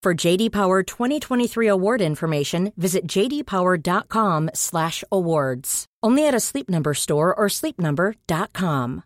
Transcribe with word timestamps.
For 0.00 0.14
JD 0.14 0.52
Power 0.52 0.84
2023 0.84 1.66
award 1.66 2.00
information, 2.00 2.72
visit 2.76 3.08
jdpower.com/awards. 3.08 5.86
Only 6.04 6.28
at 6.28 6.34
a 6.34 6.40
Sleep 6.40 6.70
Number 6.70 6.94
store 6.94 7.34
or 7.34 7.48
sleepnumber.com. 7.48 9.02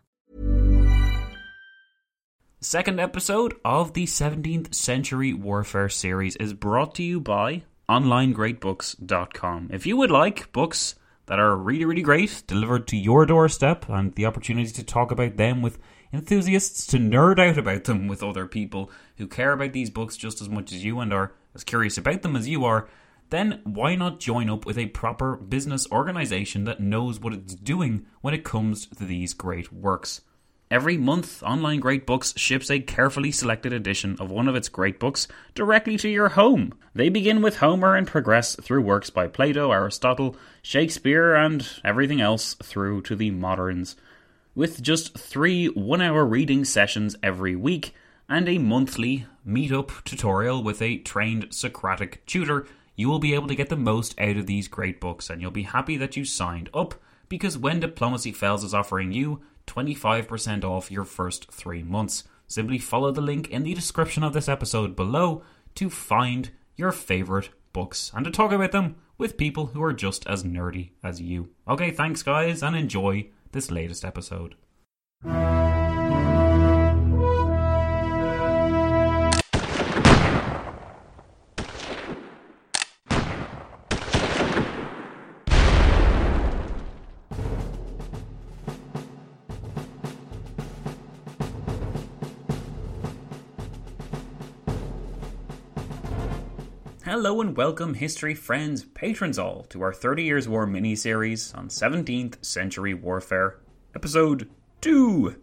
Second 2.61 2.99
episode 2.99 3.55
of 3.65 3.93
the 3.93 4.05
17th 4.05 4.75
Century 4.75 5.33
Warfare 5.33 5.89
series 5.89 6.35
is 6.35 6.53
brought 6.53 6.93
to 6.95 7.03
you 7.03 7.19
by 7.19 7.63
OnlineGreatBooks.com. 7.89 9.69
If 9.73 9.87
you 9.87 9.97
would 9.97 10.11
like 10.11 10.51
books 10.51 10.93
that 11.25 11.39
are 11.39 11.57
really, 11.57 11.85
really 11.85 12.03
great, 12.03 12.43
delivered 12.45 12.85
to 12.89 12.97
your 12.97 13.25
doorstep, 13.25 13.89
and 13.89 14.13
the 14.13 14.27
opportunity 14.27 14.69
to 14.69 14.83
talk 14.83 15.09
about 15.09 15.37
them 15.37 15.63
with 15.63 15.79
enthusiasts, 16.13 16.85
to 16.87 16.97
nerd 16.97 17.39
out 17.39 17.57
about 17.57 17.85
them 17.85 18.07
with 18.07 18.23
other 18.23 18.47
people 18.47 18.91
who 19.17 19.27
care 19.27 19.51
about 19.51 19.73
these 19.73 19.89
books 19.89 20.15
just 20.15 20.41
as 20.41 20.47
much 20.47 20.71
as 20.71 20.85
you 20.85 20.99
and 20.99 21.11
are 21.11 21.33
as 21.55 21.63
curious 21.63 21.97
about 21.97 22.21
them 22.21 22.35
as 22.35 22.47
you 22.47 22.63
are, 22.63 22.87
then 23.29 23.61
why 23.63 23.95
not 23.95 24.19
join 24.19 24.49
up 24.49 24.65
with 24.65 24.77
a 24.77 24.85
proper 24.87 25.35
business 25.35 25.91
organization 25.91 26.65
that 26.65 26.79
knows 26.79 27.19
what 27.19 27.33
it's 27.33 27.55
doing 27.55 28.05
when 28.21 28.33
it 28.33 28.43
comes 28.43 28.85
to 28.87 29.05
these 29.05 29.33
great 29.33 29.73
works? 29.73 30.21
Every 30.73 30.97
month, 30.97 31.43
Online 31.43 31.79
Great 31.79 32.07
Books 32.07 32.33
ships 32.35 32.71
a 32.71 32.79
carefully 32.79 33.31
selected 33.31 33.73
edition 33.73 34.17
of 34.19 34.31
one 34.31 34.47
of 34.47 34.55
its 34.55 34.69
great 34.69 34.99
books 34.99 35.27
directly 35.53 35.97
to 35.97 36.09
your 36.09 36.29
home. 36.29 36.73
They 36.95 37.09
begin 37.09 37.43
with 37.43 37.57
Homer 37.57 37.95
and 37.95 38.07
progress 38.07 38.55
through 38.55 38.81
works 38.81 39.11
by 39.11 39.27
Plato, 39.27 39.71
Aristotle, 39.71 40.35
Shakespeare, 40.63 41.35
and 41.35 41.67
everything 41.83 42.21
else 42.21 42.55
through 42.55 43.03
to 43.03 43.15
the 43.15 43.29
moderns. 43.29 43.95
With 44.55 44.83
just 44.83 45.17
three 45.17 45.65
one 45.65 45.99
hour 45.99 46.23
reading 46.23 46.63
sessions 46.63 47.15
every 47.23 47.55
week 47.55 47.95
and 48.29 48.47
a 48.47 48.59
monthly 48.59 49.25
meet-up 49.43 49.91
tutorial 50.05 50.61
with 50.61 50.79
a 50.79 50.99
trained 50.99 51.47
Socratic 51.49 52.23
tutor, 52.27 52.67
you 52.95 53.09
will 53.09 53.17
be 53.17 53.33
able 53.33 53.47
to 53.47 53.55
get 53.55 53.69
the 53.69 53.75
most 53.75 54.19
out 54.21 54.37
of 54.37 54.45
these 54.45 54.67
great 54.67 55.01
books 55.01 55.31
and 55.31 55.41
you'll 55.41 55.49
be 55.49 55.63
happy 55.63 55.97
that 55.97 56.15
you 56.15 56.23
signed 56.23 56.69
up 56.71 56.93
because 57.29 57.57
When 57.57 57.79
Diplomacy 57.79 58.31
Fails 58.31 58.63
is 58.63 58.75
offering 58.75 59.11
you 59.11 59.41
25% 59.65 60.63
off 60.63 60.91
your 60.91 61.05
first 61.05 61.51
three 61.51 61.81
months. 61.81 62.25
Simply 62.47 62.77
follow 62.77 63.11
the 63.11 63.21
link 63.21 63.49
in 63.49 63.63
the 63.63 63.73
description 63.73 64.23
of 64.23 64.33
this 64.33 64.47
episode 64.47 64.95
below 64.95 65.41
to 65.73 65.89
find 65.89 66.51
your 66.75 66.91
favorite 66.91 67.49
books 67.71 68.11
and 68.13 68.23
to 68.23 68.29
talk 68.29 68.51
about 68.51 68.71
them 68.71 68.97
with 69.17 69.35
people 69.35 69.67
who 69.67 69.81
are 69.81 69.93
just 69.93 70.27
as 70.27 70.43
nerdy 70.43 70.91
as 71.03 71.19
you. 71.19 71.49
Okay, 71.67 71.89
thanks, 71.89 72.21
guys, 72.21 72.61
and 72.61 72.75
enjoy 72.75 73.27
this 73.53 73.71
latest 73.71 74.03
episode. 74.03 74.55
Hello 97.05 97.41
and 97.41 97.57
welcome, 97.57 97.95
history 97.95 98.33
friends, 98.33 98.85
patrons 98.85 99.37
all, 99.37 99.63
to 99.65 99.81
our 99.81 99.91
30 99.91 100.23
Years' 100.23 100.47
War 100.47 100.65
mini 100.65 100.95
series 100.95 101.53
on 101.53 101.67
17th 101.67 102.45
Century 102.45 102.93
Warfare, 102.93 103.59
episode 103.93 104.49
2. 104.79 105.35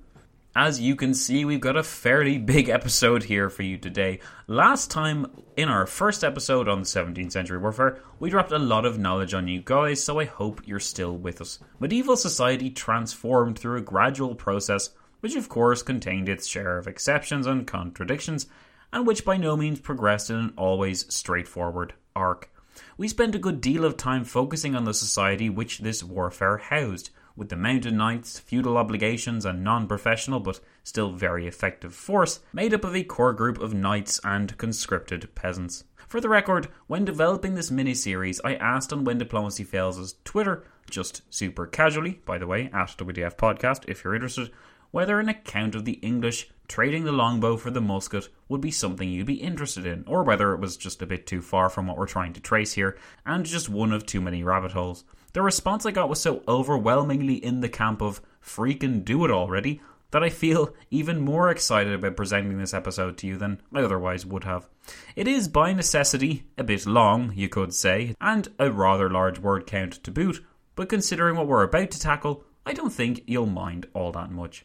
As 0.57 0.81
you 0.81 0.97
can 0.97 1.13
see, 1.13 1.45
we've 1.45 1.61
got 1.61 1.77
a 1.77 1.83
fairly 1.83 2.39
big 2.39 2.71
episode 2.71 3.25
here 3.25 3.51
for 3.51 3.63
you 3.63 3.77
today. 3.77 4.21
Last 4.47 4.91
time, 4.91 5.27
in 5.55 5.69
our 5.69 5.85
first 5.87 6.25
episode 6.25 6.67
on 6.67 6.79
the 6.79 6.87
17th 6.87 7.33
Century 7.33 7.59
Warfare, 7.59 8.01
we 8.19 8.31
dropped 8.31 8.53
a 8.53 8.59
lot 8.59 8.87
of 8.87 8.99
knowledge 8.99 9.35
on 9.35 9.47
you 9.47 9.61
guys, 9.63 10.03
so 10.03 10.19
I 10.19 10.25
hope 10.25 10.67
you're 10.67 10.81
still 10.81 11.15
with 11.15 11.43
us. 11.43 11.59
Medieval 11.79 12.17
society 12.17 12.71
transformed 12.71 13.59
through 13.59 13.77
a 13.77 13.83
gradual 13.83 14.35
process, 14.35 14.93
which 15.21 15.37
of 15.37 15.51
course 15.51 15.83
contained 15.83 16.27
its 16.27 16.47
share 16.47 16.79
of 16.79 16.87
exceptions 16.87 17.47
and 17.47 17.67
contradictions, 17.67 18.47
and 18.93 19.07
which 19.07 19.25
by 19.25 19.37
no 19.37 19.57
means 19.57 19.81
progressed 19.81 20.31
in 20.31 20.37
an 20.37 20.53
always 20.57 21.13
straightforward 21.13 21.95
arc. 22.15 22.51
We 22.97 23.09
spent 23.09 23.35
a 23.35 23.39
good 23.39 23.61
deal 23.61 23.85
of 23.85 23.97
time 23.97 24.25
focusing 24.25 24.75
on 24.75 24.85
the 24.85 24.95
society 24.95 25.49
which 25.49 25.79
this 25.79 26.03
warfare 26.05 26.59
housed, 26.59 27.11
with 27.37 27.49
the 27.49 27.57
mounted 27.57 27.95
knights, 27.95 28.39
feudal 28.39 28.77
obligations, 28.77 29.45
and 29.45 29.65
non 29.65 29.87
professional 29.87 30.41
but 30.41 30.61
still 30.85 31.13
very 31.13 31.47
effective 31.47 31.95
force 31.95 32.41
made 32.53 32.75
up 32.75 32.85
of 32.85 32.95
a 32.95 33.05
core 33.05 33.33
group 33.33 33.59
of 33.59 33.75
knights 33.75 34.21
and 34.25 34.57
conscripted 34.59 35.35
peasants. 35.35 35.85
For 36.07 36.21
the 36.21 36.29
record, 36.29 36.69
when 36.87 37.05
developing 37.05 37.55
this 37.55 37.71
mini-series, 37.71 38.41
I 38.45 38.57
asked 38.57 38.93
on 38.93 39.05
When 39.05 39.19
Diplomacy 39.19 39.63
Fails' 39.63 40.17
Twitter, 40.25 40.65
just 40.91 41.23
super 41.33 41.67
casually, 41.67 42.21
by 42.27 42.37
the 42.37 42.49
way, 42.49 42.69
at 42.73 42.97
WDF 42.99 43.37
Podcast 43.37 43.89
if 43.89 44.03
you're 44.03 44.15
interested, 44.15 44.51
whether 44.91 45.21
an 45.21 45.29
account 45.29 45.75
of 45.75 45.85
the 45.85 46.01
English 46.03 46.51
trading 46.71 47.03
the 47.03 47.11
longbow 47.11 47.57
for 47.57 47.73
the 47.73 47.81
musket 47.81 48.29
would 48.49 48.61
be 48.61 48.71
something 48.71 49.11
you'd 49.11 49.27
be 49.27 49.43
interested 49.43 49.85
in, 49.85 50.05
or 50.07 50.23
whether 50.23 50.55
it 50.55 50.61
was 50.61 50.77
just 50.77 51.03
a 51.03 51.07
bit 51.07 51.27
too 51.27 51.43
far 51.43 51.69
from 51.69 51.89
what 51.89 51.99
we're 51.99 52.07
trying 52.07 52.33
to 52.33 52.41
trace 52.41 52.75
here, 52.75 52.97
and 53.27 53.45
just 53.45 53.69
one 53.69 53.93
of 53.93 54.07
too 54.07 54.21
many 54.21 54.45
rabbit 54.45 54.71
holes. 54.71 55.05
The 55.33 55.43
response 55.43 55.85
I 55.85 55.91
got 55.91 56.09
was 56.09 56.21
so 56.21 56.45
overwhelmingly 56.47 57.45
in 57.45 57.61
the 57.61 57.69
camp 57.69 58.01
of 58.01 58.23
freaking 58.41 59.05
do 59.05 59.25
it 59.25 59.33
already 59.33 59.81
that 60.13 60.23
I 60.23 60.29
feel 60.29 60.73
even 60.93 61.21
more 61.21 61.51
excited 61.51 61.93
about 61.93 62.17
presenting 62.17 62.57
this 62.57 62.73
episode 62.73 63.19
to 63.19 63.27
you 63.27 63.37
than 63.37 63.61
I 63.75 63.83
otherwise 63.83 64.25
would 64.25 64.45
have. 64.45 64.69
It 65.17 65.27
is 65.27 65.49
by 65.49 65.73
necessity 65.73 66.45
a 66.57 66.63
bit 66.63 66.87
long, 66.87 67.33
you 67.35 67.49
could 67.49 67.75
say, 67.75 68.15
and 68.21 68.47
a 68.61 68.71
rather 68.71 69.11
large 69.11 69.41
word 69.41 69.67
count 69.67 70.05
to 70.05 70.13
boot, 70.13 70.41
but 70.77 70.89
considering 70.89 71.35
what 71.35 71.49
we're 71.49 71.65
about 71.65 71.91
to 71.91 72.01
tackle, 72.01 72.45
I 72.65 72.75
don't 72.75 72.93
think 72.93 73.25
you'll 73.27 73.47
mind 73.47 73.89
all 73.93 74.13
that 74.13 74.31
much. 74.31 74.65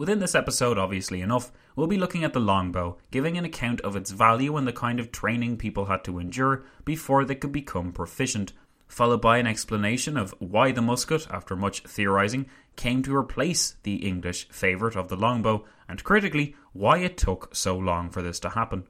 Within 0.00 0.18
this 0.18 0.34
episode, 0.34 0.78
obviously 0.78 1.20
enough, 1.20 1.52
we'll 1.76 1.86
be 1.86 1.98
looking 1.98 2.24
at 2.24 2.32
the 2.32 2.40
longbow, 2.40 2.96
giving 3.10 3.36
an 3.36 3.44
account 3.44 3.82
of 3.82 3.96
its 3.96 4.12
value 4.12 4.56
and 4.56 4.66
the 4.66 4.72
kind 4.72 4.98
of 4.98 5.12
training 5.12 5.58
people 5.58 5.84
had 5.84 6.02
to 6.04 6.18
endure 6.18 6.64
before 6.86 7.22
they 7.22 7.34
could 7.34 7.52
become 7.52 7.92
proficient, 7.92 8.54
followed 8.88 9.20
by 9.20 9.36
an 9.36 9.46
explanation 9.46 10.16
of 10.16 10.34
why 10.38 10.72
the 10.72 10.80
musket, 10.80 11.26
after 11.30 11.54
much 11.54 11.82
theorising, 11.82 12.46
came 12.76 13.02
to 13.02 13.14
replace 13.14 13.76
the 13.82 13.96
English 13.96 14.48
favourite 14.48 14.96
of 14.96 15.08
the 15.08 15.16
longbow, 15.16 15.66
and 15.86 16.02
critically, 16.02 16.56
why 16.72 16.96
it 17.00 17.18
took 17.18 17.54
so 17.54 17.76
long 17.76 18.08
for 18.08 18.22
this 18.22 18.40
to 18.40 18.48
happen. 18.48 18.84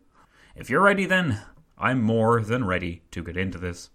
If 0.55 0.71
you're 0.71 0.81
ready, 0.81 1.07
then 1.07 1.41
I'm 1.77 2.01
more 2.01 2.41
than 2.41 2.65
ready 2.65 3.03
to 3.11 3.25
get 3.25 3.37
into 3.37 3.59
this. 3.59 3.91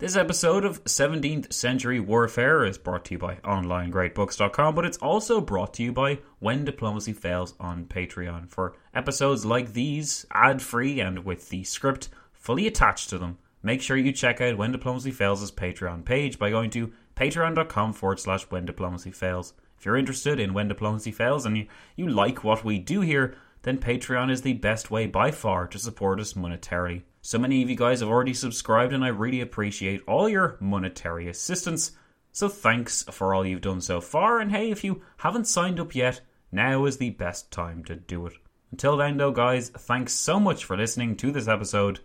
This 0.00 0.16
episode 0.16 0.64
of 0.64 0.82
17th 0.84 1.52
Century 1.52 2.00
Warfare 2.00 2.64
is 2.64 2.78
brought 2.78 3.04
to 3.04 3.12
you 3.12 3.18
by 3.18 3.34
OnlineGreatBooks.com, 3.44 4.74
but 4.74 4.86
it's 4.86 4.96
also 4.96 5.42
brought 5.42 5.74
to 5.74 5.82
you 5.82 5.92
by 5.92 6.20
When 6.38 6.64
Diplomacy 6.64 7.12
Fails 7.12 7.52
on 7.60 7.84
Patreon. 7.84 8.48
For 8.48 8.74
episodes 8.94 9.44
like 9.44 9.74
these, 9.74 10.24
ad 10.30 10.62
free 10.62 11.00
and 11.00 11.26
with 11.26 11.50
the 11.50 11.64
script 11.64 12.08
fully 12.32 12.66
attached 12.66 13.10
to 13.10 13.18
them, 13.18 13.36
make 13.62 13.82
sure 13.82 13.98
you 13.98 14.10
check 14.10 14.40
out 14.40 14.56
When 14.56 14.72
Diplomacy 14.72 15.10
Fails' 15.10 15.52
Patreon 15.52 16.06
page 16.06 16.38
by 16.38 16.48
going 16.48 16.70
to 16.70 16.94
patreon.com 17.14 17.92
forward 17.92 18.20
slash 18.20 18.44
When 18.44 18.64
Diplomacy 18.64 19.10
Fails. 19.10 19.52
If 19.78 19.84
you're 19.84 19.98
interested 19.98 20.40
in 20.40 20.54
When 20.54 20.68
Diplomacy 20.68 21.12
Fails 21.12 21.44
and 21.44 21.58
you, 21.58 21.66
you 21.94 22.08
like 22.08 22.42
what 22.42 22.64
we 22.64 22.78
do 22.78 23.02
here, 23.02 23.34
then 23.64 23.76
Patreon 23.76 24.30
is 24.30 24.40
the 24.40 24.54
best 24.54 24.90
way 24.90 25.06
by 25.06 25.30
far 25.30 25.66
to 25.66 25.78
support 25.78 26.20
us 26.20 26.32
monetarily. 26.32 27.02
So 27.22 27.38
many 27.38 27.62
of 27.62 27.68
you 27.68 27.76
guys 27.76 28.00
have 28.00 28.08
already 28.08 28.32
subscribed, 28.32 28.94
and 28.94 29.04
I 29.04 29.08
really 29.08 29.42
appreciate 29.42 30.02
all 30.06 30.26
your 30.26 30.56
monetary 30.58 31.28
assistance. 31.28 31.92
So 32.32 32.48
thanks 32.48 33.02
for 33.10 33.34
all 33.34 33.46
you've 33.46 33.60
done 33.60 33.82
so 33.82 34.00
far, 34.00 34.40
and 34.40 34.50
hey, 34.50 34.70
if 34.70 34.82
you 34.84 35.02
haven't 35.18 35.46
signed 35.46 35.78
up 35.78 35.94
yet, 35.94 36.22
now 36.50 36.86
is 36.86 36.96
the 36.96 37.10
best 37.10 37.50
time 37.50 37.84
to 37.84 37.96
do 37.96 38.24
it. 38.26 38.32
Until 38.70 38.96
then, 38.96 39.18
though, 39.18 39.32
guys, 39.32 39.68
thanks 39.68 40.14
so 40.14 40.40
much 40.40 40.64
for 40.64 40.76
listening 40.76 41.14
to 41.16 41.30
this 41.30 41.46
episode, 41.46 42.00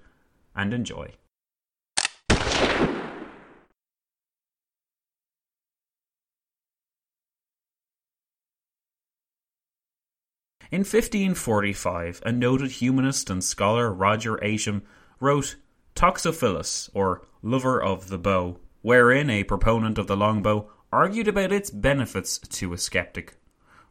and 0.53 0.73
enjoy. 0.73 1.13
In 10.71 10.79
1545, 10.81 12.21
a 12.25 12.31
noted 12.33 12.71
humanist 12.71 13.29
and 13.29 13.41
scholar, 13.41 13.93
Roger 13.93 14.35
Ascham, 14.37 14.81
wrote 15.19 15.55
Toxophilus, 15.95 16.89
or 16.93 17.25
Lover 17.41 17.81
of 17.81 18.09
the 18.09 18.17
Bow, 18.17 18.59
wherein 18.81 19.29
a 19.29 19.43
proponent 19.43 19.97
of 19.97 20.07
the 20.07 20.17
longbow 20.17 20.69
argued 20.91 21.27
about 21.27 21.51
its 21.51 21.69
benefits 21.69 22.37
to 22.37 22.73
a 22.73 22.77
skeptic. 22.77 23.37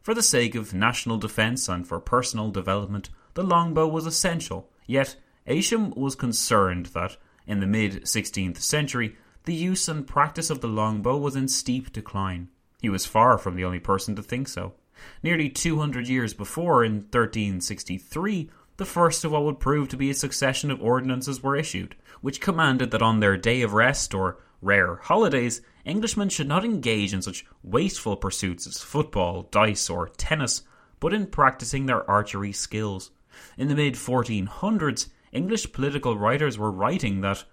For 0.01 0.13
the 0.13 0.23
sake 0.23 0.55
of 0.55 0.73
national 0.73 1.17
defence 1.17 1.67
and 1.67 1.87
for 1.87 1.99
personal 1.99 2.51
development, 2.51 3.09
the 3.33 3.43
longbow 3.43 3.87
was 3.87 4.05
essential, 4.05 4.69
yet 4.85 5.15
Ascham 5.47 5.95
was 5.95 6.15
concerned 6.15 6.87
that, 6.87 7.17
in 7.47 7.59
the 7.59 7.67
mid 7.67 8.03
16th 8.03 8.57
century, 8.57 9.15
the 9.45 9.53
use 9.53 9.87
and 9.87 10.07
practice 10.07 10.49
of 10.49 10.61
the 10.61 10.67
longbow 10.67 11.17
was 11.17 11.35
in 11.35 11.47
steep 11.47 11.91
decline. 11.91 12.49
He 12.81 12.89
was 12.89 13.05
far 13.05 13.37
from 13.37 13.55
the 13.55 13.65
only 13.65 13.79
person 13.79 14.15
to 14.15 14.23
think 14.23 14.47
so. 14.47 14.73
Nearly 15.21 15.49
200 15.49 16.07
years 16.07 16.33
before, 16.33 16.83
in 16.83 16.93
1363, 16.95 18.49
the 18.77 18.85
first 18.85 19.23
of 19.23 19.31
what 19.31 19.43
would 19.43 19.59
prove 19.59 19.89
to 19.89 19.97
be 19.97 20.09
a 20.09 20.13
succession 20.13 20.69
of 20.69 20.81
ordinances 20.81 21.41
were 21.41 21.55
issued, 21.55 21.95
which 22.21 22.41
commanded 22.41 22.91
that 22.91 23.01
on 23.01 23.19
their 23.19 23.37
day 23.37 23.61
of 23.61 23.73
rest 23.73 24.13
or 24.13 24.37
rare 24.61 24.95
holidays, 24.95 25.61
Englishmen 25.85 26.29
should 26.29 26.47
not 26.47 26.65
engage 26.65 27.13
in 27.13 27.21
such 27.21 27.45
wasteful 27.63 28.15
pursuits 28.15 28.67
as 28.67 28.81
football, 28.81 29.43
dice, 29.51 29.89
or 29.89 30.09
tennis, 30.09 30.63
but 30.99 31.13
in 31.13 31.27
practicing 31.27 31.85
their 31.85 32.09
archery 32.09 32.51
skills. 32.51 33.11
In 33.57 33.67
the 33.67 33.75
mid 33.75 33.93
1400s, 33.93 35.09
English 35.31 35.71
political 35.71 36.17
writers 36.17 36.57
were 36.57 36.71
writing 36.71 37.21
that, 37.21 37.43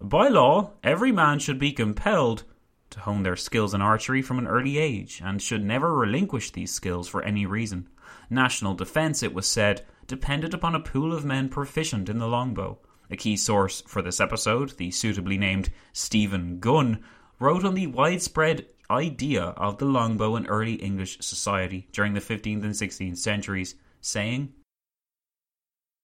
by 0.00 0.28
law, 0.28 0.72
every 0.82 1.12
man 1.12 1.38
should 1.38 1.58
be 1.58 1.72
compelled 1.72 2.44
to 2.90 3.00
hone 3.00 3.22
their 3.24 3.36
skills 3.36 3.74
in 3.74 3.82
archery 3.82 4.22
from 4.22 4.38
an 4.38 4.46
early 4.46 4.78
age, 4.78 5.20
and 5.24 5.42
should 5.42 5.64
never 5.64 5.92
relinquish 5.92 6.52
these 6.52 6.72
skills 6.72 7.08
for 7.08 7.22
any 7.22 7.44
reason. 7.44 7.88
National 8.30 8.74
defence, 8.74 9.22
it 9.22 9.34
was 9.34 9.46
said, 9.46 9.84
depended 10.06 10.54
upon 10.54 10.74
a 10.74 10.80
pool 10.80 11.12
of 11.12 11.24
men 11.24 11.48
proficient 11.48 12.08
in 12.08 12.18
the 12.18 12.28
longbow. 12.28 12.78
A 13.10 13.16
key 13.16 13.36
source 13.36 13.82
for 13.86 14.02
this 14.02 14.20
episode, 14.20 14.76
the 14.78 14.90
suitably 14.90 15.38
named 15.38 15.70
Stephen 15.92 16.58
Gunn, 16.58 17.04
wrote 17.38 17.64
on 17.64 17.74
the 17.74 17.86
widespread 17.86 18.66
idea 18.90 19.42
of 19.42 19.78
the 19.78 19.84
longbow 19.84 20.36
in 20.36 20.46
early 20.46 20.74
English 20.74 21.18
society 21.20 21.88
during 21.92 22.14
the 22.14 22.20
15th 22.20 22.64
and 22.64 22.74
16th 22.74 23.18
centuries, 23.18 23.74
saying, 24.00 24.52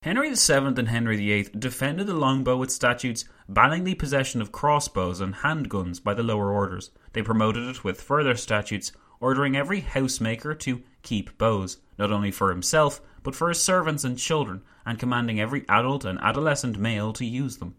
Henry 0.03 0.31
VII 0.31 0.55
and 0.55 0.89
Henry 0.89 1.17
VIII 1.17 1.51
defended 1.59 2.07
the 2.07 2.15
longbow 2.15 2.57
with 2.57 2.71
statutes 2.71 3.27
banning 3.51 3.85
the 3.85 3.95
possession 3.95 4.41
of 4.41 4.51
crossbows 4.51 5.21
and 5.21 5.35
handguns 5.35 6.03
by 6.03 6.15
the 6.15 6.23
lower 6.23 6.51
orders. 6.51 6.91
They 7.13 7.23
promoted 7.23 7.69
it 7.69 7.85
with 7.85 8.01
further 8.01 8.35
statutes 8.35 8.93
ordering 9.21 9.57
every 9.57 9.83
housemaker 9.83 10.59
to 10.61 10.83
keep 11.03 11.37
bows, 11.37 11.77
not 12.01 12.11
only 12.11 12.31
for 12.31 12.49
himself, 12.49 13.01
but 13.23 13.35
for 13.35 13.51
his 13.51 13.63
servants 13.63 14.05
and 14.05 14.19
children, 14.19 14.63
and 14.87 14.99
commanding 14.99 15.39
every 15.39 15.67
adult 15.69 16.05
and 16.05 16.19
adolescent 16.21 16.79
male 16.79 17.13
to 17.13 17.27
use 17.27 17.59
them. 17.59 17.77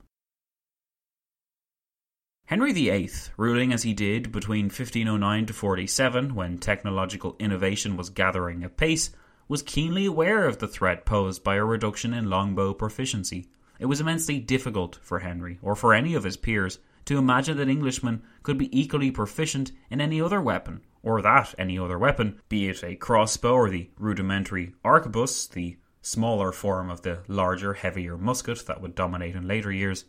Henry 2.46 2.72
VIII, 2.72 3.10
ruling 3.38 3.74
as 3.74 3.82
he 3.82 3.94
did 3.94 4.32
between 4.32 4.66
1509 4.66 5.48
to 5.48 5.54
47, 5.54 6.36
when 6.36 6.60
technological 6.60 7.36
innovation 7.40 7.98
was 7.98 8.12
gathering 8.12 8.64
apace, 8.64 9.10
was 9.48 9.64
keenly 9.64 10.06
aware 10.06 10.46
of 10.46 10.60
the 10.60 10.68
threat 10.68 11.04
posed 11.04 11.44
by 11.44 11.56
a 11.56 11.66
reduction 11.66 12.14
in 12.14 12.30
longbow 12.30 12.74
proficiency. 12.76 13.48
It 13.80 13.88
was 13.88 14.00
immensely 14.00 14.38
difficult 14.38 15.00
for 15.02 15.20
Henry, 15.20 15.58
or 15.64 15.76
for 15.76 15.96
any 15.96 16.14
of 16.14 16.26
his 16.26 16.38
peers, 16.38 16.78
to 17.06 17.18
imagine 17.18 17.58
that 17.58 17.70
Englishmen 17.70 18.22
could 18.44 18.60
be 18.60 18.80
equally 18.80 19.10
proficient 19.10 19.72
in 19.90 20.00
any 20.00 20.22
other 20.22 20.40
weapon, 20.40 20.82
or 21.04 21.22
that 21.22 21.56
any 21.58 21.78
other 21.78 21.98
weapon, 21.98 22.40
be 22.50 22.70
it 22.70 22.84
a 22.84 22.96
crossbow 22.96 23.54
or 23.54 23.70
the 23.70 23.90
rudimentary 23.98 24.74
arquebus, 24.84 25.50
the 25.50 25.78
smaller 26.02 26.52
form 26.52 26.90
of 26.90 27.02
the 27.02 27.24
larger, 27.28 27.74
heavier 27.74 28.18
musket 28.18 28.66
that 28.68 28.82
would 28.82 28.96
dominate 28.96 29.36
in 29.36 29.48
later 29.48 29.72
years, 29.72 30.06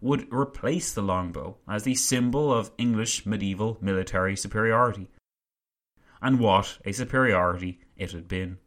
would 0.00 0.32
replace 0.32 0.92
the 0.92 1.02
longbow 1.02 1.56
as 1.68 1.84
the 1.84 1.94
symbol 1.94 2.52
of 2.52 2.70
English 2.78 3.24
medieval 3.24 3.78
military 3.80 4.36
superiority. 4.36 5.08
And 6.20 6.38
what 6.38 6.78
a 6.84 6.92
superiority 6.92 7.80
it 7.96 8.12
had 8.12 8.28
been. 8.28 8.58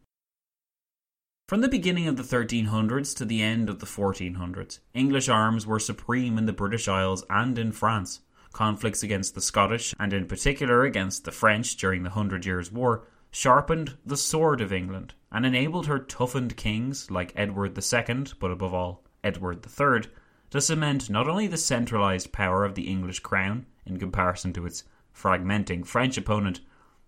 From 1.48 1.62
the 1.62 1.68
beginning 1.68 2.08
of 2.08 2.16
the 2.16 2.24
1300s 2.24 3.16
to 3.18 3.26
the 3.26 3.42
end 3.42 3.70
of 3.70 3.80
the 3.80 3.88
1400s, 3.88 4.80
English 4.94 5.30
arms 5.30 5.66
were 5.66 5.80
supreme 5.80 6.38
in 6.38 6.46
the 6.46 6.54
British 6.54 6.88
Isles 6.88 7.26
and 7.30 7.58
in 7.58 7.72
France. 7.72 8.22
Conflicts 8.52 9.04
against 9.04 9.36
the 9.36 9.42
Scottish, 9.42 9.94
and 10.00 10.12
in 10.12 10.26
particular 10.26 10.84
against 10.84 11.24
the 11.24 11.32
French 11.32 11.76
during 11.78 12.04
the 12.04 12.10
Hundred 12.10 12.46
Years' 12.46 12.72
War, 12.72 13.06
sharpened 13.32 13.98
the 14.06 14.18
sword 14.18 14.60
of 14.60 14.74
England 14.74 15.14
and 15.32 15.46
enabled 15.46 15.86
her 15.86 16.00
toughened 16.00 16.58
kings 16.58 17.12
like 17.12 17.32
Edward 17.36 17.78
II, 17.78 18.26
but 18.40 18.52
above 18.52 18.74
all 18.74 19.04
Edward 19.24 19.66
III, 19.66 20.10
to 20.50 20.60
cement 20.60 21.10
not 21.10 21.28
only 21.28 21.46
the 21.48 21.58
centralised 21.58 22.32
power 22.32 22.66
of 22.66 22.76
the 22.76 22.88
English 22.88 23.20
crown 23.20 23.66
in 23.86 24.00
comparison 24.00 24.52
to 24.54 24.66
its 24.66 24.84
fragmenting 25.14 25.86
French 25.86 26.18
opponent, 26.18 26.62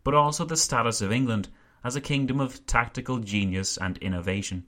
but 0.03 0.13
also 0.13 0.45
the 0.45 0.57
status 0.57 1.01
of 1.01 1.11
England 1.11 1.49
as 1.83 1.95
a 1.95 2.01
kingdom 2.01 2.39
of 2.39 2.65
tactical 2.67 3.17
genius 3.17 3.77
and 3.77 3.97
innovation. 3.97 4.65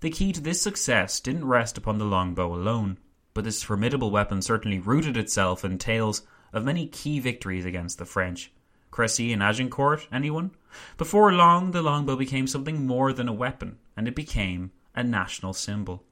The 0.00 0.10
key 0.10 0.32
to 0.32 0.40
this 0.40 0.62
success 0.62 1.20
didn't 1.20 1.46
rest 1.46 1.76
upon 1.76 1.98
the 1.98 2.04
longbow 2.04 2.54
alone, 2.54 2.98
but 3.36 3.44
this 3.44 3.62
formidable 3.62 4.10
weapon 4.10 4.40
certainly 4.40 4.78
rooted 4.78 5.14
itself 5.14 5.62
in 5.62 5.76
tales 5.76 6.22
of 6.54 6.64
many 6.64 6.86
key 6.86 7.20
victories 7.20 7.66
against 7.66 7.98
the 7.98 8.06
French. 8.06 8.50
Crecy 8.90 9.30
and 9.30 9.42
Agincourt, 9.42 10.08
anyone? 10.10 10.52
Before 10.96 11.30
long, 11.30 11.72
the 11.72 11.82
longbow 11.82 12.16
became 12.16 12.46
something 12.46 12.86
more 12.86 13.12
than 13.12 13.28
a 13.28 13.34
weapon, 13.34 13.76
and 13.94 14.08
it 14.08 14.14
became 14.14 14.70
a 14.94 15.04
national 15.04 15.52
symbol. 15.52 16.02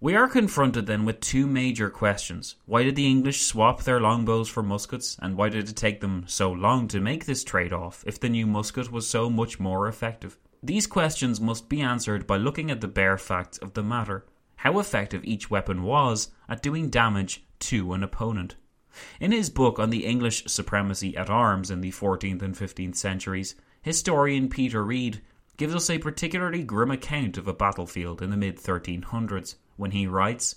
We 0.00 0.14
are 0.14 0.28
confronted 0.28 0.86
then 0.86 1.04
with 1.04 1.20
two 1.20 1.46
major 1.46 1.90
questions. 1.90 2.54
Why 2.64 2.82
did 2.82 2.96
the 2.96 3.06
English 3.06 3.42
swap 3.42 3.82
their 3.82 4.00
longbows 4.00 4.48
for 4.48 4.62
muskets, 4.62 5.18
and 5.20 5.36
why 5.36 5.50
did 5.50 5.68
it 5.68 5.76
take 5.76 6.00
them 6.00 6.24
so 6.26 6.50
long 6.50 6.88
to 6.88 7.00
make 7.00 7.26
this 7.26 7.44
trade 7.44 7.74
off 7.74 8.02
if 8.06 8.18
the 8.18 8.30
new 8.30 8.46
musket 8.46 8.90
was 8.90 9.06
so 9.06 9.28
much 9.28 9.60
more 9.60 9.88
effective? 9.88 10.38
These 10.62 10.86
questions 10.86 11.38
must 11.38 11.68
be 11.68 11.82
answered 11.82 12.26
by 12.26 12.38
looking 12.38 12.70
at 12.70 12.80
the 12.80 12.88
bare 12.88 13.18
facts 13.18 13.58
of 13.58 13.74
the 13.74 13.82
matter 13.82 14.24
how 14.56 14.78
effective 14.78 15.24
each 15.24 15.50
weapon 15.50 15.82
was 15.82 16.30
at 16.48 16.62
doing 16.62 16.90
damage 16.90 17.44
to 17.58 17.92
an 17.92 18.02
opponent. 18.02 18.56
In 19.20 19.32
his 19.32 19.50
book 19.50 19.78
on 19.78 19.90
the 19.90 20.06
English 20.06 20.44
supremacy 20.46 21.16
at 21.16 21.28
arms 21.28 21.70
in 21.70 21.80
the 21.82 21.90
14th 21.90 22.42
and 22.42 22.54
15th 22.54 22.96
centuries, 22.96 23.54
historian 23.82 24.48
Peter 24.48 24.82
Reid 24.82 25.20
gives 25.56 25.74
us 25.74 25.90
a 25.90 25.98
particularly 25.98 26.62
grim 26.62 26.90
account 26.90 27.36
of 27.38 27.46
a 27.48 27.52
battlefield 27.52 28.22
in 28.22 28.30
the 28.30 28.36
mid 28.36 28.56
1300s 28.56 29.56
when 29.76 29.90
he 29.90 30.06
writes 30.06 30.56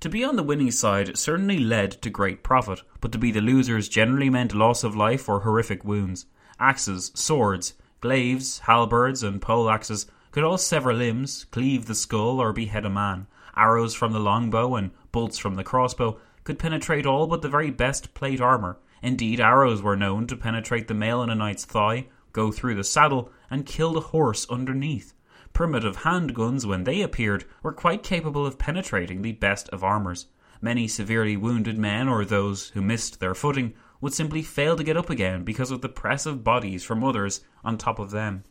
To 0.00 0.08
be 0.08 0.24
on 0.24 0.36
the 0.36 0.42
winning 0.42 0.70
side 0.70 1.16
certainly 1.16 1.58
led 1.58 1.92
to 2.02 2.10
great 2.10 2.42
profit, 2.42 2.82
but 3.00 3.12
to 3.12 3.18
be 3.18 3.30
the 3.30 3.40
losers 3.40 3.88
generally 3.88 4.30
meant 4.30 4.54
loss 4.54 4.82
of 4.84 4.96
life 4.96 5.28
or 5.28 5.40
horrific 5.40 5.84
wounds. 5.84 6.26
Axes, 6.58 7.12
swords, 7.14 7.74
glaives, 8.00 8.60
halberds, 8.60 9.22
and 9.22 9.40
pole 9.40 9.70
axes 9.70 10.06
could 10.36 10.44
all 10.44 10.58
sever 10.58 10.92
limbs, 10.92 11.44
cleave 11.44 11.86
the 11.86 11.94
skull, 11.94 12.42
or 12.42 12.52
behead 12.52 12.84
a 12.84 12.90
man. 12.90 13.26
Arrows 13.56 13.94
from 13.94 14.12
the 14.12 14.20
longbow 14.20 14.74
and 14.74 14.90
bolts 15.10 15.38
from 15.38 15.54
the 15.54 15.64
crossbow 15.64 16.20
could 16.44 16.58
penetrate 16.58 17.06
all 17.06 17.26
but 17.26 17.40
the 17.40 17.48
very 17.48 17.70
best 17.70 18.12
plate 18.12 18.38
armour. 18.38 18.78
Indeed, 19.00 19.40
arrows 19.40 19.80
were 19.80 19.96
known 19.96 20.26
to 20.26 20.36
penetrate 20.36 20.88
the 20.88 20.92
mail 20.92 21.22
in 21.22 21.30
a 21.30 21.34
knight's 21.34 21.64
thigh, 21.64 22.08
go 22.34 22.52
through 22.52 22.74
the 22.74 22.84
saddle, 22.84 23.32
and 23.48 23.64
kill 23.64 23.94
the 23.94 24.12
horse 24.12 24.46
underneath. 24.50 25.14
Primitive 25.54 26.00
handguns, 26.00 26.66
when 26.66 26.84
they 26.84 27.00
appeared, 27.00 27.46
were 27.62 27.72
quite 27.72 28.02
capable 28.02 28.44
of 28.44 28.58
penetrating 28.58 29.22
the 29.22 29.32
best 29.32 29.70
of 29.70 29.82
armours. 29.82 30.26
Many 30.60 30.86
severely 30.86 31.38
wounded 31.38 31.78
men, 31.78 32.08
or 32.08 32.26
those 32.26 32.68
who 32.74 32.82
missed 32.82 33.20
their 33.20 33.34
footing, 33.34 33.72
would 34.02 34.12
simply 34.12 34.42
fail 34.42 34.76
to 34.76 34.84
get 34.84 34.98
up 34.98 35.08
again 35.08 35.44
because 35.44 35.70
of 35.70 35.80
the 35.80 35.88
press 35.88 36.26
of 36.26 36.44
bodies 36.44 36.84
from 36.84 37.02
others 37.02 37.40
on 37.64 37.78
top 37.78 37.98
of 37.98 38.10
them. 38.10 38.44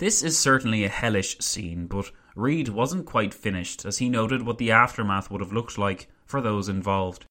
This 0.00 0.22
is 0.22 0.38
certainly 0.38 0.82
a 0.82 0.88
hellish 0.88 1.38
scene, 1.40 1.86
but 1.86 2.10
Reid 2.34 2.70
wasn't 2.70 3.04
quite 3.04 3.34
finished 3.34 3.84
as 3.84 3.98
he 3.98 4.08
noted 4.08 4.40
what 4.40 4.56
the 4.56 4.70
aftermath 4.70 5.30
would 5.30 5.42
have 5.42 5.52
looked 5.52 5.76
like 5.76 6.08
for 6.24 6.40
those 6.40 6.70
involved. 6.70 7.26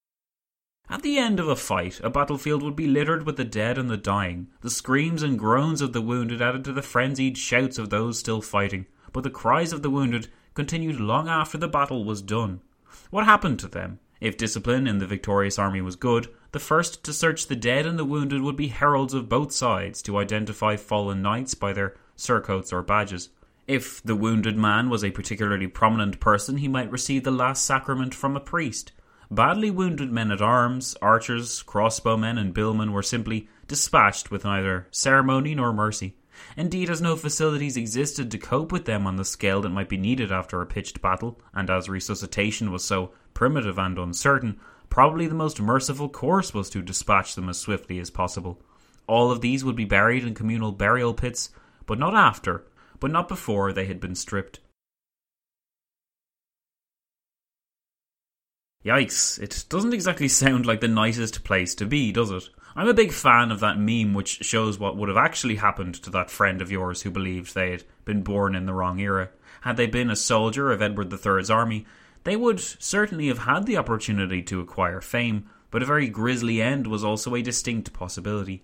At 0.88 1.02
the 1.02 1.18
end 1.18 1.40
of 1.40 1.48
a 1.48 1.56
fight, 1.56 1.98
a 2.04 2.10
battlefield 2.10 2.62
would 2.62 2.76
be 2.76 2.86
littered 2.86 3.26
with 3.26 3.36
the 3.36 3.44
dead 3.44 3.76
and 3.76 3.90
the 3.90 3.96
dying. 3.96 4.50
The 4.60 4.70
screams 4.70 5.24
and 5.24 5.36
groans 5.36 5.80
of 5.80 5.92
the 5.92 6.00
wounded 6.00 6.40
added 6.40 6.64
to 6.66 6.72
the 6.72 6.80
frenzied 6.80 7.36
shouts 7.36 7.76
of 7.76 7.90
those 7.90 8.20
still 8.20 8.40
fighting, 8.40 8.86
but 9.12 9.24
the 9.24 9.30
cries 9.30 9.72
of 9.72 9.82
the 9.82 9.90
wounded 9.90 10.28
continued 10.54 11.00
long 11.00 11.28
after 11.28 11.58
the 11.58 11.66
battle 11.66 12.04
was 12.04 12.22
done. 12.22 12.60
What 13.10 13.24
happened 13.24 13.58
to 13.60 13.68
them? 13.68 13.98
If 14.20 14.36
discipline 14.36 14.86
in 14.86 14.98
the 14.98 15.08
victorious 15.08 15.58
army 15.58 15.80
was 15.80 15.96
good, 15.96 16.28
the 16.52 16.60
first 16.60 17.02
to 17.02 17.12
search 17.12 17.48
the 17.48 17.56
dead 17.56 17.84
and 17.84 17.98
the 17.98 18.04
wounded 18.04 18.42
would 18.42 18.56
be 18.56 18.68
heralds 18.68 19.14
of 19.14 19.28
both 19.28 19.50
sides 19.50 20.02
to 20.02 20.18
identify 20.18 20.76
fallen 20.76 21.20
knights 21.20 21.54
by 21.54 21.72
their 21.72 21.96
surcoats 22.20 22.72
or 22.72 22.82
badges. 22.82 23.30
If 23.66 24.02
the 24.02 24.16
wounded 24.16 24.56
man 24.56 24.90
was 24.90 25.04
a 25.04 25.10
particularly 25.10 25.66
prominent 25.66 26.20
person, 26.20 26.58
he 26.58 26.68
might 26.68 26.90
receive 26.90 27.24
the 27.24 27.30
last 27.30 27.64
sacrament 27.64 28.14
from 28.14 28.36
a 28.36 28.40
priest. 28.40 28.92
Badly 29.30 29.70
wounded 29.70 30.10
men 30.10 30.32
at 30.32 30.42
arms, 30.42 30.96
archers, 31.00 31.62
crossbowmen, 31.62 32.36
and 32.36 32.52
billmen 32.52 32.92
were 32.92 33.02
simply 33.02 33.48
dispatched 33.68 34.30
with 34.30 34.44
neither 34.44 34.88
ceremony 34.90 35.54
nor 35.54 35.72
mercy. 35.72 36.16
Indeed, 36.56 36.90
as 36.90 37.00
no 37.00 37.14
facilities 37.14 37.76
existed 37.76 38.30
to 38.30 38.38
cope 38.38 38.72
with 38.72 38.86
them 38.86 39.06
on 39.06 39.16
the 39.16 39.24
scale 39.24 39.60
that 39.60 39.68
might 39.68 39.88
be 39.88 39.96
needed 39.96 40.32
after 40.32 40.60
a 40.60 40.66
pitched 40.66 41.00
battle, 41.00 41.38
and 41.54 41.70
as 41.70 41.88
resuscitation 41.88 42.72
was 42.72 42.82
so 42.82 43.12
primitive 43.34 43.78
and 43.78 43.98
uncertain, 43.98 44.58
probably 44.88 45.28
the 45.28 45.34
most 45.34 45.60
merciful 45.60 46.08
course 46.08 46.52
was 46.52 46.68
to 46.70 46.82
dispatch 46.82 47.36
them 47.36 47.48
as 47.48 47.58
swiftly 47.58 48.00
as 48.00 48.10
possible. 48.10 48.60
All 49.06 49.30
of 49.30 49.40
these 49.42 49.64
would 49.64 49.76
be 49.76 49.84
buried 49.84 50.24
in 50.24 50.34
communal 50.34 50.72
burial 50.72 51.14
pits, 51.14 51.50
but 51.90 51.98
not 51.98 52.14
after, 52.14 52.62
but 53.00 53.10
not 53.10 53.26
before 53.26 53.72
they 53.72 53.86
had 53.86 53.98
been 53.98 54.14
stripped. 54.14 54.60
Yikes, 58.84 59.42
it 59.42 59.64
doesn't 59.68 59.92
exactly 59.92 60.28
sound 60.28 60.66
like 60.66 60.80
the 60.80 60.86
nicest 60.86 61.42
place 61.42 61.74
to 61.74 61.84
be, 61.84 62.12
does 62.12 62.30
it? 62.30 62.48
I'm 62.76 62.86
a 62.86 62.94
big 62.94 63.10
fan 63.10 63.50
of 63.50 63.58
that 63.58 63.76
meme 63.76 64.14
which 64.14 64.44
shows 64.44 64.78
what 64.78 64.96
would 64.96 65.08
have 65.08 65.18
actually 65.18 65.56
happened 65.56 65.96
to 66.04 66.10
that 66.10 66.30
friend 66.30 66.62
of 66.62 66.70
yours 66.70 67.02
who 67.02 67.10
believed 67.10 67.56
they 67.56 67.72
had 67.72 67.82
been 68.04 68.22
born 68.22 68.54
in 68.54 68.66
the 68.66 68.72
wrong 68.72 69.00
era. 69.00 69.30
Had 69.62 69.76
they 69.76 69.88
been 69.88 70.10
a 70.10 70.14
soldier 70.14 70.70
of 70.70 70.80
Edward 70.80 71.12
III's 71.12 71.50
army, 71.50 71.86
they 72.22 72.36
would 72.36 72.60
certainly 72.60 73.26
have 73.26 73.38
had 73.38 73.66
the 73.66 73.78
opportunity 73.78 74.44
to 74.44 74.60
acquire 74.60 75.00
fame, 75.00 75.50
but 75.72 75.82
a 75.82 75.86
very 75.86 76.06
grisly 76.06 76.62
end 76.62 76.86
was 76.86 77.02
also 77.02 77.34
a 77.34 77.42
distinct 77.42 77.92
possibility. 77.92 78.62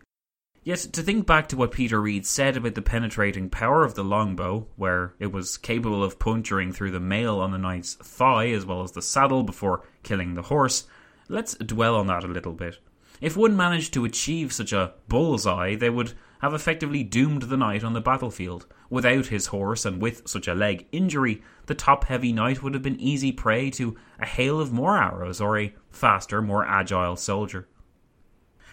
Yet 0.67 0.79
to 0.95 1.03
think 1.05 1.27
back 1.27 1.47
to 1.51 1.57
what 1.57 1.71
Peter 1.71 2.03
Reid 2.03 2.27
said 2.27 2.57
about 2.57 2.75
the 2.75 2.83
penetrating 2.83 3.49
power 3.49 3.85
of 3.85 3.95
the 3.95 4.03
longbow, 4.03 4.67
where 4.75 5.15
it 5.21 5.31
was 5.31 5.59
capable 5.59 6.03
of 6.03 6.19
puncturing 6.19 6.73
through 6.73 6.91
the 6.91 6.99
mail 6.99 7.39
on 7.39 7.53
the 7.53 7.57
knight's 7.57 7.95
thigh 7.95 8.49
as 8.49 8.67
well 8.67 8.83
as 8.83 8.91
the 8.91 9.01
saddle 9.01 9.45
before 9.45 9.85
killing 10.03 10.35
the 10.35 10.43
horse, 10.43 10.89
let's 11.29 11.55
dwell 11.55 11.95
on 11.95 12.09
that 12.09 12.25
a 12.25 12.27
little 12.27 12.53
bit. 12.53 12.81
If 13.21 13.37
one 13.37 13.57
managed 13.57 13.95
to 13.95 14.05
achieve 14.05 14.53
such 14.53 14.73
a 14.73 14.95
bullseye, 15.07 15.77
they 15.77 15.89
would 15.89 16.15
have 16.41 16.53
effectively 16.53 17.05
doomed 17.05 17.43
the 17.43 17.57
knight 17.57 17.85
on 17.85 17.93
the 17.93 18.01
battlefield. 18.01 18.67
Without 18.91 19.27
his 19.27 19.47
horse 19.47 19.85
and 19.85 20.03
with 20.03 20.27
such 20.27 20.49
a 20.49 20.55
leg 20.55 20.89
injury, 20.91 21.45
the 21.67 21.77
top 21.77 22.07
heavy 22.07 22.33
knight 22.33 22.65
would 22.65 22.75
have 22.75 22.83
been 22.83 23.01
easy 23.01 23.31
prey 23.31 23.71
to 23.71 23.97
a 24.19 24.27
hail 24.27 24.59
of 24.59 24.73
more 24.73 25.01
arrows 25.01 25.41
or 25.41 25.61
a 25.61 25.73
faster, 25.93 26.43
more 26.43 26.67
agile 26.67 27.15
soldier. 27.15 27.69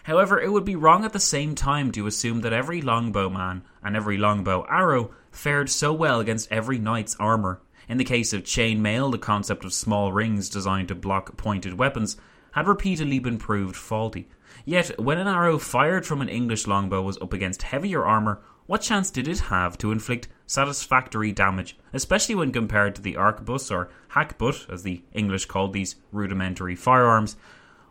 However, 0.04 0.38
it 0.38 0.52
would 0.52 0.66
be 0.66 0.76
wrong 0.76 1.04
at 1.04 1.14
the 1.14 1.20
same 1.20 1.54
time 1.54 1.90
to 1.92 2.06
assume 2.06 2.42
that 2.42 2.52
every 2.52 2.82
longbowman 2.82 3.62
and 3.82 3.96
every 3.96 4.18
longbow 4.18 4.66
arrow 4.68 5.10
fared 5.30 5.70
so 5.70 5.94
well 5.94 6.20
against 6.20 6.52
every 6.52 6.78
knight's 6.78 7.16
armour. 7.16 7.60
In 7.88 7.96
the 7.96 8.04
case 8.04 8.34
of 8.34 8.44
chain 8.44 8.82
mail, 8.82 9.10
the 9.10 9.18
concept 9.18 9.64
of 9.64 9.72
small 9.72 10.12
rings 10.12 10.50
designed 10.50 10.88
to 10.88 10.94
block 10.94 11.38
pointed 11.38 11.78
weapons 11.78 12.18
had 12.52 12.68
repeatedly 12.68 13.18
been 13.18 13.38
proved 13.38 13.76
faulty. 13.76 14.28
Yet, 14.66 15.00
when 15.00 15.16
an 15.16 15.26
arrow 15.26 15.58
fired 15.58 16.04
from 16.04 16.20
an 16.20 16.28
English 16.28 16.66
longbow 16.66 17.00
was 17.00 17.18
up 17.22 17.32
against 17.32 17.62
heavier 17.62 18.04
armour, 18.04 18.42
what 18.66 18.82
chance 18.82 19.10
did 19.10 19.26
it 19.26 19.40
have 19.40 19.78
to 19.78 19.90
inflict 19.90 20.28
satisfactory 20.46 21.32
damage, 21.32 21.78
especially 21.94 22.34
when 22.34 22.52
compared 22.52 22.94
to 22.94 23.02
the 23.02 23.14
arquebus 23.14 23.70
or 23.70 23.88
hackbut, 24.10 24.70
as 24.70 24.82
the 24.82 25.02
English 25.14 25.46
called 25.46 25.72
these 25.72 25.96
rudimentary 26.12 26.76
firearms? 26.76 27.36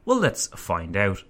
Well, 0.05 0.20
let's 0.20 0.48
find 0.48 0.96
out. 0.96 1.24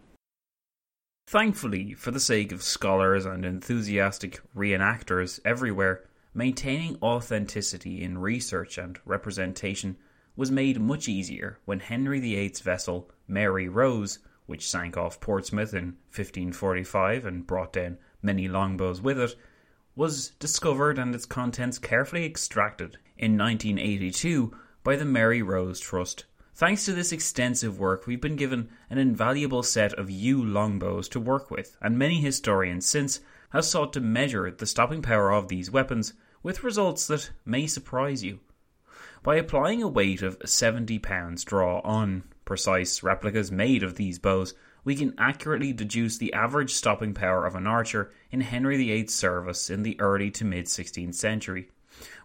Thankfully, 1.33 1.95
for 1.95 2.11
the 2.11 2.19
sake 2.19 2.51
of 2.51 2.61
scholars 2.61 3.25
and 3.25 3.43
enthusiastic 3.43 4.39
reenactors 4.55 5.39
everywhere, 5.43 6.03
maintaining 6.31 6.95
authenticity 7.01 8.03
in 8.03 8.19
research 8.19 8.77
and 8.77 8.99
representation 9.03 9.97
was 10.35 10.51
made 10.51 10.79
much 10.79 11.09
easier 11.09 11.57
when 11.65 11.79
Henry 11.79 12.19
VIII's 12.19 12.59
vessel 12.59 13.09
Mary 13.27 13.67
Rose, 13.67 14.19
which 14.45 14.69
sank 14.69 14.95
off 14.95 15.19
Portsmouth 15.19 15.73
in 15.73 15.97
1545 16.11 17.25
and 17.25 17.47
brought 17.47 17.73
down 17.73 17.97
many 18.21 18.47
longbows 18.47 19.01
with 19.01 19.17
it, 19.17 19.35
was 19.95 20.29
discovered 20.37 20.99
and 20.99 21.15
its 21.15 21.25
contents 21.25 21.79
carefully 21.79 22.25
extracted 22.25 22.99
in 23.17 23.39
1982 23.39 24.55
by 24.83 24.95
the 24.95 25.03
Mary 25.03 25.41
Rose 25.41 25.79
Trust 25.79 26.25
Thanks 26.55 26.85
to 26.85 26.93
this 26.93 27.11
extensive 27.11 27.79
work, 27.79 28.05
we've 28.05 28.21
been 28.21 28.35
given 28.35 28.69
an 28.87 28.99
invaluable 28.99 29.63
set 29.63 29.91
of 29.93 30.11
yew 30.11 30.43
longbows 30.45 31.09
to 31.09 31.19
work 31.19 31.49
with, 31.49 31.75
and 31.81 31.97
many 31.97 32.21
historians 32.21 32.85
since 32.85 33.21
have 33.49 33.65
sought 33.65 33.91
to 33.93 33.99
measure 33.99 34.51
the 34.51 34.67
stopping 34.67 35.01
power 35.01 35.31
of 35.31 35.47
these 35.47 35.71
weapons 35.71 36.13
with 36.43 36.63
results 36.63 37.07
that 37.07 37.31
may 37.43 37.65
surprise 37.65 38.23
you. 38.23 38.39
By 39.23 39.37
applying 39.37 39.81
a 39.81 39.87
weight 39.87 40.21
of 40.21 40.37
70 40.45 40.99
pounds 40.99 41.43
draw 41.43 41.79
on 41.79 42.23
precise 42.45 43.01
replicas 43.01 43.51
made 43.51 43.81
of 43.81 43.95
these 43.95 44.19
bows, 44.19 44.53
we 44.83 44.95
can 44.95 45.15
accurately 45.17 45.73
deduce 45.73 46.19
the 46.19 46.33
average 46.33 46.73
stopping 46.73 47.15
power 47.15 47.47
of 47.47 47.55
an 47.55 47.65
archer 47.65 48.11
in 48.29 48.41
Henry 48.41 48.77
VIII's 48.77 49.15
service 49.15 49.71
in 49.71 49.81
the 49.81 49.99
early 49.99 50.29
to 50.29 50.45
mid 50.45 50.65
16th 50.65 51.15
century. 51.15 51.71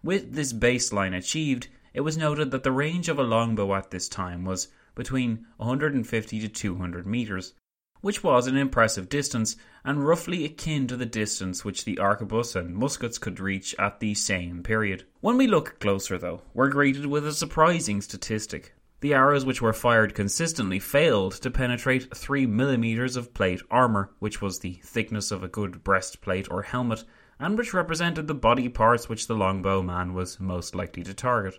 With 0.02 0.34
this 0.34 0.52
baseline 0.52 1.16
achieved, 1.16 1.68
it 1.94 2.02
was 2.02 2.18
noted 2.18 2.50
that 2.50 2.62
the 2.62 2.72
range 2.72 3.08
of 3.08 3.18
a 3.18 3.22
longbow 3.22 3.74
at 3.74 3.90
this 3.90 4.08
time 4.08 4.44
was 4.44 4.68
between 4.94 5.46
150 5.56 6.40
to 6.40 6.48
200 6.48 7.06
metres, 7.06 7.54
which 8.00 8.22
was 8.22 8.46
an 8.46 8.56
impressive 8.56 9.08
distance 9.08 9.56
and 9.84 10.06
roughly 10.06 10.44
akin 10.44 10.86
to 10.86 10.96
the 10.96 11.06
distance 11.06 11.64
which 11.64 11.84
the 11.84 11.96
arquebus 11.98 12.54
and 12.54 12.74
muskets 12.74 13.18
could 13.18 13.40
reach 13.40 13.74
at 13.78 14.00
the 14.00 14.14
same 14.14 14.62
period. 14.62 15.04
When 15.20 15.36
we 15.36 15.46
look 15.46 15.80
closer, 15.80 16.18
though, 16.18 16.42
we're 16.54 16.68
greeted 16.68 17.06
with 17.06 17.26
a 17.26 17.32
surprising 17.32 18.00
statistic. 18.00 18.74
The 19.00 19.14
arrows 19.14 19.44
which 19.44 19.62
were 19.62 19.72
fired 19.72 20.14
consistently 20.14 20.80
failed 20.80 21.32
to 21.42 21.50
penetrate 21.50 22.14
3 22.16 22.46
millimeters 22.46 23.14
of 23.14 23.32
plate 23.32 23.62
armour, 23.70 24.10
which 24.18 24.42
was 24.42 24.58
the 24.58 24.80
thickness 24.84 25.30
of 25.30 25.44
a 25.44 25.48
good 25.48 25.84
breastplate 25.84 26.50
or 26.50 26.62
helmet, 26.62 27.04
and 27.38 27.56
which 27.56 27.72
represented 27.72 28.26
the 28.26 28.34
body 28.34 28.68
parts 28.68 29.08
which 29.08 29.28
the 29.28 29.36
longbow 29.36 29.82
man 29.82 30.14
was 30.14 30.40
most 30.40 30.74
likely 30.74 31.04
to 31.04 31.14
target. 31.14 31.58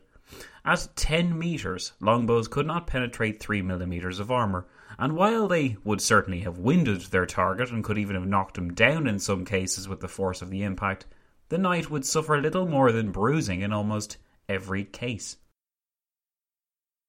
At 0.65 0.89
10 0.95 1.39
metres, 1.39 1.93
longbows 2.01 2.47
could 2.47 2.65
not 2.65 2.85
penetrate 2.85 3.39
3 3.39 3.61
millimeters 3.61 4.19
of 4.19 4.29
armour, 4.29 4.67
and 4.97 5.13
while 5.13 5.47
they 5.47 5.77
would 5.83 6.01
certainly 6.01 6.41
have 6.41 6.57
winded 6.57 7.01
their 7.03 7.25
target 7.25 7.71
and 7.71 7.83
could 7.83 7.97
even 7.97 8.15
have 8.15 8.27
knocked 8.27 8.57
him 8.57 8.73
down 8.73 9.07
in 9.07 9.19
some 9.19 9.45
cases 9.45 9.87
with 9.87 10.01
the 10.01 10.07
force 10.07 10.41
of 10.41 10.49
the 10.49 10.63
impact, 10.63 11.05
the 11.47 11.57
knight 11.57 11.89
would 11.89 12.05
suffer 12.05 12.37
little 12.39 12.67
more 12.67 12.91
than 12.91 13.11
bruising 13.11 13.61
in 13.61 13.71
almost 13.71 14.17
every 14.49 14.83
case. 14.83 15.37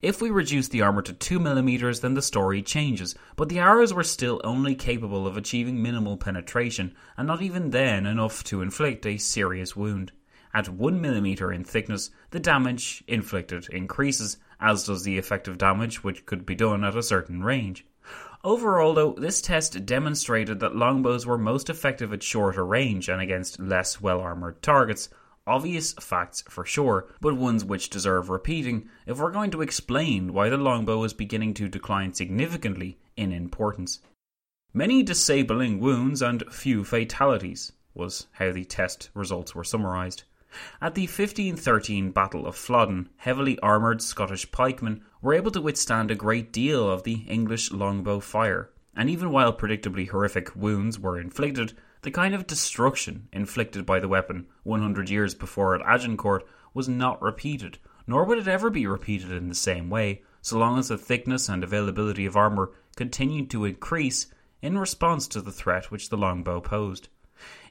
If 0.00 0.22
we 0.22 0.30
reduce 0.30 0.68
the 0.68 0.80
armour 0.80 1.02
to 1.02 1.12
2mm, 1.12 2.00
then 2.00 2.14
the 2.14 2.22
story 2.22 2.62
changes, 2.62 3.14
but 3.36 3.50
the 3.50 3.58
arrows 3.58 3.92
were 3.92 4.04
still 4.04 4.40
only 4.44 4.74
capable 4.74 5.26
of 5.26 5.36
achieving 5.36 5.82
minimal 5.82 6.16
penetration, 6.16 6.94
and 7.18 7.26
not 7.26 7.42
even 7.42 7.70
then 7.70 8.06
enough 8.06 8.42
to 8.44 8.62
inflict 8.62 9.04
a 9.04 9.18
serious 9.18 9.76
wound. 9.76 10.12
At 10.52 10.66
1mm 10.66 11.54
in 11.54 11.64
thickness, 11.64 12.10
the 12.30 12.40
damage 12.40 13.04
inflicted 13.06 13.68
increases, 13.70 14.38
as 14.60 14.86
does 14.86 15.04
the 15.04 15.18
effective 15.18 15.58
damage 15.58 16.02
which 16.02 16.26
could 16.26 16.44
be 16.44 16.54
done 16.54 16.84
at 16.84 16.96
a 16.96 17.02
certain 17.02 17.42
range. 17.42 17.86
Overall, 18.42 18.94
though, 18.94 19.12
this 19.12 19.40
test 19.40 19.84
demonstrated 19.86 20.60
that 20.60 20.74
longbows 20.74 21.26
were 21.26 21.38
most 21.38 21.70
effective 21.70 22.12
at 22.12 22.22
shorter 22.22 22.64
range 22.64 23.08
and 23.08 23.20
against 23.20 23.60
less 23.60 24.00
well 24.00 24.20
armoured 24.20 24.62
targets, 24.62 25.08
Obvious 25.46 25.94
facts 25.94 26.44
for 26.48 26.64
sure, 26.64 27.08
but 27.20 27.34
ones 27.34 27.64
which 27.64 27.90
deserve 27.90 28.28
repeating 28.28 28.88
if 29.06 29.18
we're 29.18 29.32
going 29.32 29.50
to 29.50 29.62
explain 29.62 30.32
why 30.32 30.48
the 30.48 30.56
longbow 30.56 31.02
is 31.02 31.14
beginning 31.14 31.54
to 31.54 31.68
decline 31.68 32.12
significantly 32.12 32.98
in 33.16 33.32
importance. 33.32 34.00
Many 34.72 35.02
disabling 35.02 35.80
wounds 35.80 36.22
and 36.22 36.44
few 36.52 36.84
fatalities 36.84 37.72
was 37.94 38.28
how 38.32 38.52
the 38.52 38.64
test 38.64 39.10
results 39.14 39.54
were 39.54 39.64
summarised. 39.64 40.22
At 40.80 40.94
the 40.94 41.02
1513 41.02 42.10
Battle 42.10 42.46
of 42.46 42.56
Flodden, 42.56 43.08
heavily 43.18 43.58
armoured 43.60 44.02
Scottish 44.02 44.50
pikemen 44.50 45.02
were 45.22 45.34
able 45.34 45.50
to 45.52 45.60
withstand 45.60 46.10
a 46.10 46.14
great 46.14 46.52
deal 46.52 46.90
of 46.90 47.04
the 47.04 47.24
English 47.28 47.70
longbow 47.70 48.20
fire, 48.20 48.70
and 48.96 49.08
even 49.08 49.30
while 49.30 49.52
predictably 49.52 50.08
horrific 50.08 50.56
wounds 50.56 50.98
were 50.98 51.20
inflicted, 51.20 51.74
the 52.02 52.10
kind 52.10 52.34
of 52.34 52.46
destruction 52.46 53.28
inflicted 53.32 53.84
by 53.84 54.00
the 54.00 54.08
weapon 54.08 54.46
100 54.64 55.10
years 55.10 55.34
before 55.34 55.74
at 55.74 55.86
Agincourt 55.86 56.46
was 56.74 56.88
not 56.88 57.20
repeated, 57.22 57.78
nor 58.06 58.24
would 58.24 58.38
it 58.38 58.48
ever 58.48 58.70
be 58.70 58.86
repeated 58.86 59.30
in 59.30 59.48
the 59.48 59.54
same 59.54 59.90
way, 59.90 60.22
so 60.42 60.58
long 60.58 60.78
as 60.78 60.88
the 60.88 60.98
thickness 60.98 61.48
and 61.48 61.62
availability 61.62 62.26
of 62.26 62.36
armour 62.36 62.72
continued 62.96 63.50
to 63.50 63.64
increase 63.64 64.26
in 64.62 64.78
response 64.78 65.28
to 65.28 65.40
the 65.40 65.52
threat 65.52 65.90
which 65.90 66.08
the 66.08 66.16
longbow 66.16 66.60
posed. 66.60 67.08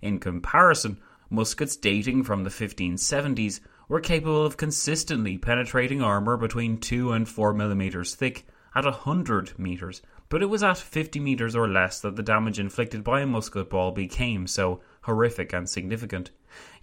In 0.01 0.19
comparison, 0.19 0.99
muskets 1.29 1.75
dating 1.75 2.23
from 2.23 2.43
the 2.43 2.49
1570s 2.49 3.59
were 3.87 3.99
capable 3.99 4.45
of 4.45 4.57
consistently 4.57 5.37
penetrating 5.37 6.01
armour 6.01 6.37
between 6.37 6.77
2 6.77 7.11
and 7.11 7.27
4 7.27 7.53
millimeters 7.53 8.15
thick 8.15 8.45
at 8.75 8.85
100 8.85 9.57
metres 9.57 10.01
but 10.29 10.43
it 10.43 10.49
was 10.49 10.61
at 10.61 10.77
50 10.77 11.19
metres 11.19 11.55
or 11.55 11.67
less 11.67 11.99
that 12.01 12.15
the 12.15 12.23
damage 12.23 12.59
inflicted 12.59 13.03
by 13.03 13.21
a 13.21 13.25
musket 13.25 13.69
ball 13.69 13.91
became 13.91 14.45
so 14.45 14.79
horrific 15.01 15.51
and 15.53 15.67
significant. 15.67 16.29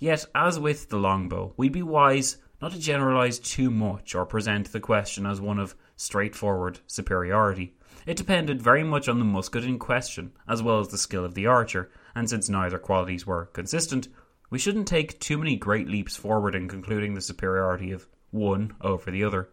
Yet, 0.00 0.26
as 0.34 0.58
with 0.58 0.88
the 0.88 0.98
longbow, 0.98 1.54
we'd 1.56 1.72
be 1.72 1.82
wise 1.82 2.38
not 2.60 2.72
to 2.72 2.78
generalise 2.78 3.38
too 3.38 3.70
much 3.70 4.14
or 4.14 4.26
present 4.26 4.72
the 4.72 4.80
question 4.80 5.26
as 5.26 5.40
one 5.40 5.60
of 5.60 5.76
straightforward 5.94 6.80
superiority. 6.86 7.74
It 8.04 8.16
depended 8.16 8.60
very 8.60 8.82
much 8.82 9.08
on 9.08 9.18
the 9.18 9.24
musket 9.24 9.64
in 9.64 9.78
question, 9.78 10.32
as 10.48 10.62
well 10.62 10.80
as 10.80 10.88
the 10.88 10.98
skill 10.98 11.24
of 11.24 11.34
the 11.34 11.46
archer, 11.46 11.90
and 12.14 12.28
since 12.28 12.48
neither 12.48 12.78
qualities 12.78 13.26
were 13.26 13.46
consistent, 13.46 14.08
we 14.50 14.58
shouldn't 14.58 14.88
take 14.88 15.18
too 15.18 15.38
many 15.38 15.56
great 15.56 15.88
leaps 15.88 16.16
forward 16.16 16.54
in 16.54 16.68
concluding 16.68 17.14
the 17.14 17.20
superiority 17.20 17.92
of 17.92 18.06
one 18.30 18.74
over 18.80 19.10
the 19.10 19.24
other. 19.24 19.48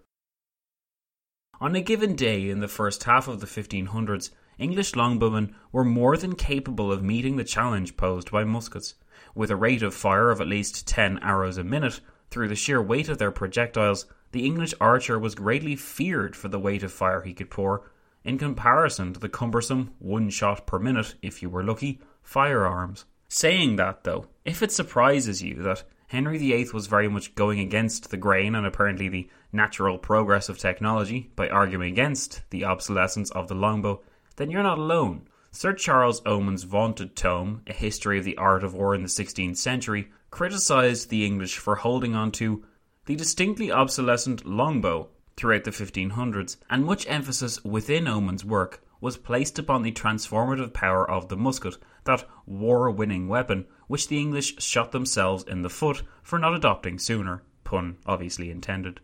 On 1.59 1.75
a 1.75 1.81
given 1.81 2.15
day 2.15 2.49
in 2.49 2.59
the 2.59 2.67
first 2.67 3.03
half 3.03 3.27
of 3.27 3.39
the 3.39 3.47
1500s, 3.47 4.31
English 4.57 4.93
longbowmen 4.93 5.53
were 5.71 5.83
more 5.83 6.17
than 6.17 6.35
capable 6.35 6.91
of 6.91 7.03
meeting 7.03 7.37
the 7.37 7.43
challenge 7.43 7.97
posed 7.97 8.31
by 8.31 8.43
muskets. 8.43 8.95
With 9.33 9.49
a 9.49 9.55
rate 9.55 9.81
of 9.81 9.93
fire 9.93 10.29
of 10.29 10.41
at 10.41 10.47
least 10.47 10.87
10 10.87 11.19
arrows 11.19 11.57
a 11.57 11.63
minute, 11.63 12.01
through 12.29 12.49
the 12.49 12.55
sheer 12.55 12.81
weight 12.81 13.09
of 13.09 13.17
their 13.17 13.31
projectiles, 13.31 14.05
the 14.31 14.45
English 14.45 14.73
archer 14.81 15.17
was 15.17 15.35
greatly 15.35 15.75
feared 15.75 16.35
for 16.35 16.49
the 16.49 16.59
weight 16.59 16.83
of 16.83 16.91
fire 16.91 17.21
he 17.21 17.33
could 17.33 17.49
pour, 17.49 17.89
in 18.23 18.37
comparison 18.37 19.13
to 19.13 19.19
the 19.19 19.29
cumbersome 19.29 19.93
one 19.99 20.29
shot 20.29 20.65
per 20.65 20.79
minute, 20.79 21.15
if 21.21 21.41
you 21.41 21.49
were 21.49 21.63
lucky, 21.63 22.01
firearms. 22.21 23.05
Saying 23.35 23.77
that, 23.77 24.03
though, 24.03 24.27
if 24.45 24.61
it 24.61 24.71
surprises 24.71 25.41
you 25.41 25.55
that 25.63 25.85
Henry 26.05 26.37
VIII 26.37 26.69
was 26.71 26.85
very 26.85 27.07
much 27.07 27.33
going 27.33 27.59
against 27.59 28.11
the 28.11 28.17
grain 28.17 28.53
and 28.53 28.63
apparently 28.63 29.09
the 29.09 29.27
natural 29.51 29.97
progress 29.97 30.49
of 30.49 30.59
technology 30.59 31.31
by 31.35 31.49
arguing 31.49 31.91
against 31.91 32.43
the 32.51 32.63
obsolescence 32.63 33.31
of 33.31 33.47
the 33.47 33.55
longbow, 33.55 34.01
then 34.35 34.51
you're 34.51 34.61
not 34.61 34.77
alone. 34.77 35.27
Sir 35.49 35.73
Charles 35.73 36.21
Oman's 36.27 36.61
vaunted 36.61 37.15
tome, 37.15 37.63
A 37.65 37.73
History 37.73 38.19
of 38.19 38.23
the 38.23 38.37
Art 38.37 38.63
of 38.63 38.75
War 38.75 38.93
in 38.93 39.01
the 39.01 39.07
16th 39.07 39.57
Century, 39.57 40.11
criticised 40.29 41.09
the 41.09 41.25
English 41.25 41.57
for 41.57 41.77
holding 41.77 42.13
on 42.13 42.31
to 42.33 42.63
the 43.07 43.15
distinctly 43.15 43.71
obsolescent 43.71 44.45
longbow 44.45 45.09
throughout 45.37 45.63
the 45.63 45.71
1500s, 45.71 46.57
and 46.69 46.85
much 46.85 47.09
emphasis 47.09 47.63
within 47.63 48.07
Oman's 48.07 48.45
work 48.45 48.83
was 49.01 49.17
placed 49.17 49.57
upon 49.57 49.81
the 49.81 49.91
transformative 49.91 50.71
power 50.71 51.09
of 51.09 51.29
the 51.29 51.35
musket, 51.35 51.77
that 52.05 52.27
war 52.45 52.89
winning 52.91 53.27
weapon 53.27 53.65
which 53.87 54.07
the 54.07 54.19
English 54.19 54.61
shot 54.61 54.91
themselves 54.91 55.43
in 55.43 55.61
the 55.61 55.69
foot 55.69 56.03
for 56.21 56.39
not 56.39 56.53
adopting 56.53 56.97
sooner, 56.97 57.43
pun 57.63 57.97
obviously 58.05 58.49
intended. 58.49 58.99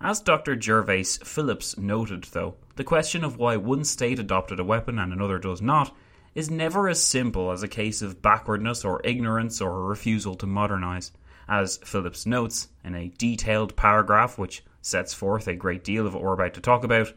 As 0.00 0.20
Dr. 0.20 0.54
Gervase 0.54 1.24
Phillips 1.24 1.76
noted, 1.76 2.24
though, 2.30 2.54
the 2.76 2.84
question 2.84 3.24
of 3.24 3.36
why 3.36 3.56
one 3.56 3.82
state 3.82 4.20
adopted 4.20 4.60
a 4.60 4.64
weapon 4.64 4.98
and 4.98 5.12
another 5.12 5.38
does 5.38 5.60
not 5.60 5.92
is 6.36 6.48
never 6.48 6.88
as 6.88 7.02
simple 7.02 7.50
as 7.50 7.64
a 7.64 7.68
case 7.68 8.00
of 8.00 8.22
backwardness 8.22 8.84
or 8.84 9.00
ignorance 9.02 9.60
or 9.60 9.76
a 9.76 9.88
refusal 9.88 10.36
to 10.36 10.46
modernize. 10.46 11.10
As 11.48 11.78
Phillips 11.78 12.26
notes 12.26 12.68
in 12.84 12.94
a 12.94 13.08
detailed 13.18 13.74
paragraph 13.74 14.38
which 14.38 14.62
sets 14.80 15.12
forth 15.12 15.48
a 15.48 15.56
great 15.56 15.82
deal 15.82 16.06
of 16.06 16.14
what 16.14 16.22
we're 16.22 16.34
about 16.34 16.54
to 16.54 16.60
talk 16.60 16.84
about, 16.84 17.12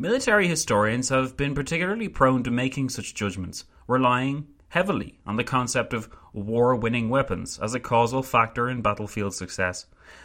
Military 0.00 0.48
historians 0.48 1.10
have 1.10 1.36
been 1.36 1.54
particularly 1.54 2.08
prone 2.08 2.42
to 2.42 2.50
making 2.50 2.88
such 2.88 3.14
judgments, 3.14 3.66
relying 3.86 4.46
heavily 4.70 5.18
on 5.26 5.36
the 5.36 5.44
concept 5.44 5.92
of 5.92 6.08
war 6.32 6.74
winning 6.74 7.10
weapons 7.10 7.58
as 7.58 7.74
a 7.74 7.80
causal 7.80 8.22
factor 8.22 8.70
in 8.70 8.80
battlefield 8.80 9.34
success. 9.34 9.84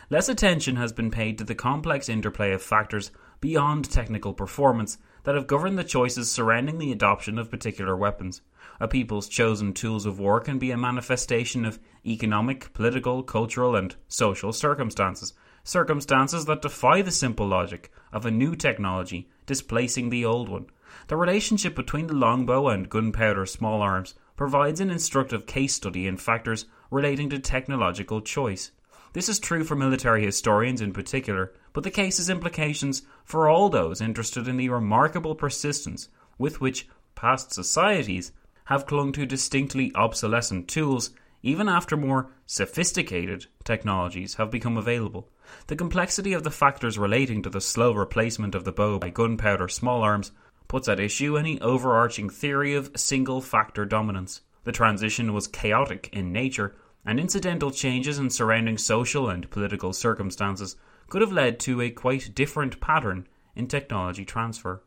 Less 0.10 0.30
attention 0.30 0.78
has 0.78 0.94
been 0.94 1.12
paid 1.12 1.38
to 1.38 1.44
the 1.44 1.56
complex 1.56 2.08
interplay 2.08 2.54
of 2.54 2.62
factors 2.62 3.12
beyond 3.42 3.92
technical 3.92 4.34
performance 4.34 4.98
that 5.24 5.36
have 5.36 5.46
governed 5.46 5.78
the 5.78 5.84
choices 5.84 6.32
surrounding 6.32 6.78
the 6.78 6.94
adoption 6.94 7.38
of 7.38 7.52
particular 7.52 7.98
weapons. 7.98 8.42
A 8.80 8.88
people's 8.88 9.28
chosen 9.28 9.74
tools 9.74 10.06
of 10.06 10.20
war 10.20 10.40
can 10.40 10.58
be 10.58 10.72
a 10.72 10.78
manifestation 10.78 11.66
of 11.66 11.80
economic, 12.06 12.72
political, 12.72 13.24
cultural, 13.24 13.76
and 13.76 13.94
social 14.08 14.54
circumstances, 14.54 15.34
circumstances 15.66 16.46
that 16.46 16.62
defy 16.62 17.02
the 17.02 17.12
simple 17.12 17.48
logic 17.48 17.92
of 18.14 18.26
a 18.26 18.32
new 18.32 18.56
technology 18.56 19.28
displacing 19.46 20.10
the 20.10 20.24
old 20.24 20.48
one. 20.48 20.68
The 21.08 21.18
relationship 21.18 21.76
between 21.76 22.08
the 22.08 22.14
longbow 22.14 22.70
and 22.70 22.90
gunpowder 22.90 23.46
small 23.48 23.82
arms 23.82 24.14
provides 24.38 24.80
an 24.80 24.92
instructive 24.92 25.46
case 25.46 25.74
study 25.74 26.08
in 26.08 26.18
factors 26.18 26.66
relating 26.92 27.30
to 27.32 27.40
technological 27.40 28.22
choice. 28.22 28.72
This 29.14 29.28
is 29.28 29.40
true 29.40 29.64
for 29.64 29.76
military 29.76 30.24
historians 30.24 30.82
in 30.82 30.94
particular, 30.94 31.54
but 31.74 31.84
the 31.84 31.92
case 31.92 32.18
has 32.18 32.30
implications 32.30 33.02
for 33.24 33.50
all 33.50 33.70
those 33.70 34.02
interested 34.02 34.48
in 34.48 34.58
the 34.58 34.70
remarkable 34.70 35.36
persistence 35.36 36.10
with 36.38 36.62
which 36.62 36.88
past 37.16 37.54
societies 37.54 38.32
have 38.66 38.86
clung 38.86 39.12
to 39.14 39.26
distinctly 39.26 39.92
obsolescent 39.96 40.68
tools 40.68 41.12
even 41.46 41.70
after 41.70 41.96
more 41.96 42.32
sophisticated 42.48 43.46
technologies 43.64 44.34
have 44.34 44.50
become 44.50 44.78
available. 44.78 45.30
The 45.68 45.76
complexity 45.76 46.34
of 46.34 46.44
the 46.44 46.50
factors 46.50 46.98
relating 46.98 47.44
to 47.44 47.52
the 47.52 47.62
slow 47.62 47.94
replacement 47.94 48.56
of 48.56 48.64
the 48.64 48.72
bow 48.72 48.98
by 48.98 49.12
gunpowder 49.12 49.68
small 49.68 50.02
arms 50.02 50.32
puts 50.68 50.88
at 50.90 51.00
issue 51.00 51.38
any 51.38 51.62
overarching 51.62 52.32
theory 52.32 52.74
of 52.74 52.90
single 52.96 53.42
factor 53.42 53.86
dominance. 53.86 54.42
The 54.64 54.72
transition 54.72 55.34
was 55.34 55.48
chaotic 55.48 56.10
in 56.12 56.34
nature, 56.34 56.76
and 57.06 57.20
incidental 57.20 57.70
changes 57.70 58.18
in 58.18 58.32
surrounding 58.32 58.80
social 58.80 59.30
and 59.30 59.48
political 59.52 59.94
circumstances 59.94 60.76
could 61.10 61.22
have 61.22 61.32
led 61.32 61.60
to 61.60 61.80
a 61.80 61.92
quite 61.92 62.34
different 62.34 62.82
pattern 62.82 63.28
in 63.56 63.68
technology 63.68 64.26
transfer. 64.26 64.82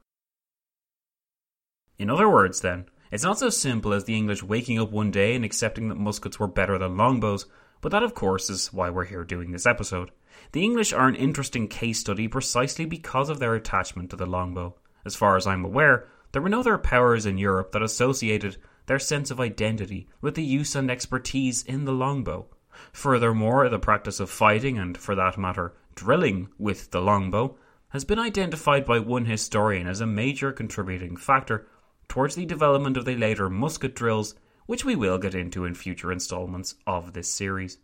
In 1.99 2.11
other 2.11 2.29
words, 2.29 2.63
then, 2.63 2.87
it's 3.11 3.25
not 3.25 3.39
so 3.39 3.51
simple 3.51 3.93
as 3.93 4.05
the 4.05 4.17
English 4.17 4.43
waking 4.43 4.79
up 4.79 4.91
one 4.91 5.11
day 5.11 5.35
and 5.35 5.45
accepting 5.45 5.89
that 5.89 5.97
muskets 5.97 6.39
were 6.39 6.47
better 6.47 6.79
than 6.79 6.97
longbows, 6.97 7.47
but 7.81 7.93
that, 7.93 8.03
of 8.03 8.15
course, 8.15 8.51
is 8.51 8.73
why 8.73 8.91
we're 8.91 9.05
here 9.05 9.25
doing 9.25 9.51
this 9.51 9.67
episode. 9.67 10.11
The 10.53 10.65
English 10.65 10.93
are 10.93 11.09
an 11.09 11.15
interesting 11.15 11.69
case 11.69 12.01
study 12.01 12.29
precisely 12.29 12.85
because 12.85 13.29
of 13.29 13.39
their 13.39 13.55
attachment 13.55 14.11
to 14.11 14.17
the 14.17 14.27
longbow. 14.27 14.75
As 15.05 15.15
far 15.15 15.37
as 15.37 15.47
I'm 15.47 15.65
aware, 15.65 16.07
there 16.33 16.43
were 16.43 16.49
no 16.49 16.61
other 16.61 16.79
powers 16.79 17.25
in 17.25 17.39
Europe 17.39 17.73
that 17.73 17.83
associated 17.83 18.57
their 18.87 18.99
sense 18.99 19.31
of 19.31 19.41
identity 19.41 20.09
with 20.21 20.35
the 20.35 20.43
use 20.43 20.75
and 20.75 20.91
expertise 20.91 21.63
in 21.63 21.85
the 21.85 21.93
longbow. 21.93 22.47
Furthermore, 22.93 23.69
the 23.69 23.79
practice 23.79 24.21
of 24.21 24.31
fighting, 24.31 24.79
and 24.79 24.97
for 24.97 25.15
that 25.15 25.39
matter, 25.39 25.75
drilling 25.95 26.49
with 26.59 26.91
the 26.91 27.01
longbow, 27.01 27.57
has 27.89 28.05
been 28.05 28.19
identified 28.19 28.85
by 28.85 28.99
one 28.99 29.25
historian 29.25 29.87
as 29.87 30.01
a 30.01 30.07
major 30.07 30.53
contributing 30.53 31.17
factor 31.17 31.67
towards 32.09 32.35
the 32.35 32.47
development 32.47 32.97
of 32.97 33.05
the 33.05 33.17
later 33.17 33.49
musket 33.51 33.95
drills, 33.95 34.35
which 34.67 34.85
we 34.85 34.97
will 34.97 35.19
get 35.19 35.35
into 35.35 35.65
in 35.65 35.75
future 35.75 36.11
installments 36.11 36.75
of 36.87 37.13
this 37.13 37.31
series. 37.31 37.79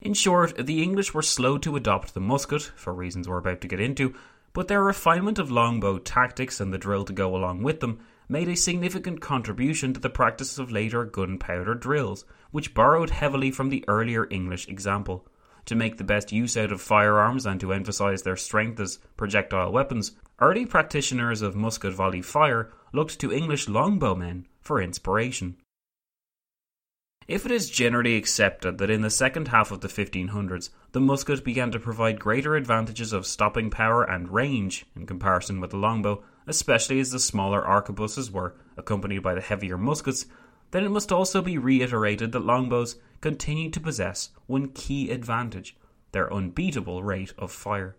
In 0.00 0.14
short, 0.14 0.66
the 0.66 0.82
English 0.82 1.12
were 1.12 1.22
slow 1.22 1.58
to 1.58 1.76
adopt 1.76 2.14
the 2.14 2.20
musket, 2.20 2.62
for 2.74 2.94
reasons 2.94 3.28
we're 3.28 3.38
about 3.38 3.60
to 3.60 3.68
get 3.68 3.80
into, 3.80 4.14
but 4.52 4.68
their 4.68 4.82
refinement 4.82 5.38
of 5.38 5.50
longbow 5.50 5.98
tactics 5.98 6.60
and 6.60 6.72
the 6.72 6.78
drill 6.78 7.04
to 7.04 7.12
go 7.12 7.36
along 7.36 7.62
with 7.62 7.80
them 7.80 8.00
made 8.28 8.48
a 8.48 8.56
significant 8.56 9.20
contribution 9.20 9.92
to 9.92 10.00
the 10.00 10.08
practice 10.08 10.58
of 10.58 10.72
later 10.72 11.04
gunpowder 11.04 11.74
drills, 11.74 12.24
which 12.50 12.74
borrowed 12.74 13.10
heavily 13.10 13.50
from 13.50 13.68
the 13.68 13.84
earlier 13.88 14.26
English 14.30 14.68
example. 14.68 15.26
To 15.66 15.74
make 15.74 15.96
the 15.96 16.04
best 16.04 16.32
use 16.32 16.56
out 16.56 16.72
of 16.72 16.80
firearms 16.80 17.46
and 17.46 17.60
to 17.60 17.72
emphasize 17.72 18.22
their 18.22 18.36
strength 18.36 18.80
as 18.80 18.98
projectile 19.16 19.72
weapons, 19.72 20.12
early 20.40 20.66
practitioners 20.66 21.42
of 21.42 21.54
musket 21.54 21.94
volley 21.94 22.22
fire 22.22 22.72
looked 22.92 23.20
to 23.20 23.32
English 23.32 23.66
longbowmen 23.66 24.44
for 24.60 24.80
inspiration. 24.80 25.56
If 27.28 27.46
it 27.46 27.52
is 27.52 27.70
generally 27.70 28.16
accepted 28.16 28.78
that 28.78 28.90
in 28.90 29.02
the 29.02 29.10
second 29.10 29.48
half 29.48 29.70
of 29.70 29.82
the 29.82 29.88
1500s 29.88 30.70
the 30.90 31.00
musket 31.00 31.44
began 31.44 31.70
to 31.70 31.78
provide 31.78 32.18
greater 32.18 32.56
advantages 32.56 33.12
of 33.12 33.24
stopping 33.24 33.70
power 33.70 34.02
and 34.02 34.32
range 34.32 34.84
in 34.96 35.06
comparison 35.06 35.60
with 35.60 35.70
the 35.70 35.76
longbow, 35.76 36.24
especially 36.48 36.98
as 36.98 37.12
the 37.12 37.20
smaller 37.20 37.62
arquebuses 37.62 38.32
were 38.32 38.56
accompanied 38.76 39.22
by 39.22 39.34
the 39.34 39.40
heavier 39.40 39.78
muskets, 39.78 40.26
then 40.72 40.82
it 40.82 40.88
must 40.88 41.12
also 41.12 41.40
be 41.40 41.56
reiterated 41.56 42.32
that 42.32 42.40
longbows 42.40 42.96
continued 43.20 43.72
to 43.74 43.80
possess 43.80 44.30
one 44.46 44.68
key 44.68 45.10
advantage 45.10 45.76
their 46.12 46.32
unbeatable 46.32 47.02
rate 47.02 47.32
of 47.38 47.52
fire. 47.52 47.96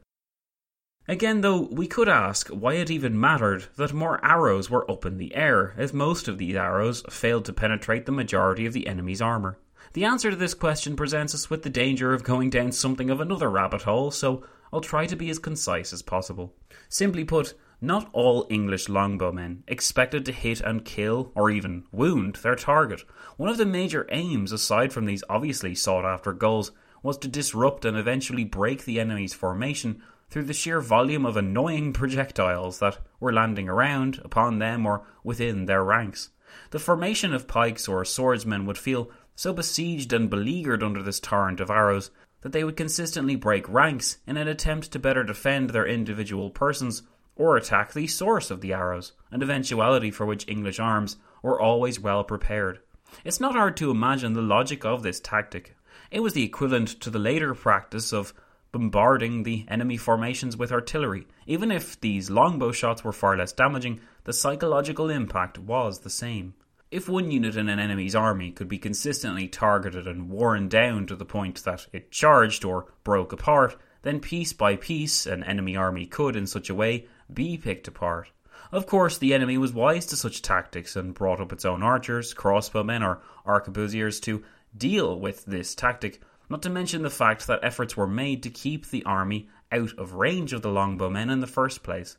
Again, 1.08 1.42
though, 1.42 1.62
we 1.72 1.88
could 1.88 2.08
ask 2.08 2.50
why 2.50 2.76
it 2.76 2.92
even 2.92 3.20
mattered 3.20 3.66
that 3.76 3.94
more 3.94 4.24
arrows 4.24 4.70
were 4.70 4.90
up 4.90 5.06
in 5.06 5.18
the 5.18 5.34
air, 5.36 5.74
if 5.78 5.94
most 5.94 6.28
of 6.28 6.38
these 6.38 6.56
arrows 6.56 7.04
failed 7.10 7.46
to 7.46 7.54
penetrate 7.54 8.06
the 8.06 8.12
majority 8.12 8.66
of 8.66 8.74
the 8.74 8.88
enemy's 8.88 9.22
armour. 9.22 9.58
The 9.94 10.06
answer 10.06 10.30
to 10.30 10.36
this 10.36 10.54
question 10.54 10.96
presents 10.96 11.34
us 11.34 11.50
with 11.50 11.64
the 11.64 11.70
danger 11.70 12.14
of 12.14 12.24
going 12.24 12.50
down 12.50 12.72
something 12.72 13.10
of 13.10 13.20
another 13.20 13.50
rabbit 13.50 13.82
hole, 13.82 14.12
so 14.12 14.46
I'll 14.72 14.82
try 14.82 15.06
to 15.08 15.16
be 15.16 15.30
as 15.30 15.40
concise 15.40 15.92
as 15.92 16.02
possible. 16.02 16.54
Simply 16.88 17.26
put, 17.26 17.56
not 17.82 18.08
all 18.14 18.46
English 18.50 18.88
longbowmen 18.88 19.64
expected 19.68 20.24
to 20.24 20.32
hit 20.32 20.62
and 20.62 20.86
kill, 20.86 21.32
or 21.34 21.50
even 21.50 21.84
wound, 21.92 22.36
their 22.36 22.56
target. 22.56 23.04
One 23.38 23.50
of 23.50 23.58
the 23.58 23.66
major 23.66 24.08
aims, 24.12 24.52
aside 24.52 24.94
from 24.94 25.06
these 25.06 25.24
obviously 25.28 25.74
sought 25.74 26.06
after 26.06 26.32
goals, 26.32 26.72
was 27.02 27.18
to 27.18 27.28
disrupt 27.28 27.84
and 27.84 27.98
eventually 27.98 28.44
break 28.44 28.86
the 28.86 29.00
enemy's 29.00 29.34
formation 29.34 30.04
through 30.30 30.44
the 30.44 30.54
sheer 30.54 30.80
volume 30.80 31.26
of 31.26 31.36
annoying 31.36 31.92
projectiles 31.94 32.78
that 32.80 33.00
were 33.20 33.34
landing 33.34 33.68
around, 33.68 34.22
upon 34.24 34.60
them, 34.60 34.86
or 34.86 35.04
within 35.24 35.66
their 35.66 35.84
ranks. 35.84 36.30
The 36.70 36.80
formation 36.80 37.34
of 37.34 37.48
pikes 37.48 37.88
or 37.88 38.06
swordsmen 38.06 38.68
would 38.68 38.78
feel 38.78 39.10
so 39.36 39.54
besieged 39.54 40.14
and 40.14 40.30
beleaguered 40.30 40.84
under 40.84 41.02
this 41.02 41.20
torrent 41.20 41.60
of 41.60 41.72
arrows 41.72 42.12
that 42.42 42.52
they 42.52 42.64
would 42.64 42.78
consistently 42.78 43.36
break 43.36 43.68
ranks 43.68 44.18
in 44.28 44.38
an 44.38 44.48
attempt 44.48 44.92
to 44.92 45.00
better 45.00 45.24
defend 45.24 45.70
their 45.70 45.88
individual 45.88 46.50
persons 46.50 47.04
or 47.36 47.58
attack 47.58 47.94
the 47.94 48.08
source 48.08 48.52
of 48.52 48.62
the 48.62 48.74
arrows, 48.74 49.14
an 49.32 49.42
eventuality 49.42 50.12
for 50.12 50.26
which 50.26 50.48
English 50.48 50.80
arms 50.80 51.18
were 51.42 51.60
always 51.60 52.00
well 52.00 52.24
prepared. 52.24 52.80
It's 53.24 53.40
not 53.40 53.56
hard 53.56 53.76
to 53.78 53.92
imagine 53.92 54.34
the 54.34 54.42
logic 54.42 54.86
of 54.86 55.04
this 55.04 55.20
tactic. 55.20 55.76
It 56.12 56.22
was 56.22 56.34
the 56.34 56.44
equivalent 56.44 57.00
to 57.02 57.10
the 57.10 57.20
later 57.20 57.54
practice 57.54 58.14
of 58.14 58.34
bombarding 58.72 59.44
the 59.44 59.66
enemy 59.68 59.98
formations 59.98 60.56
with 60.56 60.72
artillery. 60.72 61.28
Even 61.46 61.72
if 61.72 62.00
these 62.00 62.30
longbow 62.30 62.72
shots 62.72 63.04
were 63.04 63.12
far 63.12 63.38
less 63.38 63.52
damaging, 63.52 64.00
the 64.24 64.34
psychological 64.34 65.10
impact 65.10 65.58
was 65.58 66.00
the 66.00 66.10
same. 66.10 66.54
If 66.90 67.08
one 67.08 67.32
unit 67.32 67.56
in 67.56 67.70
an 67.70 67.80
enemy's 67.80 68.16
army 68.16 68.52
could 68.52 68.68
be 68.68 68.78
consistently 68.78 69.48
targeted 69.48 70.08
and 70.08 70.30
worn 70.30 70.68
down 70.68 71.06
to 71.08 71.16
the 71.16 71.26
point 71.26 71.64
that 71.64 71.88
it 71.94 72.12
charged 72.12 72.66
or 72.66 72.88
broke 73.04 73.32
apart, 73.32 73.78
then 74.02 74.20
piece 74.20 74.52
by 74.52 74.76
piece 74.76 75.26
an 75.26 75.44
enemy 75.44 75.76
army 75.76 76.06
could, 76.06 76.36
in 76.36 76.48
such 76.48 76.70
a 76.70 76.76
way, 76.76 77.08
be 77.34 77.58
picked 77.58 77.88
apart. 77.88 78.30
Of 78.72 78.86
course, 78.86 79.18
the 79.18 79.34
enemy 79.34 79.58
was 79.58 79.74
wise 79.74 80.06
to 80.08 80.16
such 80.16 80.42
tactics 80.42 80.96
and 80.96 81.14
brought 81.14 81.42
up 81.42 81.52
its 81.52 81.66
own 81.66 81.84
archers, 81.84 82.34
crossbowmen, 82.34 83.02
or 83.04 83.22
arquebusiers 83.46 84.22
to 84.22 84.44
deal 84.78 85.20
with 85.20 85.46
this 85.46 85.76
tactic, 85.76 86.22
not 86.50 86.62
to 86.62 86.70
mention 86.70 87.02
the 87.02 87.10
fact 87.10 87.48
that 87.48 87.64
efforts 87.64 87.98
were 87.98 88.08
made 88.08 88.44
to 88.44 88.50
keep 88.50 88.90
the 88.90 89.04
army 89.04 89.50
out 89.72 89.94
of 89.98 90.14
range 90.14 90.54
of 90.54 90.62
the 90.62 90.70
longbowmen 90.70 91.32
in 91.32 91.40
the 91.40 91.48
first 91.48 91.84
place. 91.84 92.18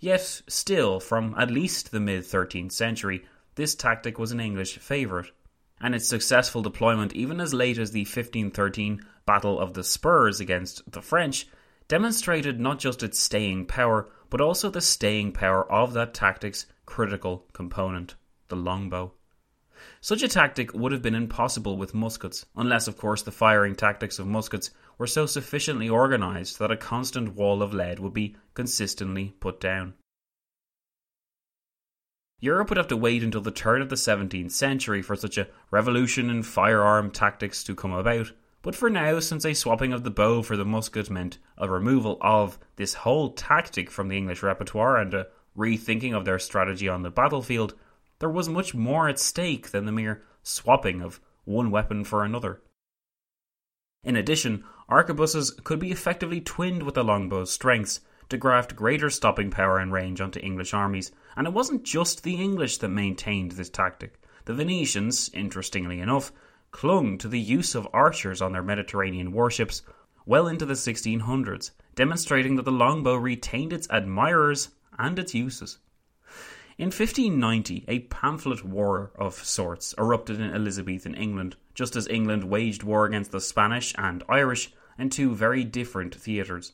Yet, 0.00 0.42
still, 0.48 1.00
from 1.00 1.34
at 1.38 1.50
least 1.50 1.90
the 1.90 2.00
mid 2.00 2.22
13th 2.24 2.72
century, 2.72 3.24
this 3.54 3.74
tactic 3.74 4.18
was 4.18 4.32
an 4.32 4.40
English 4.40 4.78
favourite, 4.78 5.30
and 5.80 5.94
its 5.94 6.08
successful 6.08 6.62
deployment, 6.62 7.14
even 7.14 7.40
as 7.40 7.54
late 7.54 7.78
as 7.78 7.92
the 7.92 8.00
1513 8.00 9.04
Battle 9.26 9.60
of 9.60 9.74
the 9.74 9.84
Spurs 9.84 10.40
against 10.40 10.90
the 10.90 11.02
French, 11.02 11.46
demonstrated 11.88 12.58
not 12.58 12.78
just 12.78 13.02
its 13.02 13.18
staying 13.18 13.66
power, 13.66 14.08
but 14.30 14.40
also 14.40 14.70
the 14.70 14.80
staying 14.80 15.32
power 15.32 15.70
of 15.70 15.92
that 15.92 16.14
tactic's 16.14 16.66
critical 16.86 17.44
component, 17.52 18.14
the 18.48 18.56
longbow. 18.56 19.12
Such 20.00 20.22
a 20.22 20.28
tactic 20.28 20.72
would 20.72 20.92
have 20.92 21.02
been 21.02 21.14
impossible 21.14 21.76
with 21.76 21.94
muskets, 21.94 22.46
unless, 22.54 22.86
of 22.86 22.96
course, 22.96 23.22
the 23.22 23.32
firing 23.32 23.74
tactics 23.74 24.18
of 24.18 24.26
muskets 24.26 24.70
were 24.98 25.06
so 25.06 25.26
sufficiently 25.26 25.88
organised 25.88 26.58
that 26.58 26.70
a 26.70 26.76
constant 26.76 27.34
wall 27.34 27.62
of 27.62 27.74
lead 27.74 27.98
would 27.98 28.12
be 28.12 28.36
consistently 28.54 29.34
put 29.40 29.60
down. 29.60 29.94
Europe 32.40 32.70
would 32.70 32.78
have 32.78 32.88
to 32.88 32.96
wait 32.96 33.22
until 33.22 33.40
the 33.40 33.50
turn 33.50 33.82
of 33.82 33.90
the 33.90 33.96
17th 33.96 34.50
century 34.50 35.02
for 35.02 35.16
such 35.16 35.36
a 35.36 35.48
revolution 35.70 36.30
in 36.30 36.42
firearm 36.42 37.10
tactics 37.10 37.62
to 37.64 37.74
come 37.74 37.92
about, 37.92 38.32
but 38.62 38.74
for 38.74 38.90
now, 38.90 39.20
since 39.20 39.44
a 39.44 39.54
swapping 39.54 39.92
of 39.92 40.04
the 40.04 40.10
bow 40.10 40.42
for 40.42 40.56
the 40.56 40.64
musket 40.64 41.08
meant 41.08 41.38
a 41.56 41.68
removal 41.68 42.18
of 42.20 42.58
this 42.76 42.94
whole 42.94 43.32
tactic 43.32 43.90
from 43.90 44.08
the 44.08 44.16
English 44.16 44.42
repertoire 44.42 44.96
and 44.96 45.14
a 45.14 45.26
rethinking 45.56 46.14
of 46.14 46.24
their 46.24 46.38
strategy 46.38 46.88
on 46.88 47.02
the 47.02 47.10
battlefield, 47.10 47.74
there 48.18 48.28
was 48.28 48.48
much 48.48 48.74
more 48.74 49.08
at 49.08 49.18
stake 49.18 49.70
than 49.70 49.86
the 49.86 49.92
mere 49.92 50.22
swapping 50.42 51.00
of 51.00 51.20
one 51.44 51.70
weapon 51.70 52.04
for 52.04 52.24
another. 52.24 52.60
In 54.04 54.16
addition, 54.16 54.64
arquebuses 54.88 55.62
could 55.64 55.78
be 55.78 55.90
effectively 55.90 56.40
twinned 56.40 56.82
with 56.82 56.94
the 56.94 57.04
longbow's 57.04 57.50
strengths 57.50 58.00
to 58.28 58.38
graft 58.38 58.76
greater 58.76 59.10
stopping 59.10 59.50
power 59.50 59.78
and 59.78 59.92
range 59.92 60.20
onto 60.20 60.40
English 60.40 60.72
armies, 60.72 61.12
and 61.36 61.46
it 61.46 61.52
wasn't 61.52 61.82
just 61.82 62.22
the 62.22 62.36
English 62.36 62.78
that 62.78 62.88
maintained 62.88 63.52
this 63.52 63.68
tactic. 63.68 64.20
The 64.44 64.54
Venetians, 64.54 65.30
interestingly 65.34 66.00
enough, 66.00 66.32
clung 66.70 67.18
to 67.18 67.28
the 67.28 67.40
use 67.40 67.74
of 67.74 67.88
archers 67.92 68.40
on 68.40 68.52
their 68.52 68.62
Mediterranean 68.62 69.32
warships 69.32 69.82
well 70.26 70.46
into 70.46 70.64
the 70.66 70.74
1600s, 70.74 71.70
demonstrating 71.94 72.56
that 72.56 72.64
the 72.64 72.70
longbow 72.70 73.16
retained 73.16 73.72
its 73.72 73.88
admirers 73.90 74.68
and 74.98 75.18
its 75.18 75.34
uses. 75.34 75.78
In 76.78 76.86
1590, 76.86 77.84
a 77.88 77.98
pamphlet 78.00 78.64
war 78.64 79.10
of 79.14 79.34
sorts 79.34 79.94
erupted 79.98 80.40
in 80.40 80.54
Elizabethan 80.54 81.14
England, 81.14 81.56
just 81.74 81.94
as 81.94 82.08
England 82.08 82.44
waged 82.44 82.82
war 82.82 83.04
against 83.04 83.32
the 83.32 83.40
Spanish 83.40 83.94
and 83.98 84.22
Irish 84.28 84.72
in 84.98 85.10
two 85.10 85.34
very 85.34 85.64
different 85.64 86.14
theatres. 86.14 86.72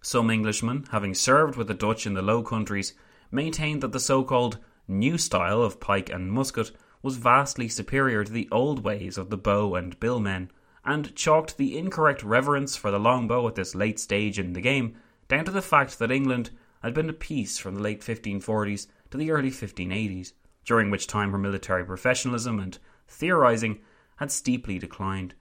Some 0.00 0.30
Englishmen, 0.30 0.86
having 0.92 1.12
served 1.14 1.56
with 1.56 1.66
the 1.66 1.74
Dutch 1.74 2.06
in 2.06 2.14
the 2.14 2.22
Low 2.22 2.42
Countries, 2.42 2.94
maintained 3.30 3.82
that 3.82 3.92
the 3.92 4.00
so 4.00 4.22
called 4.22 4.58
new 4.86 5.18
style 5.18 5.60
of 5.60 5.80
pike 5.80 6.08
and 6.08 6.32
musket 6.32 6.70
was 7.02 7.16
vastly 7.16 7.68
superior 7.68 8.24
to 8.24 8.32
the 8.32 8.48
old 8.50 8.84
ways 8.84 9.18
of 9.18 9.30
the 9.30 9.36
bow 9.36 9.74
and 9.74 9.98
bill 10.00 10.20
men, 10.20 10.50
and 10.84 11.14
chalked 11.14 11.56
the 11.56 11.76
incorrect 11.76 12.22
reverence 12.22 12.76
for 12.76 12.90
the 12.90 12.98
longbow 12.98 13.46
at 13.46 13.54
this 13.54 13.74
late 13.74 13.98
stage 14.00 14.38
in 14.38 14.52
the 14.52 14.60
game 14.60 14.94
down 15.28 15.44
to 15.44 15.50
the 15.50 15.62
fact 15.62 15.98
that 15.98 16.10
England 16.10 16.50
had 16.82 16.94
been 16.94 17.08
at 17.08 17.20
peace 17.20 17.58
from 17.58 17.74
the 17.74 17.82
late 17.82 18.00
1540s 18.00 18.86
to 19.10 19.18
the 19.18 19.30
early 19.30 19.50
1580s, 19.50 20.32
during 20.64 20.90
which 20.90 21.06
time 21.06 21.32
her 21.32 21.38
military 21.38 21.84
professionalism 21.84 22.58
and 22.58 22.78
theorising 23.06 23.80
had 24.16 24.30
steeply 24.30 24.78
declined. 24.78 25.34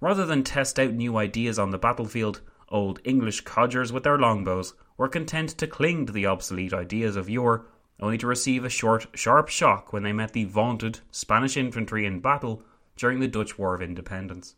Rather 0.00 0.26
than 0.26 0.44
test 0.44 0.78
out 0.78 0.92
new 0.92 1.16
ideas 1.16 1.58
on 1.58 1.70
the 1.70 1.78
battlefield, 1.78 2.40
old 2.68 3.00
English 3.04 3.42
codgers 3.42 3.92
with 3.92 4.02
their 4.02 4.18
longbows 4.18 4.74
were 4.96 5.08
content 5.08 5.50
to 5.50 5.66
cling 5.66 6.06
to 6.06 6.12
the 6.12 6.26
obsolete 6.26 6.72
ideas 6.72 7.16
of 7.16 7.30
yore, 7.30 7.66
only 8.02 8.18
to 8.18 8.26
receive 8.26 8.64
a 8.64 8.68
short, 8.68 9.06
sharp 9.14 9.48
shock 9.48 9.92
when 9.92 10.02
they 10.02 10.12
met 10.12 10.32
the 10.32 10.44
vaunted 10.44 10.98
Spanish 11.12 11.56
infantry 11.56 12.04
in 12.04 12.20
battle 12.20 12.62
during 12.96 13.20
the 13.20 13.28
Dutch 13.28 13.56
War 13.56 13.74
of 13.74 13.80
Independence. 13.80 14.56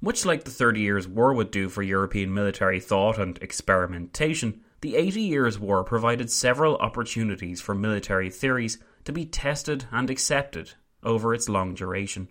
Much 0.00 0.24
like 0.24 0.44
the 0.44 0.50
Thirty 0.50 0.80
Years' 0.80 1.06
War 1.06 1.34
would 1.34 1.50
do 1.50 1.68
for 1.68 1.82
European 1.82 2.32
military 2.32 2.80
thought 2.80 3.18
and 3.18 3.36
experimentation, 3.42 4.60
the 4.80 4.96
Eighty 4.96 5.22
Years' 5.22 5.58
War 5.58 5.84
provided 5.84 6.30
several 6.30 6.76
opportunities 6.76 7.60
for 7.60 7.74
military 7.74 8.30
theories 8.30 8.78
to 9.04 9.12
be 9.12 9.24
tested 9.24 9.84
and 9.92 10.08
accepted 10.08 10.72
over 11.04 11.34
its 11.34 11.48
long 11.48 11.74
duration. 11.74 12.28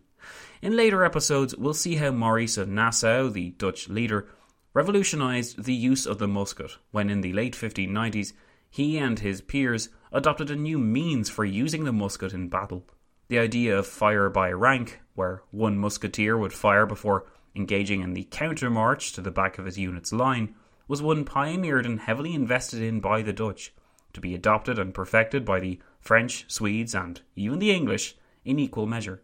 In 0.61 0.75
later 0.75 1.03
episodes, 1.03 1.55
we'll 1.55 1.73
see 1.73 1.95
how 1.95 2.11
Maurice 2.11 2.57
of 2.57 2.69
Nassau, 2.69 3.29
the 3.29 3.51
Dutch 3.51 3.89
leader, 3.89 4.27
revolutionized 4.73 5.63
the 5.63 5.73
use 5.73 6.05
of 6.05 6.17
the 6.17 6.27
musket 6.27 6.77
when 6.91 7.09
in 7.09 7.21
the 7.21 7.33
late 7.33 7.53
1590s 7.53 8.33
he 8.69 8.97
and 8.97 9.19
his 9.19 9.41
peers 9.41 9.89
adopted 10.11 10.49
a 10.49 10.55
new 10.55 10.79
means 10.79 11.29
for 11.29 11.43
using 11.43 11.83
the 11.83 11.91
musket 11.91 12.33
in 12.33 12.47
battle. 12.47 12.85
The 13.27 13.39
idea 13.39 13.77
of 13.77 13.87
fire 13.87 14.29
by 14.29 14.51
rank, 14.51 15.01
where 15.13 15.43
one 15.51 15.77
musketeer 15.77 16.37
would 16.37 16.53
fire 16.53 16.85
before 16.85 17.25
engaging 17.55 18.01
in 18.01 18.13
the 18.13 18.27
countermarch 18.31 19.13
to 19.15 19.21
the 19.21 19.31
back 19.31 19.57
of 19.57 19.65
his 19.65 19.77
unit's 19.77 20.13
line, 20.13 20.55
was 20.87 21.01
one 21.01 21.25
pioneered 21.25 21.85
and 21.85 21.99
heavily 21.99 22.33
invested 22.33 22.81
in 22.81 22.99
by 22.99 23.21
the 23.21 23.33
Dutch, 23.33 23.73
to 24.13 24.21
be 24.21 24.35
adopted 24.35 24.79
and 24.79 24.93
perfected 24.93 25.45
by 25.45 25.59
the 25.59 25.79
French, 25.99 26.45
Swedes, 26.47 26.95
and 26.95 27.21
even 27.35 27.59
the 27.59 27.71
English 27.71 28.15
in 28.43 28.59
equal 28.59 28.87
measure. 28.87 29.21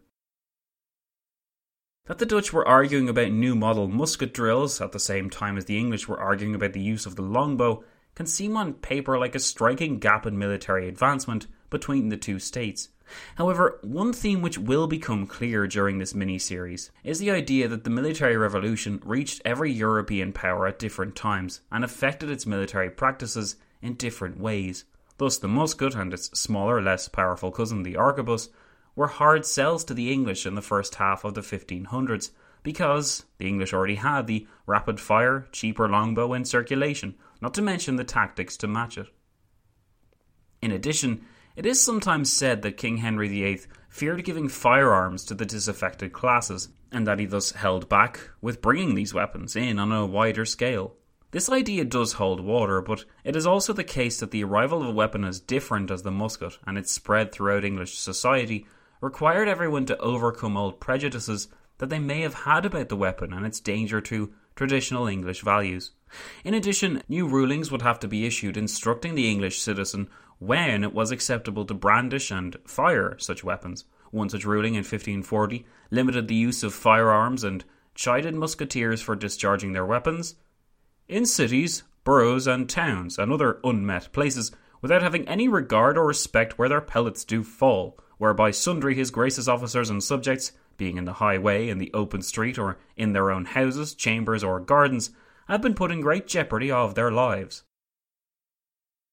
That 2.08 2.20
the 2.20 2.26
Dutch 2.26 2.54
were 2.54 2.66
arguing 2.66 3.10
about 3.10 3.32
new 3.32 3.54
model 3.54 3.90
musket 3.90 4.34
drills 4.34 4.80
at 4.80 4.94
the 4.94 5.00
same 5.00 5.30
time 5.30 5.58
as 5.58 5.66
the 5.66 5.78
English 5.78 6.08
were 6.08 6.20
arguing 6.20 6.56
about 6.56 6.72
the 6.72 6.80
use 6.80 7.06
of 7.06 7.18
the 7.18 7.22
longbow 7.22 7.84
can 8.16 8.26
seem 8.26 8.56
on 8.56 8.76
paper 8.76 9.20
like 9.20 9.36
a 9.36 9.40
striking 9.40 10.00
gap 10.00 10.26
in 10.26 10.38
military 10.38 10.88
advancement 10.88 11.48
between 11.70 12.08
the 12.08 12.16
two 12.16 12.40
states. 12.40 12.90
However, 13.36 13.80
one 13.84 14.14
theme 14.14 14.42
which 14.42 14.58
will 14.58 14.88
become 14.88 15.28
clear 15.28 15.68
during 15.68 15.98
this 15.98 16.16
mini 16.16 16.40
series 16.40 16.92
is 17.04 17.20
the 17.20 17.32
idea 17.32 17.68
that 17.68 17.84
the 17.84 17.90
military 17.90 18.38
revolution 18.38 19.02
reached 19.04 19.42
every 19.44 19.72
European 19.72 20.32
power 20.32 20.66
at 20.66 20.80
different 20.80 21.16
times 21.16 21.60
and 21.72 21.84
affected 21.84 22.30
its 22.30 22.46
military 22.46 22.90
practices 22.90 23.58
in 23.82 23.96
different 23.96 24.40
ways. 24.40 24.86
Thus, 25.18 25.38
the 25.38 25.48
musket 25.50 25.94
and 25.94 26.14
its 26.14 26.28
smaller, 26.40 26.82
less 26.82 27.10
powerful 27.10 27.52
cousin, 27.52 27.84
the 27.84 27.96
arquebus, 27.96 28.48
were 28.98 29.08
hard 29.08 29.46
sells 29.46 29.84
to 29.86 29.94
the 29.94 30.12
English 30.12 30.46
in 30.48 30.56
the 30.56 30.62
first 30.62 30.96
half 30.96 31.24
of 31.24 31.36
the 31.36 31.42
1500s 31.42 32.32
because 32.64 33.26
the 33.38 33.48
English 33.48 33.72
already 33.72 33.96
had 33.96 34.26
the 34.26 34.48
rapid 34.66 35.00
fire, 35.00 35.48
cheaper 35.52 35.88
longbow 35.88 36.34
in 36.34 36.44
circulation, 36.44 37.14
not 37.40 37.54
to 37.54 37.62
mention 37.62 37.96
the 37.96 38.04
tactics 38.04 38.58
to 38.58 38.68
match 38.68 38.98
it. 38.98 39.08
In 40.64 40.72
addition, 40.72 41.24
it 41.56 41.68
is 41.68 41.80
sometimes 41.80 42.34
said 42.34 42.64
that 42.64 42.78
King 42.78 42.98
Henry 42.98 43.28
VIII 43.28 43.62
feared 43.88 44.26
giving 44.26 44.50
firearms 44.50 45.24
to 45.26 45.36
the 45.36 45.46
disaffected 45.46 46.12
classes, 46.12 46.70
and 46.92 47.06
that 47.06 47.20
he 47.20 47.28
thus 47.28 47.52
held 47.52 47.88
back 47.88 48.32
with 48.42 48.64
bringing 48.64 48.96
these 48.96 49.14
weapons 49.14 49.56
in 49.56 49.78
on 49.78 49.92
a 49.92 50.08
wider 50.08 50.44
scale. 50.44 50.96
This 51.32 51.52
idea 51.52 51.86
does 51.86 52.14
hold 52.14 52.40
water, 52.40 52.82
but 52.82 53.06
it 53.24 53.36
is 53.36 53.46
also 53.46 53.74
the 53.74 53.84
case 53.84 54.20
that 54.22 54.32
the 54.32 54.44
arrival 54.44 54.82
of 54.82 54.88
a 54.88 54.92
weapon 54.92 55.24
as 55.24 55.40
different 55.40 55.92
as 55.92 56.02
the 56.02 56.10
musket 56.10 56.58
and 56.66 56.80
its 56.80 56.92
spread 56.92 57.32
throughout 57.32 57.64
English 57.64 57.98
society 57.98 58.66
required 59.02 59.48
everyone 59.48 59.86
to 59.86 59.98
overcome 60.00 60.58
old 60.58 60.80
prejudices 60.80 61.48
that 61.78 61.90
they 61.90 62.00
may 62.00 62.22
have 62.22 62.34
had 62.34 62.66
about 62.66 62.90
the 62.90 62.96
weapon 62.96 63.34
and 63.34 63.46
its 63.46 63.60
danger 63.60 64.02
to 64.02 64.34
traditional 64.56 65.08
English 65.08 65.42
values. 65.42 65.92
In 66.44 66.54
addition, 66.54 67.04
new 67.08 67.28
rulings 67.28 67.72
would 67.72 67.82
have 67.84 68.00
to 68.00 68.08
be 68.08 68.26
issued 68.26 68.58
instructing 68.58 69.16
the 69.16 69.30
English 69.30 69.60
citizen 69.62 70.10
when 70.40 70.84
it 70.84 70.94
was 70.94 71.12
acceptable 71.12 71.66
to 71.66 71.74
brandish 71.74 72.32
and 72.32 72.58
fire 72.66 73.18
such 73.20 73.44
weapons. 73.44 73.86
One 74.12 74.30
such 74.30 74.46
ruling 74.46 74.74
in 74.74 74.80
1540 74.80 75.66
limited 75.92 76.28
the 76.28 76.36
use 76.36 76.64
of 76.64 76.74
firearms 76.74 77.44
and 77.44 77.64
chided 77.94 78.36
musketeers 78.36 79.02
for 79.02 79.16
discharging 79.16 79.74
their 79.74 79.86
weapons 79.86 80.36
in 81.08 81.26
cities, 81.26 81.84
boroughs, 82.04 82.48
and 82.48 82.70
towns, 82.70 83.18
and 83.18 83.32
other 83.32 83.60
unmet 83.64 84.12
places, 84.12 84.52
without 84.82 85.02
having 85.02 85.28
any 85.28 85.48
regard 85.48 85.98
or 85.98 86.06
respect 86.06 86.58
where 86.58 86.70
their 86.70 86.82
pellets 86.82 87.24
do 87.24 87.44
fall, 87.44 87.98
whereby 88.18 88.52
sundry 88.52 88.96
his 88.96 89.12
grace's 89.12 89.48
officers 89.48 89.90
and 89.90 90.04
subjects, 90.04 90.52
being 90.78 90.98
in 90.98 91.06
the 91.06 91.14
highway, 91.14 91.70
in 91.70 91.78
the 91.78 91.92
open 91.94 92.22
street, 92.22 92.58
or 92.58 92.78
in 92.96 93.14
their 93.14 93.32
own 93.32 93.46
houses, 93.46 93.94
chambers, 93.94 94.44
or 94.44 94.60
gardens, 94.60 95.12
have 95.48 95.62
been 95.62 95.74
put 95.74 95.92
in 95.92 96.02
great 96.02 96.28
jeopardy 96.28 96.72
of 96.72 96.96
their 96.96 97.12
lives. 97.12 97.64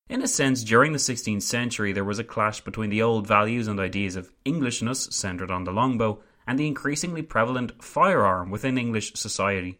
In 0.09 0.21
a 0.21 0.29
sense, 0.29 0.63
during 0.63 0.93
the 0.93 0.99
16th 0.99 1.43
century, 1.43 1.93
there 1.93 2.05
was 2.05 2.19
a 2.19 2.25
clash 2.25 2.61
between 2.61 2.91
the 2.91 3.01
old 3.01 3.27
values 3.27 3.69
and 3.69 3.81
ideas 3.81 4.17
of 4.17 4.31
Englishness, 4.45 5.09
centred 5.11 5.51
on 5.51 5.65
the 5.65 5.73
longbow, 5.73 6.21
and 6.47 6.59
the 6.59 6.67
increasingly 6.67 7.23
prevalent 7.23 7.83
firearm 7.83 8.51
within 8.51 8.77
English 8.77 9.15
society. 9.15 9.79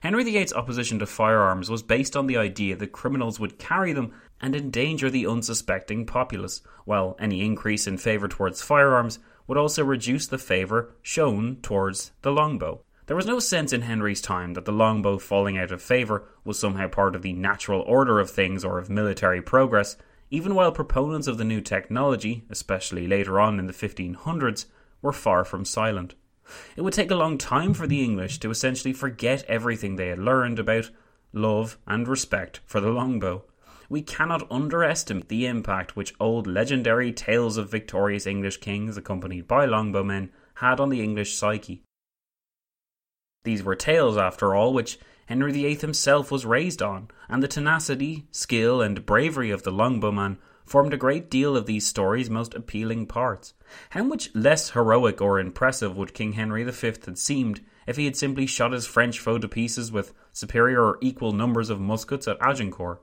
Henry 0.00 0.24
VIII's 0.24 0.54
opposition 0.54 0.98
to 0.98 1.06
firearms 1.06 1.68
was 1.68 1.82
based 1.82 2.16
on 2.16 2.26
the 2.26 2.38
idea 2.38 2.76
that 2.76 2.92
criminals 2.92 3.38
would 3.38 3.58
carry 3.58 3.92
them 3.92 4.14
and 4.40 4.54
endanger 4.54 5.10
the 5.10 5.26
unsuspecting 5.26 6.06
populace, 6.06 6.60
while 6.84 7.16
any 7.18 7.44
increase 7.44 7.86
in 7.86 7.98
favour 7.98 8.28
towards 8.28 8.62
firearms 8.62 9.18
would 9.46 9.58
also 9.58 9.84
reduce 9.84 10.26
the 10.26 10.38
favour 10.38 10.94
shown 11.02 11.56
towards 11.62 12.12
the 12.22 12.32
longbow. 12.32 12.82
There 13.06 13.16
was 13.16 13.26
no 13.26 13.38
sense 13.38 13.72
in 13.72 13.82
Henry's 13.82 14.20
time 14.20 14.54
that 14.54 14.64
the 14.64 14.72
longbow 14.72 15.18
falling 15.18 15.56
out 15.56 15.70
of 15.70 15.80
favour 15.80 16.24
was 16.44 16.58
somehow 16.58 16.88
part 16.88 17.14
of 17.14 17.22
the 17.22 17.32
natural 17.32 17.82
order 17.82 18.18
of 18.18 18.30
things 18.30 18.64
or 18.64 18.78
of 18.78 18.90
military 18.90 19.40
progress, 19.40 19.96
even 20.28 20.56
while 20.56 20.72
proponents 20.72 21.28
of 21.28 21.38
the 21.38 21.44
new 21.44 21.60
technology, 21.60 22.44
especially 22.50 23.06
later 23.06 23.38
on 23.38 23.60
in 23.60 23.68
the 23.68 23.72
1500s, 23.72 24.66
were 25.02 25.12
far 25.12 25.44
from 25.44 25.64
silent. 25.64 26.16
It 26.76 26.82
would 26.82 26.94
take 26.94 27.12
a 27.12 27.16
long 27.16 27.38
time 27.38 27.74
for 27.74 27.86
the 27.86 28.02
English 28.02 28.38
to 28.40 28.50
essentially 28.50 28.92
forget 28.92 29.44
everything 29.44 29.96
they 29.96 30.08
had 30.08 30.18
learned 30.18 30.58
about 30.58 30.90
love 31.32 31.78
and 31.86 32.08
respect 32.08 32.60
for 32.66 32.80
the 32.80 32.90
longbow. 32.90 33.44
We 33.88 34.02
cannot 34.02 34.50
underestimate 34.50 35.28
the 35.28 35.46
impact 35.46 35.94
which 35.94 36.14
old 36.18 36.46
legendary 36.46 37.12
tales 37.12 37.56
of 37.56 37.70
victorious 37.70 38.26
English 38.26 38.58
kings 38.58 38.96
accompanied 38.96 39.46
by 39.46 39.66
longbowmen 39.66 40.30
had 40.54 40.80
on 40.80 40.88
the 40.88 41.02
English 41.02 41.34
psyche. 41.36 41.82
These 43.44 43.62
were 43.62 43.76
tales, 43.76 44.16
after 44.16 44.54
all, 44.54 44.74
which 44.74 44.98
Henry 45.26 45.52
VIII 45.52 45.76
himself 45.76 46.32
was 46.32 46.44
raised 46.44 46.82
on, 46.82 47.08
and 47.28 47.42
the 47.42 47.48
tenacity, 47.48 48.26
skill, 48.32 48.82
and 48.82 49.06
bravery 49.06 49.50
of 49.50 49.62
the 49.62 49.70
longbowman 49.70 50.38
formed 50.64 50.92
a 50.92 50.96
great 50.96 51.30
deal 51.30 51.56
of 51.56 51.66
these 51.66 51.86
stories' 51.86 52.28
most 52.28 52.54
appealing 52.54 53.06
parts. 53.06 53.54
How 53.90 54.02
much 54.02 54.34
less 54.34 54.70
heroic 54.70 55.20
or 55.20 55.38
impressive 55.38 55.96
would 55.96 56.12
King 56.12 56.32
Henry 56.32 56.64
V 56.64 56.86
have 56.86 57.18
seemed 57.18 57.60
if 57.86 57.96
he 57.96 58.04
had 58.04 58.16
simply 58.16 58.46
shot 58.46 58.72
his 58.72 58.84
French 58.86 59.20
foe 59.20 59.38
to 59.38 59.46
pieces 59.46 59.92
with 59.92 60.12
superior 60.32 60.82
or 60.82 60.98
equal 61.00 61.30
numbers 61.30 61.70
of 61.70 61.80
muskets 61.80 62.26
at 62.26 62.38
Agincourt? 62.40 63.00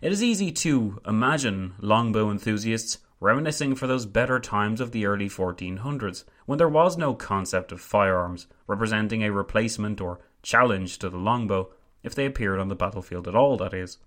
It 0.00 0.12
is 0.12 0.22
easy 0.22 0.52
to 0.52 1.00
imagine 1.06 1.74
longbow 1.80 2.30
enthusiasts 2.30 2.98
reminiscing 3.20 3.74
for 3.74 3.86
those 3.86 4.06
better 4.06 4.38
times 4.38 4.80
of 4.80 4.92
the 4.92 5.06
early 5.06 5.28
1400s, 5.28 6.24
when 6.44 6.58
there 6.58 6.68
was 6.68 6.98
no 6.98 7.14
concept 7.14 7.72
of 7.72 7.80
firearms 7.80 8.46
representing 8.66 9.22
a 9.22 9.32
replacement 9.32 10.00
or 10.00 10.20
challenge 10.42 10.98
to 10.98 11.08
the 11.08 11.16
longbow, 11.16 11.70
if 12.02 12.14
they 12.14 12.26
appeared 12.26 12.60
on 12.60 12.68
the 12.68 12.74
battlefield 12.74 13.26
at 13.26 13.34
all, 13.34 13.56
that 13.56 13.74
is. 13.74 13.98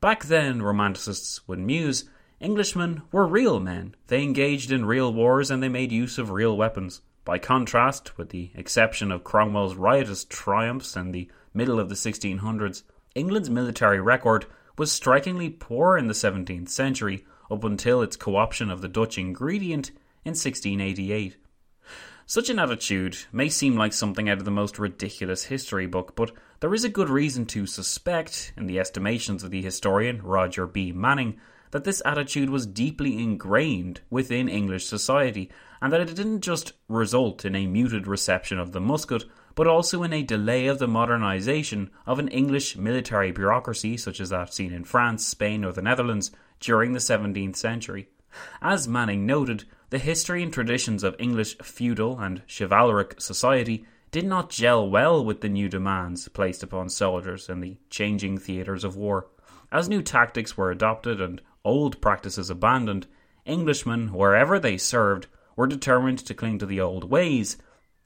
Back 0.00 0.24
then, 0.24 0.62
romanticists 0.62 1.40
would 1.46 1.58
muse, 1.58 2.08
Englishmen 2.40 3.02
were 3.10 3.26
real 3.26 3.58
men. 3.58 3.96
They 4.06 4.22
engaged 4.22 4.70
in 4.70 4.84
real 4.84 5.12
wars 5.12 5.50
and 5.50 5.60
they 5.60 5.68
made 5.68 5.90
use 5.90 6.18
of 6.18 6.30
real 6.30 6.56
weapons. 6.56 7.00
By 7.24 7.38
contrast, 7.38 8.16
with 8.16 8.30
the 8.30 8.52
exception 8.54 9.10
of 9.10 9.24
Cromwell's 9.24 9.74
riotous 9.74 10.24
triumphs 10.24 10.96
in 10.96 11.10
the 11.10 11.28
middle 11.52 11.80
of 11.80 11.88
the 11.88 11.96
1600s, 11.96 12.84
England's 13.16 13.50
military 13.50 14.00
record 14.00 14.46
was 14.78 14.92
strikingly 14.92 15.50
poor 15.50 15.96
in 15.96 16.06
the 16.06 16.14
17th 16.14 16.68
century, 16.68 17.24
up 17.50 17.64
until 17.64 18.02
its 18.02 18.16
co 18.16 18.36
option 18.36 18.70
of 18.70 18.80
the 18.80 18.88
Dutch 18.88 19.18
ingredient 19.18 19.90
in 20.24 20.32
1688. 20.32 21.36
Such 22.26 22.50
an 22.50 22.58
attitude 22.58 23.16
may 23.32 23.48
seem 23.48 23.76
like 23.76 23.94
something 23.94 24.28
out 24.28 24.36
of 24.38 24.44
the 24.44 24.50
most 24.50 24.78
ridiculous 24.78 25.44
history 25.44 25.86
book, 25.86 26.14
but 26.14 26.30
there 26.60 26.74
is 26.74 26.84
a 26.84 26.90
good 26.90 27.08
reason 27.08 27.46
to 27.46 27.64
suspect, 27.64 28.52
in 28.56 28.66
the 28.66 28.78
estimations 28.78 29.42
of 29.42 29.50
the 29.50 29.62
historian 29.62 30.20
Roger 30.22 30.66
B. 30.66 30.92
Manning, 30.92 31.40
that 31.70 31.84
this 31.84 32.02
attitude 32.04 32.50
was 32.50 32.66
deeply 32.66 33.22
ingrained 33.22 34.02
within 34.10 34.48
English 34.48 34.84
society, 34.84 35.50
and 35.80 35.92
that 35.92 36.02
it 36.02 36.14
didn't 36.14 36.42
just 36.42 36.74
result 36.88 37.44
in 37.44 37.56
a 37.56 37.66
muted 37.66 38.06
reception 38.06 38.58
of 38.58 38.72
the 38.72 38.80
musket, 38.80 39.24
but 39.58 39.66
also 39.66 40.04
in 40.04 40.12
a 40.12 40.22
delay 40.22 40.68
of 40.68 40.78
the 40.78 40.86
modernisation 40.86 41.88
of 42.06 42.20
an 42.20 42.28
English 42.28 42.76
military 42.76 43.32
bureaucracy 43.32 43.96
such 43.96 44.20
as 44.20 44.28
that 44.28 44.54
seen 44.54 44.72
in 44.72 44.84
France, 44.84 45.26
Spain, 45.26 45.64
or 45.64 45.72
the 45.72 45.82
Netherlands 45.82 46.30
during 46.60 46.92
the 46.92 47.00
17th 47.00 47.56
century. 47.56 48.08
As 48.62 48.86
Manning 48.86 49.26
noted, 49.26 49.64
the 49.90 49.98
history 49.98 50.44
and 50.44 50.52
traditions 50.52 51.02
of 51.02 51.16
English 51.18 51.58
feudal 51.58 52.20
and 52.20 52.40
chivalric 52.46 53.20
society 53.20 53.84
did 54.12 54.24
not 54.24 54.48
gel 54.48 54.88
well 54.88 55.24
with 55.24 55.40
the 55.40 55.48
new 55.48 55.68
demands 55.68 56.28
placed 56.28 56.62
upon 56.62 56.88
soldiers 56.88 57.48
in 57.48 57.58
the 57.58 57.78
changing 57.90 58.38
theatres 58.38 58.84
of 58.84 58.94
war. 58.94 59.26
As 59.72 59.88
new 59.88 60.02
tactics 60.02 60.56
were 60.56 60.70
adopted 60.70 61.20
and 61.20 61.42
old 61.64 62.00
practices 62.00 62.48
abandoned, 62.48 63.08
Englishmen, 63.44 64.12
wherever 64.12 64.60
they 64.60 64.78
served, 64.78 65.26
were 65.56 65.66
determined 65.66 66.20
to 66.20 66.32
cling 66.32 66.60
to 66.60 66.66
the 66.66 66.80
old 66.80 67.10
ways 67.10 67.56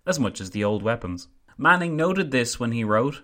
as 0.07 0.19
much 0.19 0.41
as 0.41 0.51
the 0.51 0.65
old 0.65 0.83
weapons. 0.83 1.29
Manning 1.59 1.97
noted 1.97 2.31
this 2.31 2.59
when 2.59 2.73
he 2.73 2.83
wrote 2.83 3.23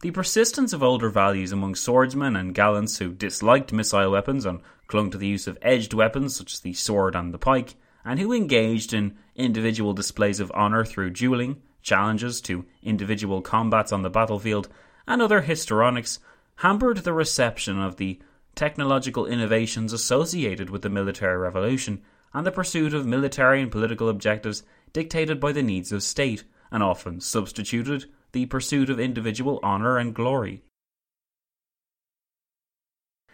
The 0.00 0.10
persistence 0.10 0.72
of 0.72 0.82
older 0.82 1.10
values 1.10 1.52
among 1.52 1.74
swordsmen 1.74 2.36
and 2.36 2.54
gallants 2.54 2.98
who 2.98 3.12
disliked 3.12 3.72
missile 3.72 4.10
weapons 4.10 4.46
and 4.46 4.60
clung 4.86 5.10
to 5.10 5.18
the 5.18 5.26
use 5.26 5.46
of 5.46 5.58
edged 5.60 5.92
weapons 5.92 6.36
such 6.36 6.54
as 6.54 6.60
the 6.60 6.72
sword 6.72 7.14
and 7.14 7.34
the 7.34 7.38
pike, 7.38 7.74
and 8.04 8.18
who 8.18 8.32
engaged 8.32 8.94
in 8.94 9.16
individual 9.34 9.92
displays 9.92 10.40
of 10.40 10.50
honour 10.52 10.84
through 10.84 11.10
duelling, 11.10 11.60
challenges 11.82 12.40
to 12.40 12.64
individual 12.82 13.42
combats 13.42 13.92
on 13.92 14.02
the 14.02 14.10
battlefield, 14.10 14.68
and 15.06 15.20
other 15.20 15.42
histrionics, 15.42 16.18
hampered 16.56 16.98
the 16.98 17.12
reception 17.12 17.78
of 17.78 17.96
the 17.96 18.18
technological 18.54 19.26
innovations 19.26 19.92
associated 19.92 20.70
with 20.70 20.80
the 20.80 20.88
military 20.88 21.36
revolution 21.36 22.00
and 22.32 22.46
the 22.46 22.52
pursuit 22.52 22.94
of 22.94 23.06
military 23.06 23.60
and 23.60 23.70
political 23.70 24.08
objectives 24.08 24.62
dictated 24.92 25.38
by 25.38 25.52
the 25.52 25.62
needs 25.62 25.92
of 25.92 26.02
state, 26.02 26.44
and 26.70 26.82
often 26.82 27.20
substituted 27.20 28.06
the 28.32 28.46
pursuit 28.46 28.90
of 28.90 29.00
individual 29.00 29.60
honour 29.62 29.98
and 29.98 30.14
glory. 30.14 30.62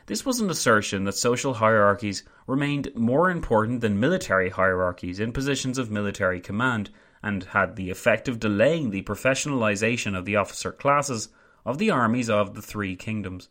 This 0.06 0.26
was 0.26 0.40
an 0.40 0.50
assertion 0.50 1.04
that 1.04 1.14
social 1.14 1.54
hierarchies 1.54 2.24
remained 2.46 2.94
more 2.94 3.30
important 3.30 3.80
than 3.80 4.00
military 4.00 4.50
hierarchies 4.50 5.20
in 5.20 5.32
positions 5.32 5.78
of 5.78 5.90
military 5.90 6.40
command, 6.40 6.90
and 7.22 7.44
had 7.44 7.76
the 7.76 7.88
effect 7.88 8.26
of 8.26 8.40
delaying 8.40 8.90
the 8.90 9.02
professionalisation 9.02 10.18
of 10.18 10.24
the 10.24 10.36
officer 10.36 10.72
classes 10.72 11.28
of 11.64 11.78
the 11.78 11.90
armies 11.90 12.28
of 12.28 12.54
the 12.54 12.62
three 12.62 12.96
kingdoms. 12.96 13.48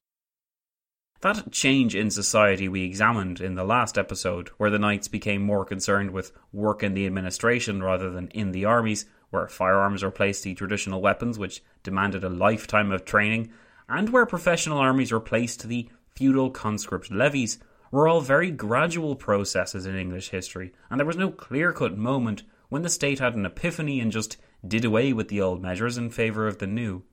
That 1.21 1.51
change 1.51 1.95
in 1.95 2.09
society 2.09 2.67
we 2.67 2.83
examined 2.83 3.39
in 3.39 3.55
the 3.55 3.63
last 3.63 3.97
episode, 3.97 4.49
where 4.57 4.71
the 4.71 4.79
knights 4.79 5.07
became 5.07 5.41
more 5.41 5.63
concerned 5.63 6.11
with 6.11 6.33
work 6.51 6.83
in 6.83 6.95
the 6.95 7.05
administration 7.05 7.81
rather 7.81 8.09
than 8.09 8.27
in 8.29 8.51
the 8.51 8.65
armies, 8.65 9.05
where 9.31 9.47
firearms 9.47 10.03
replaced 10.03 10.43
the 10.43 10.53
traditional 10.53 11.01
weapons 11.01 11.39
which 11.39 11.63
demanded 11.83 12.23
a 12.23 12.29
lifetime 12.29 12.91
of 12.91 13.03
training, 13.03 13.51
and 13.89 14.09
where 14.09 14.25
professional 14.25 14.77
armies 14.77 15.11
replaced 15.11 15.67
the 15.67 15.89
feudal 16.13 16.51
conscript 16.51 17.09
levies, 17.09 17.57
were 17.91 18.07
all 18.07 18.21
very 18.21 18.51
gradual 18.51 19.15
processes 19.15 19.85
in 19.85 19.95
English 19.95 20.29
history, 20.29 20.71
and 20.89 20.99
there 20.99 21.07
was 21.07 21.17
no 21.17 21.29
clear 21.29 21.73
cut 21.73 21.97
moment 21.97 22.43
when 22.69 22.83
the 22.83 22.89
state 22.89 23.19
had 23.19 23.35
an 23.35 23.45
epiphany 23.45 23.99
and 23.99 24.11
just 24.11 24.37
did 24.65 24.85
away 24.85 25.11
with 25.11 25.27
the 25.27 25.41
old 25.41 25.61
measures 25.61 25.97
in 25.97 26.09
favour 26.09 26.47
of 26.47 26.59
the 26.59 26.67
new. 26.67 27.03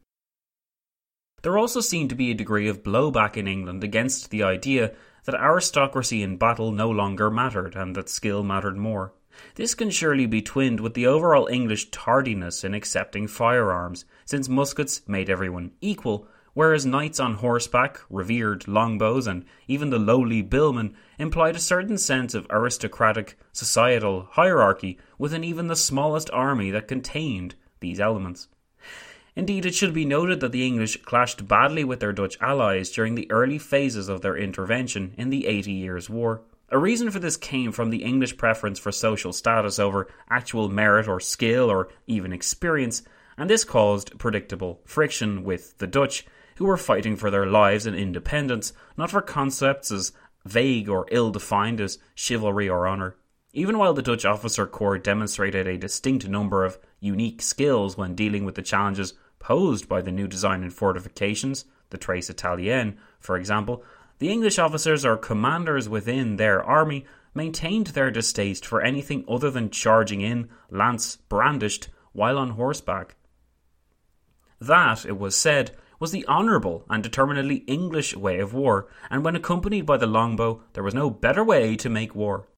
There 1.42 1.59
also 1.59 1.81
seemed 1.81 2.11
to 2.11 2.16
be 2.16 2.31
a 2.31 2.35
degree 2.35 2.68
of 2.68 2.83
blowback 2.83 3.37
in 3.37 3.48
England 3.48 3.83
against 3.83 4.31
the 4.31 4.42
idea 4.42 4.94
that 5.24 5.35
aristocracy 5.35 6.22
in 6.22 6.37
battle 6.37 6.72
no 6.72 6.90
longer 6.90 7.31
mattered 7.31 7.74
and 7.74 7.94
that 7.94 8.09
skill 8.09 8.42
mattered 8.42 8.76
more. 8.76 9.12
This 9.55 9.74
can 9.74 9.90
surely 9.90 10.27
be 10.27 10.42
twinned 10.42 10.81
with 10.81 10.94
the 10.94 11.07
overall 11.07 11.46
English 11.46 11.90
tardiness 11.90 12.64
in 12.64 12.74
accepting 12.74 13.27
firearms, 13.27 14.05
since 14.24 14.48
muskets 14.48 15.03
made 15.07 15.31
everyone 15.31 15.72
equal, 15.81 16.27
whereas 16.55 16.85
knights 16.85 17.20
on 17.20 17.35
horseback, 17.35 18.01
revered 18.11 18.66
longbows, 18.66 19.27
and 19.27 19.44
even 19.68 19.90
the 19.90 19.98
lowly 19.98 20.42
billmen 20.42 20.94
implied 21.18 21.55
a 21.55 21.61
certain 21.61 21.98
sense 21.98 22.35
of 22.35 22.46
aristocratic 22.51 23.38
societal 23.53 24.29
hierarchy 24.33 24.98
within 25.18 25.44
even 25.44 25.68
the 25.68 25.77
smallest 25.77 26.29
army 26.33 26.70
that 26.70 26.88
contained 26.88 27.55
these 27.81 28.01
elements. 28.01 28.48
Indeed, 29.37 29.66
it 29.66 29.74
should 29.77 29.94
be 29.94 30.05
noted 30.05 30.40
that 30.40 30.51
the 30.51 30.66
English 30.66 30.96
clashed 31.03 31.46
badly 31.46 31.85
with 31.85 32.01
their 32.01 32.12
Dutch 32.12 32.37
allies 32.40 32.90
during 32.90 33.14
the 33.14 33.31
early 33.31 33.59
phases 33.59 34.09
of 34.09 34.20
their 34.20 34.37
intervention 34.37 35.14
in 35.16 35.31
the 35.31 35.46
Eighty 35.46 35.70
Years' 35.70 36.11
War. 36.11 36.42
A 36.70 36.78
reason 36.78 37.11
for 37.11 37.18
this 37.18 37.38
came 37.38 37.72
from 37.72 37.88
the 37.88 38.04
English 38.04 38.37
preference 38.37 38.78
for 38.78 38.92
social 38.92 39.33
status 39.33 39.78
over 39.78 40.09
actual 40.28 40.68
merit 40.68 41.09
or 41.09 41.18
skill 41.18 41.70
or 41.70 41.88
even 42.07 42.31
experience, 42.31 43.02
and 43.38 43.48
this 43.48 43.64
caused 43.64 44.18
predictable 44.18 44.83
friction 44.85 45.44
with 45.44 45.78
the 45.78 45.87
Dutch, 45.87 46.26
who 46.57 46.66
were 46.66 46.76
fighting 46.76 47.16
for 47.16 47.31
their 47.31 47.46
lives 47.46 47.87
and 47.87 47.96
independence, 47.96 48.74
not 48.98 49.11
for 49.11 49.22
concepts 49.22 49.90
as 49.90 50.12
vague 50.44 50.90
or 50.90 51.07
ill 51.11 51.31
defined 51.31 51.81
as 51.81 51.98
chivalry 52.14 52.68
or 52.68 52.87
honour. 52.87 53.16
Even 53.54 53.78
while 53.78 53.94
the 53.94 54.02
Dutch 54.02 54.26
officer 54.26 54.66
corps 54.66 54.98
demonstrated 54.98 55.66
a 55.66 55.78
distinct 55.78 56.28
number 56.28 56.66
of 56.66 56.78
unique 57.00 57.40
skills 57.40 57.96
when 57.96 58.14
dealing 58.14 58.44
with 58.44 58.57
the 58.57 58.62
challenges 58.62 59.14
posed 59.38 59.88
by 59.88 60.02
the 60.02 60.12
new 60.12 60.28
design 60.28 60.62
in 60.62 60.70
fortifications, 60.70 61.64
the 61.88 61.96
trace 61.96 62.28
italienne, 62.28 62.98
for 63.20 63.37
example, 63.37 63.83
the 64.18 64.31
English 64.31 64.59
officers 64.59 65.04
or 65.04 65.16
commanders 65.16 65.88
within 65.88 66.37
their 66.37 66.62
army 66.62 67.04
maintained 67.35 67.88
their 67.88 68.11
distaste 68.11 68.66
for 68.66 68.83
anything 68.83 69.24
other 69.28 69.50
than 69.50 69.70
charging 69.70 70.20
in, 70.20 70.48
lance 70.70 71.16
brandished, 71.28 71.88
while 72.12 72.38
on 72.38 72.50
horseback. 72.50 73.14
That, 74.61 75.07
it 75.07 75.18
was 75.18 75.37
said, 75.37 75.70
was 76.00 76.11
the 76.11 76.26
honourable 76.26 76.85
and 76.88 77.02
determinedly 77.02 77.57
English 77.66 78.16
way 78.16 78.38
of 78.40 78.52
war, 78.52 78.88
and 79.11 79.24
when 79.24 79.37
accompanied 79.37 79.87
by 79.87 79.96
the 79.96 80.07
longbow, 80.07 80.62
there 80.72 80.83
was 80.83 80.94
no 80.94 81.11
better 81.11 81.44
way 81.44 81.76
to 81.76 81.88
make 81.88 82.14
war. 82.14 82.48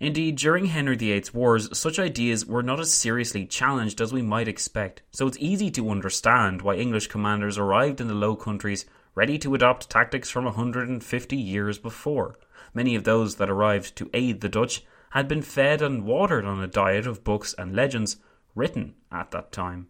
Indeed, 0.00 0.36
during 0.36 0.66
Henry 0.66 0.96
VIII's 0.96 1.32
wars, 1.32 1.76
such 1.76 1.98
ideas 1.98 2.44
were 2.44 2.62
not 2.62 2.80
as 2.80 2.92
seriously 2.92 3.46
challenged 3.46 4.00
as 4.00 4.12
we 4.12 4.22
might 4.22 4.48
expect, 4.48 5.02
so 5.12 5.26
it's 5.26 5.38
easy 5.40 5.70
to 5.72 5.90
understand 5.90 6.62
why 6.62 6.74
English 6.74 7.06
commanders 7.06 7.58
arrived 7.58 8.00
in 8.00 8.08
the 8.08 8.14
Low 8.14 8.34
Countries 8.34 8.86
ready 9.14 9.38
to 9.38 9.54
adopt 9.54 9.90
tactics 9.90 10.30
from 10.30 10.44
150 10.44 11.36
years 11.36 11.78
before. 11.78 12.38
Many 12.72 12.94
of 12.94 13.04
those 13.04 13.36
that 13.36 13.50
arrived 13.50 13.96
to 13.96 14.10
aid 14.12 14.40
the 14.40 14.48
Dutch 14.48 14.84
had 15.10 15.28
been 15.28 15.42
fed 15.42 15.80
and 15.80 16.04
watered 16.04 16.44
on 16.44 16.60
a 16.60 16.66
diet 16.66 17.06
of 17.06 17.22
books 17.22 17.54
and 17.56 17.74
legends 17.74 18.16
written 18.54 18.94
at 19.12 19.30
that 19.30 19.52
time. 19.52 19.88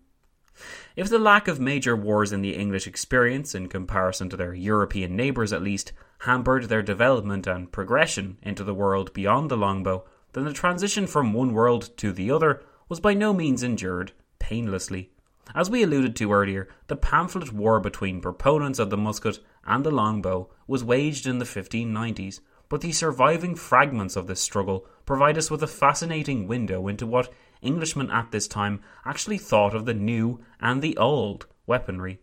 If 0.94 1.08
the 1.08 1.18
lack 1.18 1.48
of 1.48 1.58
major 1.58 1.96
wars 1.96 2.32
in 2.32 2.42
the 2.42 2.54
English 2.54 2.86
experience, 2.86 3.54
in 3.54 3.68
comparison 3.68 4.28
to 4.28 4.36
their 4.36 4.54
European 4.54 5.16
neighbours 5.16 5.52
at 5.52 5.62
least, 5.62 5.92
hampered 6.18 6.64
their 6.64 6.82
development 6.82 7.46
and 7.46 7.72
progression 7.72 8.38
into 8.42 8.62
the 8.62 8.74
world 8.74 9.12
beyond 9.12 9.50
the 9.50 9.56
longbow, 9.56 10.04
then 10.32 10.44
the 10.44 10.52
transition 10.52 11.06
from 11.06 11.32
one 11.32 11.52
world 11.52 11.96
to 11.96 12.12
the 12.12 12.30
other 12.30 12.62
was 12.88 13.00
by 13.00 13.14
no 13.14 13.32
means 13.32 13.62
endured 13.62 14.12
painlessly. 14.38 15.10
As 15.54 15.68
we 15.68 15.82
alluded 15.82 16.16
to 16.16 16.32
earlier, 16.32 16.68
the 16.86 16.96
pamphlet 16.96 17.52
war 17.52 17.80
between 17.80 18.20
proponents 18.20 18.78
of 18.78 18.90
the 18.90 18.96
musket 18.96 19.40
and 19.66 19.84
the 19.84 19.90
longbow 19.90 20.48
was 20.66 20.84
waged 20.84 21.26
in 21.26 21.38
the 21.38 21.44
1590s, 21.44 22.40
but 22.68 22.80
the 22.80 22.92
surviving 22.92 23.54
fragments 23.54 24.16
of 24.16 24.26
this 24.26 24.40
struggle 24.40 24.86
provide 25.04 25.36
us 25.36 25.50
with 25.50 25.62
a 25.62 25.66
fascinating 25.66 26.48
window 26.48 26.88
into 26.88 27.06
what 27.06 27.32
Englishmen 27.62 28.10
at 28.10 28.30
this 28.30 28.48
time 28.48 28.80
actually 29.04 29.38
thought 29.38 29.74
of 29.74 29.86
the 29.86 29.94
new 29.94 30.40
and 30.60 30.82
the 30.82 30.96
old 30.96 31.46
weaponry. 31.66 32.20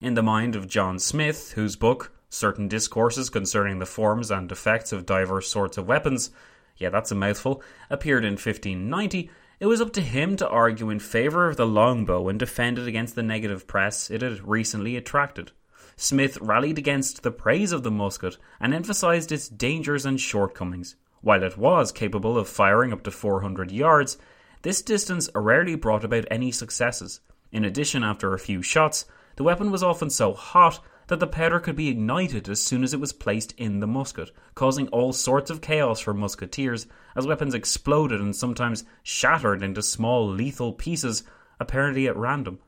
In 0.00 0.14
the 0.14 0.22
mind 0.22 0.54
of 0.56 0.68
John 0.68 0.98
Smith, 0.98 1.52
whose 1.52 1.76
book, 1.76 2.12
Certain 2.28 2.68
Discourses 2.68 3.30
Concerning 3.30 3.78
the 3.78 3.86
Forms 3.86 4.30
and 4.30 4.50
Effects 4.50 4.92
of 4.92 5.06
Diverse 5.06 5.48
Sorts 5.48 5.78
of 5.78 5.86
Weapons, 5.86 6.30
yeah, 6.76 6.90
that's 6.90 7.10
a 7.10 7.14
mouthful, 7.14 7.62
appeared 7.88 8.24
in 8.24 8.32
1590, 8.32 9.30
it 9.58 9.66
was 9.66 9.80
up 9.80 9.92
to 9.94 10.00
him 10.00 10.36
to 10.36 10.48
argue 10.48 10.90
in 10.90 10.98
favour 10.98 11.48
of 11.48 11.56
the 11.56 11.66
longbow 11.66 12.28
and 12.28 12.38
defend 12.38 12.78
it 12.78 12.86
against 12.86 13.14
the 13.14 13.22
negative 13.22 13.66
press 13.66 14.10
it 14.10 14.22
had 14.22 14.46
recently 14.46 14.96
attracted. 14.96 15.52
Smith 15.96 16.36
rallied 16.42 16.78
against 16.78 17.22
the 17.22 17.30
praise 17.30 17.72
of 17.72 17.82
the 17.82 17.90
musket 17.90 18.36
and 18.60 18.74
emphasised 18.74 19.32
its 19.32 19.48
dangers 19.48 20.04
and 20.04 20.20
shortcomings. 20.20 20.94
While 21.22 21.42
it 21.42 21.56
was 21.56 21.90
capable 21.90 22.36
of 22.36 22.48
firing 22.48 22.92
up 22.92 23.02
to 23.04 23.10
400 23.10 23.70
yards, 23.70 24.18
this 24.60 24.82
distance 24.82 25.30
rarely 25.34 25.74
brought 25.74 26.04
about 26.04 26.26
any 26.30 26.50
successes. 26.50 27.20
In 27.50 27.64
addition, 27.64 28.04
after 28.04 28.34
a 28.34 28.38
few 28.38 28.60
shots, 28.60 29.06
the 29.36 29.42
weapon 29.42 29.70
was 29.70 29.82
often 29.82 30.10
so 30.10 30.34
hot 30.34 30.80
that 31.08 31.20
the 31.20 31.26
powder 31.26 31.60
could 31.60 31.76
be 31.76 31.88
ignited 31.88 32.48
as 32.48 32.60
soon 32.60 32.82
as 32.82 32.92
it 32.92 33.00
was 33.00 33.12
placed 33.12 33.52
in 33.52 33.80
the 33.80 33.86
musket, 33.86 34.30
causing 34.54 34.88
all 34.88 35.12
sorts 35.12 35.50
of 35.50 35.60
chaos 35.60 36.00
for 36.00 36.14
musketeers 36.14 36.86
as 37.14 37.26
weapons 37.26 37.54
exploded 37.54 38.20
and 38.20 38.34
sometimes 38.34 38.84
shattered 39.02 39.62
into 39.62 39.82
small 39.82 40.28
lethal 40.28 40.72
pieces, 40.72 41.22
apparently 41.60 42.06
at 42.06 42.16
random. 42.16 42.58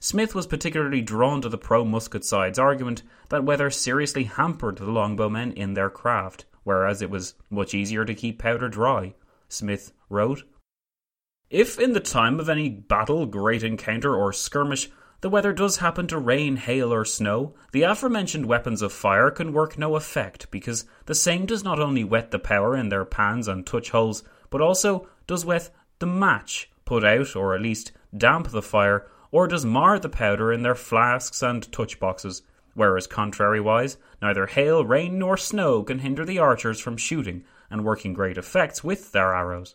Smith 0.00 0.34
was 0.34 0.46
particularly 0.46 1.00
drawn 1.00 1.40
to 1.40 1.48
the 1.48 1.58
pro 1.58 1.84
musket 1.84 2.24
side's 2.24 2.58
argument 2.58 3.02
that 3.30 3.44
weather 3.44 3.70
seriously 3.70 4.24
hampered 4.24 4.76
the 4.76 4.84
longbowmen 4.84 5.52
in 5.54 5.74
their 5.74 5.90
craft 5.90 6.44
whereas 6.68 7.00
it 7.00 7.08
was 7.08 7.32
much 7.48 7.72
easier 7.72 8.04
to 8.04 8.14
keep 8.14 8.38
powder 8.38 8.68
dry, 8.68 9.14
Smith 9.48 9.90
wrote. 10.10 10.42
If 11.48 11.78
in 11.78 11.94
the 11.94 12.00
time 12.00 12.38
of 12.38 12.50
any 12.50 12.68
battle, 12.68 13.24
great 13.24 13.62
encounter, 13.62 14.14
or 14.14 14.34
skirmish, 14.34 14.90
the 15.20 15.30
weather 15.30 15.52
does 15.52 15.78
happen 15.78 16.06
to 16.06 16.18
rain, 16.18 16.56
hail, 16.56 16.92
or 16.92 17.04
snow, 17.04 17.52
the 17.72 17.82
aforementioned 17.82 18.46
weapons 18.46 18.82
of 18.82 18.92
fire 18.92 19.30
can 19.30 19.52
work 19.52 19.76
no 19.76 19.96
effect 19.96 20.48
because 20.50 20.84
the 21.06 21.14
same 21.14 21.44
does 21.44 21.64
not 21.64 21.80
only 21.80 22.04
wet 22.04 22.30
the 22.30 22.38
powder 22.38 22.76
in 22.76 22.88
their 22.88 23.04
pans 23.04 23.48
and 23.48 23.66
touch 23.66 23.90
holes, 23.90 24.22
but 24.48 24.60
also 24.60 25.08
does 25.26 25.44
wet 25.44 25.70
the 25.98 26.06
match, 26.06 26.70
put 26.84 27.04
out 27.04 27.34
or 27.34 27.54
at 27.54 27.60
least 27.60 27.90
damp 28.16 28.48
the 28.48 28.62
fire, 28.62 29.06
or 29.32 29.48
does 29.48 29.64
mar 29.64 29.98
the 29.98 30.08
powder 30.08 30.52
in 30.52 30.62
their 30.62 30.76
flasks 30.76 31.42
and 31.42 31.70
touch 31.72 31.98
boxes. 31.98 32.42
Whereas, 32.74 33.08
contrariwise, 33.08 33.96
neither 34.22 34.46
hail, 34.46 34.84
rain, 34.84 35.18
nor 35.18 35.36
snow 35.36 35.82
can 35.82 35.98
hinder 35.98 36.24
the 36.24 36.38
archers 36.38 36.78
from 36.78 36.96
shooting 36.96 37.44
and 37.70 37.84
working 37.84 38.12
great 38.12 38.38
effects 38.38 38.84
with 38.84 39.10
their 39.10 39.34
arrows. 39.34 39.74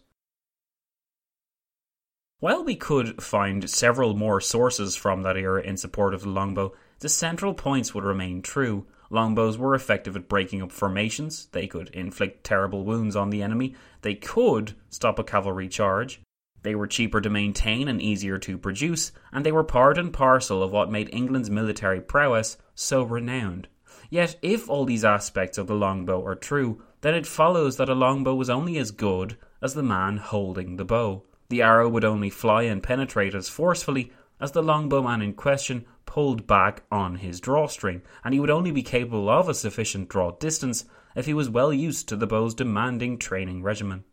While 2.43 2.65
we 2.65 2.75
could 2.75 3.23
find 3.23 3.69
several 3.69 4.15
more 4.17 4.41
sources 4.41 4.97
from 4.97 5.21
that 5.21 5.37
era 5.37 5.61
in 5.61 5.77
support 5.77 6.13
of 6.13 6.23
the 6.23 6.29
longbow, 6.29 6.73
the 6.99 7.07
central 7.07 7.53
points 7.53 7.95
would 7.95 8.03
remain 8.03 8.41
true. 8.41 8.85
Longbows 9.09 9.57
were 9.57 9.73
effective 9.75 10.17
at 10.17 10.27
breaking 10.27 10.61
up 10.61 10.73
formations, 10.73 11.45
they 11.53 11.67
could 11.67 11.87
inflict 11.91 12.43
terrible 12.43 12.83
wounds 12.83 13.15
on 13.15 13.29
the 13.29 13.41
enemy, 13.41 13.75
they 14.01 14.15
could 14.15 14.75
stop 14.89 15.19
a 15.19 15.23
cavalry 15.23 15.69
charge, 15.69 16.19
they 16.63 16.75
were 16.75 16.85
cheaper 16.85 17.21
to 17.21 17.29
maintain 17.29 17.87
and 17.87 18.01
easier 18.01 18.37
to 18.39 18.57
produce, 18.57 19.13
and 19.31 19.45
they 19.45 19.53
were 19.53 19.63
part 19.63 19.97
and 19.97 20.11
parcel 20.11 20.61
of 20.61 20.73
what 20.73 20.91
made 20.91 21.09
England's 21.13 21.49
military 21.49 22.01
prowess 22.01 22.57
so 22.75 23.03
renowned. 23.03 23.69
Yet, 24.09 24.35
if 24.41 24.69
all 24.69 24.83
these 24.83 25.05
aspects 25.05 25.57
of 25.57 25.67
the 25.67 25.75
longbow 25.75 26.21
are 26.25 26.35
true, 26.35 26.83
then 26.99 27.15
it 27.15 27.25
follows 27.25 27.77
that 27.77 27.87
a 27.87 27.95
longbow 27.95 28.35
was 28.35 28.49
only 28.49 28.77
as 28.79 28.91
good 28.91 29.37
as 29.61 29.75
the 29.75 29.81
man 29.81 30.17
holding 30.17 30.75
the 30.75 30.83
bow. 30.83 31.23
The 31.53 31.61
arrow 31.61 31.87
would 31.87 32.03
only 32.03 32.31
fly 32.31 32.63
and 32.63 32.81
penetrate 32.81 33.35
as 33.35 33.47
forcefully 33.47 34.11
as 34.39 34.53
the 34.53 34.63
longbowman 34.63 35.21
in 35.21 35.33
question 35.35 35.85
pulled 36.07 36.47
back 36.47 36.81
on 36.91 37.17
his 37.17 37.39
drawstring, 37.39 38.01
and 38.23 38.33
he 38.33 38.39
would 38.39 38.49
only 38.49 38.71
be 38.71 38.81
capable 38.81 39.29
of 39.29 39.47
a 39.47 39.53
sufficient 39.53 40.09
draw 40.09 40.31
distance 40.31 40.85
if 41.15 41.27
he 41.27 41.33
was 41.35 41.51
well 41.51 41.71
used 41.71 42.09
to 42.09 42.15
the 42.15 42.25
bow's 42.25 42.55
demanding 42.55 43.19
training 43.19 43.61
regimen. 43.61 44.03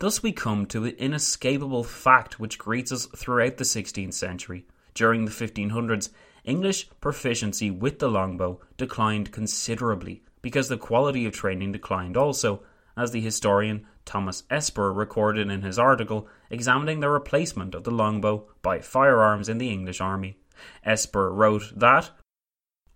Thus 0.00 0.22
we 0.22 0.32
come 0.32 0.66
to 0.66 0.84
an 0.84 0.96
inescapable 0.98 1.82
fact 1.82 2.38
which 2.38 2.58
greets 2.58 2.92
us 2.92 3.06
throughout 3.16 3.56
the 3.56 3.64
16th 3.64 4.12
century. 4.12 4.66
During 4.92 5.24
the 5.24 5.30
1500s, 5.30 6.10
English 6.44 6.90
proficiency 7.00 7.70
with 7.70 8.00
the 8.00 8.10
longbow 8.10 8.60
declined 8.76 9.32
considerably 9.32 10.24
because 10.42 10.68
the 10.68 10.76
quality 10.76 11.24
of 11.24 11.32
training 11.32 11.72
declined 11.72 12.18
also, 12.18 12.62
as 12.98 13.12
the 13.12 13.22
historian 13.22 13.86
Thomas 14.04 14.44
Esper 14.50 14.92
recorded 14.92 15.50
in 15.50 15.62
his 15.62 15.78
article 15.78 16.28
examining 16.50 17.00
the 17.00 17.08
replacement 17.08 17.74
of 17.74 17.84
the 17.84 17.90
longbow 17.90 18.46
by 18.62 18.80
firearms 18.80 19.48
in 19.48 19.58
the 19.58 19.70
English 19.70 20.00
army. 20.00 20.36
Esper 20.84 21.32
wrote 21.32 21.72
that 21.74 22.10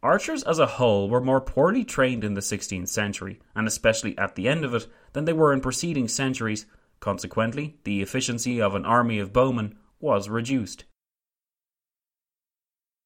Archers 0.02 0.44
as 0.44 0.60
a 0.60 0.66
whole 0.66 1.10
were 1.10 1.20
more 1.20 1.40
poorly 1.40 1.84
trained 1.84 2.22
in 2.22 2.34
the 2.34 2.40
16th 2.40 2.88
century, 2.88 3.40
and 3.54 3.66
especially 3.66 4.16
at 4.16 4.36
the 4.36 4.48
end 4.48 4.64
of 4.64 4.72
it, 4.72 4.86
than 5.12 5.24
they 5.24 5.32
were 5.32 5.52
in 5.52 5.60
preceding 5.60 6.06
centuries. 6.06 6.66
Consequently, 7.00 7.78
the 7.82 8.00
efficiency 8.00 8.60
of 8.60 8.76
an 8.76 8.84
army 8.84 9.18
of 9.18 9.32
bowmen 9.32 9.76
was 9.98 10.28
reduced. 10.28 10.84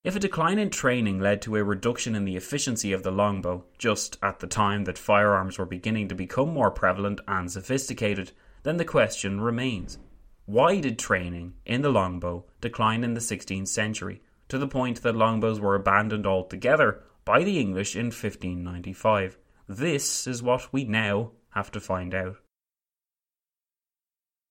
If 0.04 0.16
a 0.16 0.20
decline 0.20 0.58
in 0.58 0.70
training 0.70 1.20
led 1.20 1.40
to 1.42 1.54
a 1.54 1.62
reduction 1.62 2.16
in 2.16 2.24
the 2.24 2.36
efficiency 2.36 2.92
of 2.92 3.04
the 3.04 3.12
longbow, 3.12 3.64
just 3.78 4.18
at 4.20 4.40
the 4.40 4.48
time 4.48 4.82
that 4.84 4.98
firearms 4.98 5.58
were 5.58 5.66
beginning 5.66 6.08
to 6.08 6.16
become 6.16 6.52
more 6.52 6.72
prevalent 6.72 7.20
and 7.28 7.48
sophisticated, 7.48 8.32
then 8.64 8.78
the 8.78 8.84
question 8.84 9.40
remains 9.40 9.98
why 10.44 10.80
did 10.80 10.98
training 10.98 11.54
in 11.64 11.82
the 11.82 11.88
longbow 11.88 12.44
decline 12.60 13.04
in 13.04 13.14
the 13.14 13.20
16th 13.20 13.68
century 13.68 14.20
to 14.48 14.58
the 14.58 14.66
point 14.66 15.02
that 15.02 15.14
longbows 15.14 15.60
were 15.60 15.76
abandoned 15.76 16.26
altogether 16.26 17.04
by 17.24 17.44
the 17.44 17.60
English 17.60 17.94
in 17.94 18.06
1595? 18.06 19.38
This 19.68 20.26
is 20.26 20.42
what 20.42 20.72
we 20.72 20.82
now 20.82 21.30
have 21.50 21.70
to 21.70 21.80
find 21.80 22.12
out. 22.12 22.38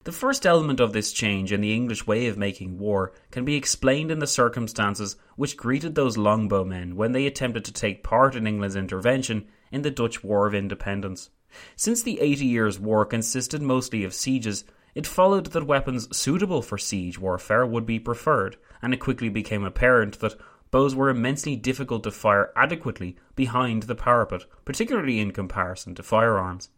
The 0.04 0.10
first 0.10 0.44
element 0.44 0.80
of 0.80 0.92
this 0.92 1.12
change 1.12 1.52
in 1.52 1.60
the 1.60 1.72
English 1.72 2.08
way 2.08 2.26
of 2.26 2.36
making 2.36 2.80
war 2.80 3.12
can 3.30 3.44
be 3.44 3.54
explained 3.54 4.10
in 4.10 4.18
the 4.18 4.26
circumstances 4.26 5.14
which 5.36 5.56
greeted 5.56 5.94
those 5.94 6.16
longbowmen 6.16 6.94
when 6.94 7.12
they 7.12 7.24
attempted 7.24 7.64
to 7.66 7.72
take 7.72 8.02
part 8.02 8.34
in 8.34 8.48
England's 8.48 8.74
intervention 8.74 9.46
in 9.70 9.82
the 9.82 9.92
Dutch 9.92 10.24
War 10.24 10.48
of 10.48 10.56
Independence. 10.56 11.30
Since 11.76 12.02
the 12.02 12.20
Eighty 12.20 12.46
Years' 12.46 12.80
War 12.80 13.04
consisted 13.04 13.62
mostly 13.62 14.02
of 14.02 14.12
sieges, 14.12 14.64
it 14.96 15.06
followed 15.06 15.46
that 15.46 15.68
weapons 15.68 16.14
suitable 16.16 16.62
for 16.62 16.78
siege 16.78 17.20
warfare 17.20 17.64
would 17.64 17.86
be 17.86 18.00
preferred, 18.00 18.56
and 18.82 18.92
it 18.92 18.98
quickly 18.98 19.28
became 19.28 19.62
apparent 19.62 20.18
that 20.18 20.34
bows 20.72 20.96
were 20.96 21.10
immensely 21.10 21.54
difficult 21.54 22.02
to 22.02 22.10
fire 22.10 22.50
adequately 22.56 23.16
behind 23.36 23.84
the 23.84 23.94
parapet, 23.94 24.46
particularly 24.64 25.20
in 25.20 25.30
comparison 25.30 25.94
to 25.94 26.02
firearms. 26.02 26.70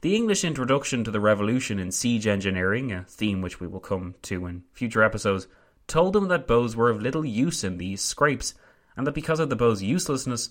The 0.00 0.14
English 0.14 0.44
introduction 0.44 1.04
to 1.04 1.10
the 1.10 1.20
revolution 1.20 1.78
in 1.78 1.90
siege 1.90 2.26
engineering, 2.26 2.92
a 2.92 3.04
theme 3.04 3.40
which 3.40 3.60
we 3.60 3.66
will 3.66 3.80
come 3.80 4.14
to 4.22 4.46
in 4.46 4.64
future 4.72 5.02
episodes, 5.02 5.46
told 5.86 6.12
them 6.12 6.28
that 6.28 6.46
bows 6.46 6.76
were 6.76 6.90
of 6.90 7.00
little 7.00 7.24
use 7.24 7.64
in 7.64 7.78
these 7.78 8.02
scrapes, 8.02 8.54
and 8.96 9.06
that 9.06 9.14
because 9.14 9.40
of 9.40 9.50
the 9.50 9.56
bow's 9.56 9.82
uselessness, 9.82 10.50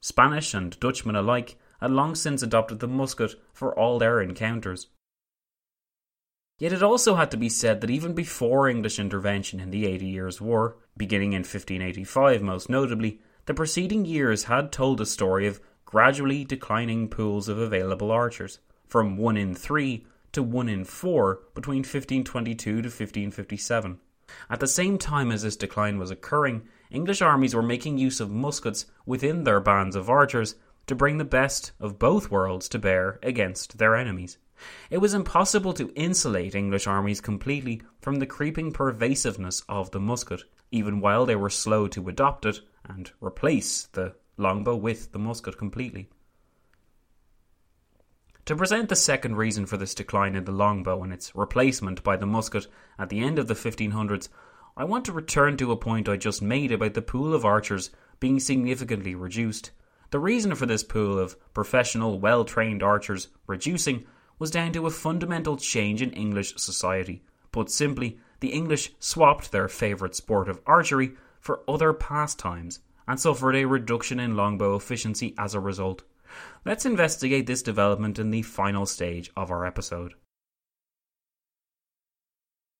Spanish 0.00 0.54
and 0.54 0.78
Dutchmen 0.80 1.16
alike 1.16 1.56
had 1.80 1.90
long 1.90 2.14
since 2.14 2.42
adopted 2.42 2.80
the 2.80 2.88
musket 2.88 3.34
for 3.52 3.78
all 3.78 3.98
their 3.98 4.20
encounters. 4.20 4.88
Yet 6.58 6.72
it 6.72 6.82
also 6.82 7.16
had 7.16 7.30
to 7.32 7.36
be 7.36 7.48
said 7.48 7.80
that 7.80 7.90
even 7.90 8.14
before 8.14 8.68
English 8.68 8.98
intervention 8.98 9.60
in 9.60 9.70
the 9.70 9.86
Eighty 9.86 10.06
Years' 10.06 10.40
War, 10.40 10.76
beginning 10.96 11.32
in 11.32 11.40
1585 11.40 12.42
most 12.42 12.70
notably, 12.70 13.20
the 13.46 13.54
preceding 13.54 14.04
years 14.04 14.44
had 14.44 14.72
told 14.72 15.00
a 15.00 15.06
story 15.06 15.46
of 15.46 15.60
gradually 15.84 16.44
declining 16.44 17.08
pools 17.08 17.48
of 17.48 17.58
available 17.58 18.10
archers 18.10 18.58
from 18.86 19.16
1 19.16 19.36
in 19.36 19.54
3 19.54 20.06
to 20.32 20.42
1 20.42 20.68
in 20.68 20.84
4 20.84 21.40
between 21.54 21.78
1522 21.78 22.56
to 22.56 22.88
1557. 22.88 24.00
At 24.48 24.60
the 24.60 24.66
same 24.66 24.98
time 24.98 25.30
as 25.30 25.42
this 25.42 25.56
decline 25.56 25.98
was 25.98 26.10
occurring, 26.10 26.62
English 26.90 27.22
armies 27.22 27.54
were 27.54 27.62
making 27.62 27.98
use 27.98 28.20
of 28.20 28.30
muskets 28.30 28.86
within 29.06 29.44
their 29.44 29.60
bands 29.60 29.96
of 29.96 30.08
archers 30.08 30.54
to 30.86 30.94
bring 30.94 31.18
the 31.18 31.24
best 31.24 31.72
of 31.80 31.98
both 31.98 32.30
worlds 32.30 32.68
to 32.70 32.78
bear 32.78 33.18
against 33.22 33.78
their 33.78 33.94
enemies. 33.96 34.38
It 34.90 34.98
was 34.98 35.14
impossible 35.14 35.72
to 35.74 35.92
insulate 35.94 36.54
English 36.54 36.86
armies 36.86 37.20
completely 37.20 37.82
from 38.00 38.16
the 38.16 38.26
creeping 38.26 38.72
pervasiveness 38.72 39.62
of 39.68 39.90
the 39.90 40.00
musket, 40.00 40.42
even 40.70 41.00
while 41.00 41.26
they 41.26 41.36
were 41.36 41.50
slow 41.50 41.86
to 41.88 42.08
adopt 42.08 42.46
it 42.46 42.60
and 42.84 43.10
replace 43.20 43.86
the 43.92 44.14
longbow 44.36 44.76
with 44.76 45.12
the 45.12 45.18
musket 45.18 45.58
completely. 45.58 46.08
To 48.46 48.56
present 48.56 48.90
the 48.90 48.96
second 48.96 49.36
reason 49.36 49.64
for 49.64 49.78
this 49.78 49.94
decline 49.94 50.34
in 50.34 50.44
the 50.44 50.52
longbow 50.52 51.02
and 51.02 51.12
its 51.12 51.34
replacement 51.34 52.02
by 52.02 52.16
the 52.16 52.26
musket 52.26 52.66
at 52.98 53.08
the 53.08 53.20
end 53.20 53.38
of 53.38 53.48
the 53.48 53.54
1500s, 53.54 54.28
I 54.76 54.84
want 54.84 55.06
to 55.06 55.12
return 55.12 55.56
to 55.56 55.72
a 55.72 55.76
point 55.76 56.08
I 56.08 56.16
just 56.16 56.42
made 56.42 56.70
about 56.70 56.92
the 56.92 57.00
pool 57.00 57.32
of 57.32 57.44
archers 57.44 57.90
being 58.20 58.38
significantly 58.40 59.14
reduced. 59.14 59.70
The 60.10 60.18
reason 60.18 60.54
for 60.56 60.66
this 60.66 60.84
pool 60.84 61.18
of 61.18 61.36
professional, 61.54 62.20
well 62.20 62.44
trained 62.44 62.82
archers 62.82 63.28
reducing 63.46 64.04
was 64.38 64.50
down 64.50 64.72
to 64.72 64.86
a 64.86 64.90
fundamental 64.90 65.56
change 65.56 66.02
in 66.02 66.10
English 66.10 66.54
society. 66.56 67.22
Put 67.50 67.70
simply, 67.70 68.18
the 68.40 68.52
English 68.52 68.92
swapped 68.98 69.52
their 69.52 69.68
favourite 69.68 70.14
sport 70.14 70.48
of 70.48 70.60
archery 70.66 71.12
for 71.40 71.62
other 71.66 71.92
pastimes 71.92 72.80
and 73.06 73.18
suffered 73.18 73.56
a 73.56 73.64
reduction 73.64 74.20
in 74.20 74.36
longbow 74.36 74.76
efficiency 74.76 75.34
as 75.38 75.54
a 75.54 75.60
result. 75.60 76.02
Let's 76.64 76.86
investigate 76.86 77.46
this 77.46 77.62
development 77.62 78.18
in 78.18 78.30
the 78.30 78.42
final 78.42 78.86
stage 78.86 79.30
of 79.36 79.50
our 79.50 79.66
episode. 79.66 80.14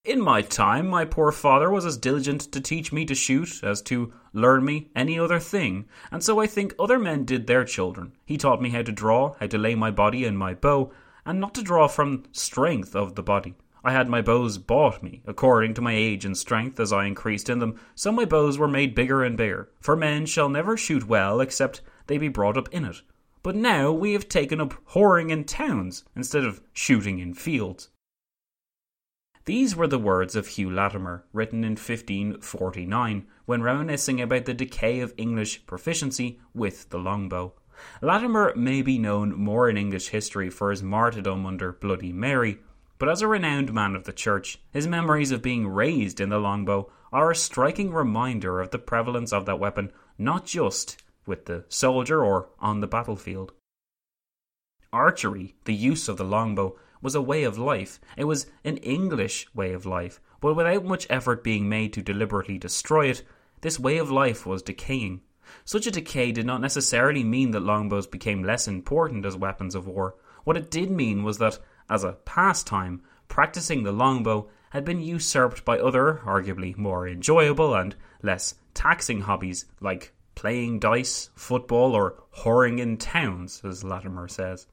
In 0.04 0.20
my 0.20 0.42
time, 0.42 0.86
my 0.86 1.06
poor 1.06 1.32
father 1.32 1.70
was 1.70 1.86
as 1.86 1.96
diligent 1.96 2.52
to 2.52 2.60
teach 2.60 2.92
me 2.92 3.06
to 3.06 3.14
shoot 3.14 3.64
as 3.64 3.80
to 3.82 4.12
learn 4.34 4.62
me 4.62 4.90
any 4.94 5.18
other 5.18 5.40
thing, 5.40 5.86
and 6.10 6.22
so 6.22 6.40
I 6.40 6.46
think 6.46 6.74
other 6.78 6.98
men 6.98 7.24
did 7.24 7.46
their 7.46 7.64
children. 7.64 8.12
He 8.26 8.36
taught 8.36 8.60
me 8.60 8.68
how 8.68 8.82
to 8.82 8.92
draw, 8.92 9.34
how 9.40 9.46
to 9.46 9.56
lay 9.56 9.74
my 9.74 9.90
body 9.90 10.26
in 10.26 10.36
my 10.36 10.52
bow, 10.52 10.92
and 11.24 11.40
not 11.40 11.54
to 11.54 11.62
draw 11.62 11.88
from 11.88 12.24
strength 12.32 12.94
of 12.94 13.14
the 13.14 13.22
body. 13.22 13.54
I 13.86 13.92
had 13.92 14.08
my 14.08 14.22
bows 14.22 14.56
bought 14.56 15.02
me, 15.02 15.22
according 15.26 15.74
to 15.74 15.82
my 15.82 15.92
age 15.92 16.24
and 16.24 16.36
strength 16.36 16.80
as 16.80 16.90
I 16.90 17.04
increased 17.04 17.50
in 17.50 17.58
them, 17.58 17.78
so 17.94 18.10
my 18.10 18.24
bows 18.24 18.56
were 18.56 18.66
made 18.66 18.94
bigger 18.94 19.22
and 19.22 19.36
bigger. 19.36 19.70
For 19.78 19.94
men 19.94 20.24
shall 20.24 20.48
never 20.48 20.78
shoot 20.78 21.06
well 21.06 21.40
except 21.40 21.82
they 22.06 22.16
be 22.16 22.28
brought 22.28 22.56
up 22.56 22.68
in 22.70 22.86
it. 22.86 23.02
But 23.42 23.56
now 23.56 23.92
we 23.92 24.14
have 24.14 24.26
taken 24.26 24.58
up 24.58 24.72
whoring 24.92 25.30
in 25.30 25.44
towns 25.44 26.02
instead 26.16 26.44
of 26.44 26.62
shooting 26.72 27.18
in 27.18 27.34
fields. 27.34 27.90
These 29.44 29.76
were 29.76 29.86
the 29.86 29.98
words 29.98 30.34
of 30.34 30.46
Hugh 30.46 30.70
Latimer, 30.70 31.26
written 31.34 31.62
in 31.62 31.72
1549, 31.72 33.26
when 33.44 33.62
reminiscing 33.62 34.18
about 34.18 34.46
the 34.46 34.54
decay 34.54 35.00
of 35.00 35.12
English 35.18 35.66
proficiency 35.66 36.40
with 36.54 36.88
the 36.88 36.98
longbow. 36.98 37.52
Latimer 38.00 38.54
may 38.56 38.80
be 38.80 38.98
known 38.98 39.34
more 39.34 39.68
in 39.68 39.76
English 39.76 40.08
history 40.08 40.48
for 40.48 40.70
his 40.70 40.82
martyrdom 40.82 41.44
under 41.44 41.72
Bloody 41.72 42.14
Mary, 42.14 42.60
but 42.98 43.08
as 43.08 43.22
a 43.22 43.28
renowned 43.28 43.72
man 43.72 43.94
of 43.96 44.04
the 44.04 44.12
church, 44.12 44.58
his 44.70 44.86
memories 44.86 45.30
of 45.30 45.42
being 45.42 45.66
raised 45.66 46.20
in 46.20 46.28
the 46.28 46.38
longbow 46.38 46.90
are 47.12 47.30
a 47.30 47.36
striking 47.36 47.92
reminder 47.92 48.60
of 48.60 48.70
the 48.70 48.78
prevalence 48.78 49.32
of 49.32 49.46
that 49.46 49.58
weapon, 49.58 49.92
not 50.18 50.46
just 50.46 51.02
with 51.26 51.46
the 51.46 51.64
soldier 51.68 52.24
or 52.24 52.48
on 52.60 52.80
the 52.80 52.86
battlefield. 52.86 53.52
Archery, 54.92 55.54
the 55.64 55.74
use 55.74 56.08
of 56.08 56.16
the 56.16 56.24
longbow, 56.24 56.76
was 57.02 57.14
a 57.14 57.22
way 57.22 57.44
of 57.44 57.58
life. 57.58 58.00
It 58.16 58.24
was 58.24 58.46
an 58.64 58.78
English 58.78 59.46
way 59.54 59.72
of 59.72 59.86
life, 59.86 60.20
but 60.40 60.54
without 60.54 60.84
much 60.84 61.06
effort 61.10 61.44
being 61.44 61.68
made 61.68 61.92
to 61.94 62.02
deliberately 62.02 62.58
destroy 62.58 63.08
it, 63.08 63.22
this 63.60 63.78
way 63.80 63.98
of 63.98 64.10
life 64.10 64.46
was 64.46 64.62
decaying. 64.62 65.20
Such 65.64 65.86
a 65.86 65.90
decay 65.90 66.32
did 66.32 66.46
not 66.46 66.60
necessarily 66.60 67.24
mean 67.24 67.50
that 67.50 67.60
longbows 67.60 68.06
became 68.06 68.42
less 68.42 68.66
important 68.68 69.26
as 69.26 69.36
weapons 69.36 69.74
of 69.74 69.86
war. 69.86 70.16
What 70.44 70.56
it 70.56 70.70
did 70.70 70.90
mean 70.90 71.24
was 71.24 71.38
that, 71.38 71.58
as 71.88 72.04
a 72.04 72.12
pastime, 72.24 73.02
practicing 73.28 73.82
the 73.82 73.92
longbow 73.92 74.48
had 74.70 74.84
been 74.84 75.00
usurped 75.00 75.64
by 75.64 75.78
other, 75.78 76.20
arguably 76.24 76.76
more 76.76 77.06
enjoyable 77.06 77.74
and 77.74 77.94
less 78.22 78.54
taxing 78.74 79.20
hobbies 79.20 79.66
like 79.80 80.12
playing 80.34 80.80
dice, 80.80 81.30
football, 81.36 81.94
or 81.94 82.22
whoring 82.38 82.80
in 82.80 82.96
towns, 82.96 83.60
as 83.64 83.84
Latimer 83.84 84.26
says. 84.28 84.66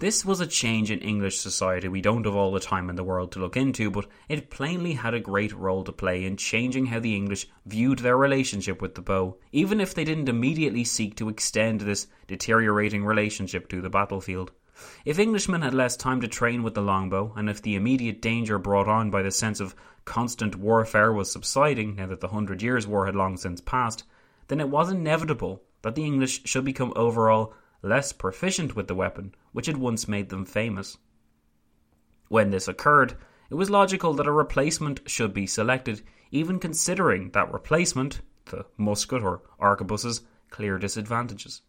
This 0.00 0.24
was 0.24 0.40
a 0.40 0.46
change 0.46 0.90
in 0.90 1.00
English 1.00 1.40
society 1.40 1.86
we 1.86 2.00
don't 2.00 2.24
have 2.24 2.34
all 2.34 2.52
the 2.52 2.58
time 2.58 2.88
in 2.88 2.96
the 2.96 3.04
world 3.04 3.32
to 3.32 3.38
look 3.38 3.54
into, 3.54 3.90
but 3.90 4.06
it 4.30 4.48
plainly 4.48 4.94
had 4.94 5.12
a 5.12 5.20
great 5.20 5.52
role 5.52 5.84
to 5.84 5.92
play 5.92 6.24
in 6.24 6.38
changing 6.38 6.86
how 6.86 7.00
the 7.00 7.14
English 7.14 7.46
viewed 7.66 7.98
their 7.98 8.16
relationship 8.16 8.80
with 8.80 8.94
the 8.94 9.02
bow, 9.02 9.36
even 9.52 9.78
if 9.78 9.94
they 9.94 10.04
didn't 10.04 10.30
immediately 10.30 10.84
seek 10.84 11.16
to 11.16 11.28
extend 11.28 11.82
this 11.82 12.06
deteriorating 12.26 13.04
relationship 13.04 13.68
to 13.68 13.82
the 13.82 13.90
battlefield. 13.90 14.52
If 15.04 15.18
Englishmen 15.18 15.62
had 15.62 15.74
less 15.74 15.96
time 15.96 16.20
to 16.20 16.28
train 16.28 16.62
with 16.62 16.74
the 16.74 16.82
longbow, 16.82 17.32
and 17.36 17.48
if 17.48 17.60
the 17.62 17.74
immediate 17.74 18.22
danger 18.22 18.58
brought 18.58 18.88
on 18.88 19.10
by 19.10 19.22
the 19.22 19.30
sense 19.30 19.60
of 19.60 19.74
constant 20.04 20.56
warfare 20.56 21.12
was 21.12 21.30
subsiding 21.30 21.96
now 21.96 22.06
that 22.06 22.20
the 22.20 22.28
Hundred 22.28 22.62
Years' 22.62 22.86
War 22.86 23.06
had 23.06 23.16
long 23.16 23.36
since 23.36 23.60
passed, 23.60 24.04
then 24.48 24.60
it 24.60 24.68
was 24.68 24.90
inevitable 24.90 25.62
that 25.82 25.94
the 25.94 26.04
English 26.04 26.42
should 26.44 26.64
become 26.64 26.92
overall 26.96 27.54
less 27.82 28.12
proficient 28.12 28.76
with 28.76 28.88
the 28.88 28.94
weapon 28.94 29.34
which 29.52 29.66
had 29.66 29.76
once 29.76 30.08
made 30.08 30.28
them 30.28 30.44
famous. 30.44 30.98
When 32.28 32.50
this 32.50 32.68
occurred, 32.68 33.16
it 33.50 33.54
was 33.54 33.70
logical 33.70 34.14
that 34.14 34.26
a 34.26 34.32
replacement 34.32 35.00
should 35.10 35.34
be 35.34 35.46
selected, 35.46 36.02
even 36.30 36.58
considering 36.58 37.30
that 37.30 37.52
replacement, 37.52 38.20
the 38.46 38.66
musket 38.76 39.22
or 39.22 39.42
arquebus's, 39.58 40.22
clear 40.50 40.78
disadvantages. 40.78 41.62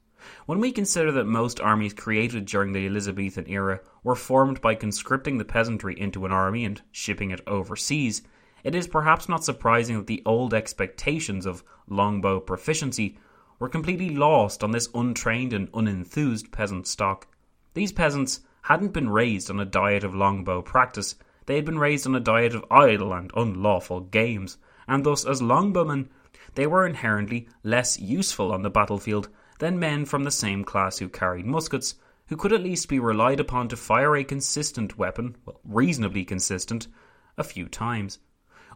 When 0.46 0.60
we 0.60 0.72
consider 0.72 1.12
that 1.14 1.26
most 1.26 1.60
armies 1.60 1.94
created 1.94 2.46
during 2.46 2.74
the 2.74 2.86
Elizabethan 2.86 3.48
era 3.48 3.80
were 4.04 4.16
formed 4.16 4.62
by 4.62 4.76
conscripting 4.76 5.38
the 5.38 5.46
peasantry 5.46 6.00
into 6.00 6.26
an 6.26 6.32
army 6.32 6.64
and 6.66 6.82
shipping 6.92 7.32
it 7.32 7.42
overseas, 7.48 8.22
it 8.64 8.76
is 8.76 8.88
perhaps 8.88 9.28
not 9.28 9.44
surprising 9.44 9.98
that 9.98 10.08
the 10.08 10.22
old 10.26 10.54
expectations 10.54 11.46
of 11.46 11.64
longbow 11.88 12.40
proficiency 12.40 13.18
were 13.58 13.70
completely 13.70 14.10
lost 14.10 14.64
on 14.64 14.72
this 14.72 14.90
untrained 14.94 15.54
and 15.54 15.72
unenthused 15.74 16.52
peasant 16.52 16.88
stock. 16.88 17.28
These 17.74 17.92
peasants 17.92 18.42
hadn't 18.64 18.94
been 18.94 19.10
raised 19.10 19.50
on 19.50 19.60
a 19.60 19.66
diet 19.66 20.04
of 20.04 20.14
longbow 20.14 20.62
practice, 20.62 21.16
they 21.48 21.56
had 21.56 21.66
been 21.66 21.80
raised 21.80 22.06
on 22.06 22.16
a 22.16 22.20
diet 22.20 22.54
of 22.54 22.66
idle 22.70 23.14
and 23.14 23.32
unlawful 23.36 24.02
games, 24.02 24.58
and 24.88 25.04
thus, 25.04 25.26
as 25.26 25.42
longbowmen, 25.42 26.10
they 26.56 26.68
were 26.68 26.86
inherently 26.86 27.48
less 27.64 28.00
useful 28.00 28.52
on 28.52 28.62
the 28.62 28.70
battlefield 28.70 29.30
than 29.62 29.78
men 29.78 30.04
from 30.04 30.24
the 30.24 30.32
same 30.32 30.64
class 30.64 30.98
who 30.98 31.08
carried 31.08 31.46
muskets, 31.46 31.94
who 32.26 32.36
could 32.36 32.52
at 32.52 32.64
least 32.64 32.90
be 32.90 32.98
relied 32.98 33.40
upon 33.40 33.68
to 33.68 33.78
fire 33.78 34.16
a 34.16 34.24
consistent 34.24 34.98
weapon, 34.98 35.38
well, 35.46 35.60
reasonably 35.64 36.26
consistent, 36.26 36.88
a 37.38 37.44
few 37.44 37.68
times. 37.68 38.18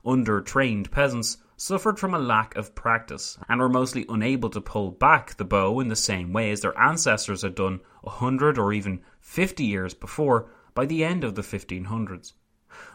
Under 0.06 0.42
trained 0.42 0.92
peasants 0.92 1.38
suffered 1.58 1.98
from 1.98 2.14
a 2.14 2.20
lack 2.20 2.56
of 2.56 2.76
practice 2.76 3.36
and 3.50 3.60
were 3.60 3.68
mostly 3.68 4.06
unable 4.10 4.52
to 4.52 4.62
pull 4.62 4.92
back 4.92 5.36
the 5.38 5.44
bow 5.44 5.80
in 5.80 5.88
the 5.88 5.96
same 5.96 6.32
way 6.32 6.52
as 6.52 6.62
their 6.62 6.78
ancestors 6.80 7.42
had 7.42 7.56
done 7.56 7.80
a 8.04 8.12
hundred 8.12 8.60
or 8.60 8.72
even 8.72 9.02
fifty 9.20 9.66
years 9.66 9.96
before 9.96 10.52
by 10.76 10.86
the 10.86 11.04
end 11.04 11.24
of 11.24 11.34
the 11.34 11.42
1500s. 11.42 12.34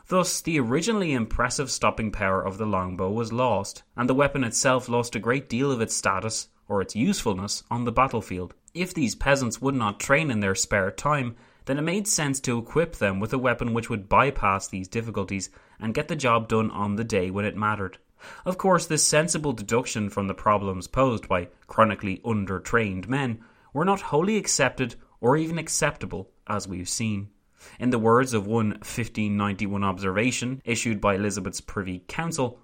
Thus, 0.07 0.41
the 0.41 0.61
originally 0.61 1.12
impressive 1.12 1.72
stopping 1.72 2.12
power 2.12 2.41
of 2.41 2.57
the 2.57 2.66
longbow 2.66 3.11
was 3.11 3.32
lost, 3.32 3.82
and 3.97 4.09
the 4.09 4.14
weapon 4.14 4.45
itself 4.45 4.88
lost 4.88 5.16
a 5.16 5.18
great 5.18 5.49
deal 5.49 5.72
of 5.72 5.80
its 5.80 5.97
status 5.97 6.47
or 6.70 6.80
its 6.80 6.94
usefulness 6.94 7.64
on 7.70 7.84
the 7.84 7.92
battlefield. 7.92 8.54
If 8.72 8.94
these 8.94 9.16
peasants 9.16 9.60
would 9.60 9.74
not 9.74 9.98
train 9.98 10.30
in 10.30 10.38
their 10.38 10.54
spare 10.54 10.92
time, 10.92 11.34
then 11.66 11.76
it 11.76 11.82
made 11.82 12.06
sense 12.06 12.38
to 12.40 12.58
equip 12.58 12.96
them 12.96 13.18
with 13.18 13.32
a 13.32 13.38
weapon 13.38 13.74
which 13.74 13.90
would 13.90 14.08
bypass 14.08 14.68
these 14.68 14.86
difficulties 14.86 15.50
and 15.80 15.92
get 15.92 16.06
the 16.06 16.14
job 16.14 16.48
done 16.48 16.70
on 16.70 16.94
the 16.94 17.04
day 17.04 17.28
when 17.28 17.44
it 17.44 17.56
mattered. 17.56 17.98
Of 18.44 18.56
course, 18.56 18.86
this 18.86 19.04
sensible 19.04 19.52
deduction 19.52 20.10
from 20.10 20.28
the 20.28 20.34
problems 20.34 20.86
posed 20.86 21.26
by 21.26 21.48
chronically 21.66 22.18
undertrained 22.24 23.08
men 23.08 23.40
were 23.74 23.84
not 23.84 24.00
wholly 24.00 24.36
accepted 24.36 24.94
or 25.20 25.36
even 25.36 25.58
acceptable, 25.58 26.30
as 26.46 26.68
we've 26.68 26.88
seen. 26.88 27.30
In 27.78 27.90
the 27.90 27.98
words 27.98 28.32
of 28.32 28.46
one 28.46 28.70
1591 28.70 29.82
observation 29.82 30.62
issued 30.64 31.00
by 31.00 31.16
Elizabeth's 31.16 31.60
Privy 31.60 32.04
Council, 32.06 32.60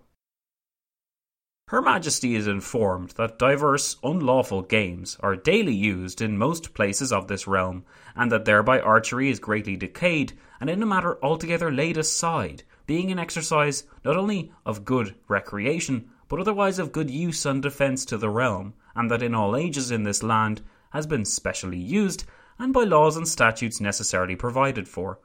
her 1.68 1.82
Majesty 1.82 2.36
is 2.36 2.46
informed 2.46 3.10
that 3.16 3.40
diverse 3.40 3.96
unlawful 4.04 4.62
games 4.62 5.16
are 5.18 5.34
daily 5.34 5.74
used 5.74 6.20
in 6.20 6.38
most 6.38 6.72
places 6.74 7.12
of 7.12 7.26
this 7.26 7.48
realm, 7.48 7.84
and 8.14 8.30
that 8.30 8.44
thereby 8.44 8.78
archery 8.78 9.30
is 9.30 9.40
greatly 9.40 9.76
decayed, 9.76 10.32
and 10.60 10.70
in 10.70 10.80
a 10.80 10.86
matter 10.86 11.18
altogether 11.24 11.72
laid 11.72 11.96
aside, 11.96 12.62
being 12.86 13.10
an 13.10 13.18
exercise 13.18 13.82
not 14.04 14.16
only 14.16 14.52
of 14.64 14.84
good 14.84 15.16
recreation, 15.26 16.08
but 16.28 16.38
otherwise 16.38 16.78
of 16.78 16.92
good 16.92 17.10
use 17.10 17.44
and 17.44 17.64
defence 17.64 18.04
to 18.04 18.16
the 18.16 18.30
realm, 18.30 18.72
and 18.94 19.10
that 19.10 19.22
in 19.22 19.34
all 19.34 19.56
ages 19.56 19.90
in 19.90 20.04
this 20.04 20.22
land 20.22 20.62
has 20.90 21.04
been 21.04 21.24
specially 21.24 21.80
used, 21.80 22.22
and 22.60 22.72
by 22.72 22.84
laws 22.84 23.16
and 23.16 23.26
statutes 23.26 23.80
necessarily 23.80 24.36
provided 24.36 24.86
for, 24.86 25.18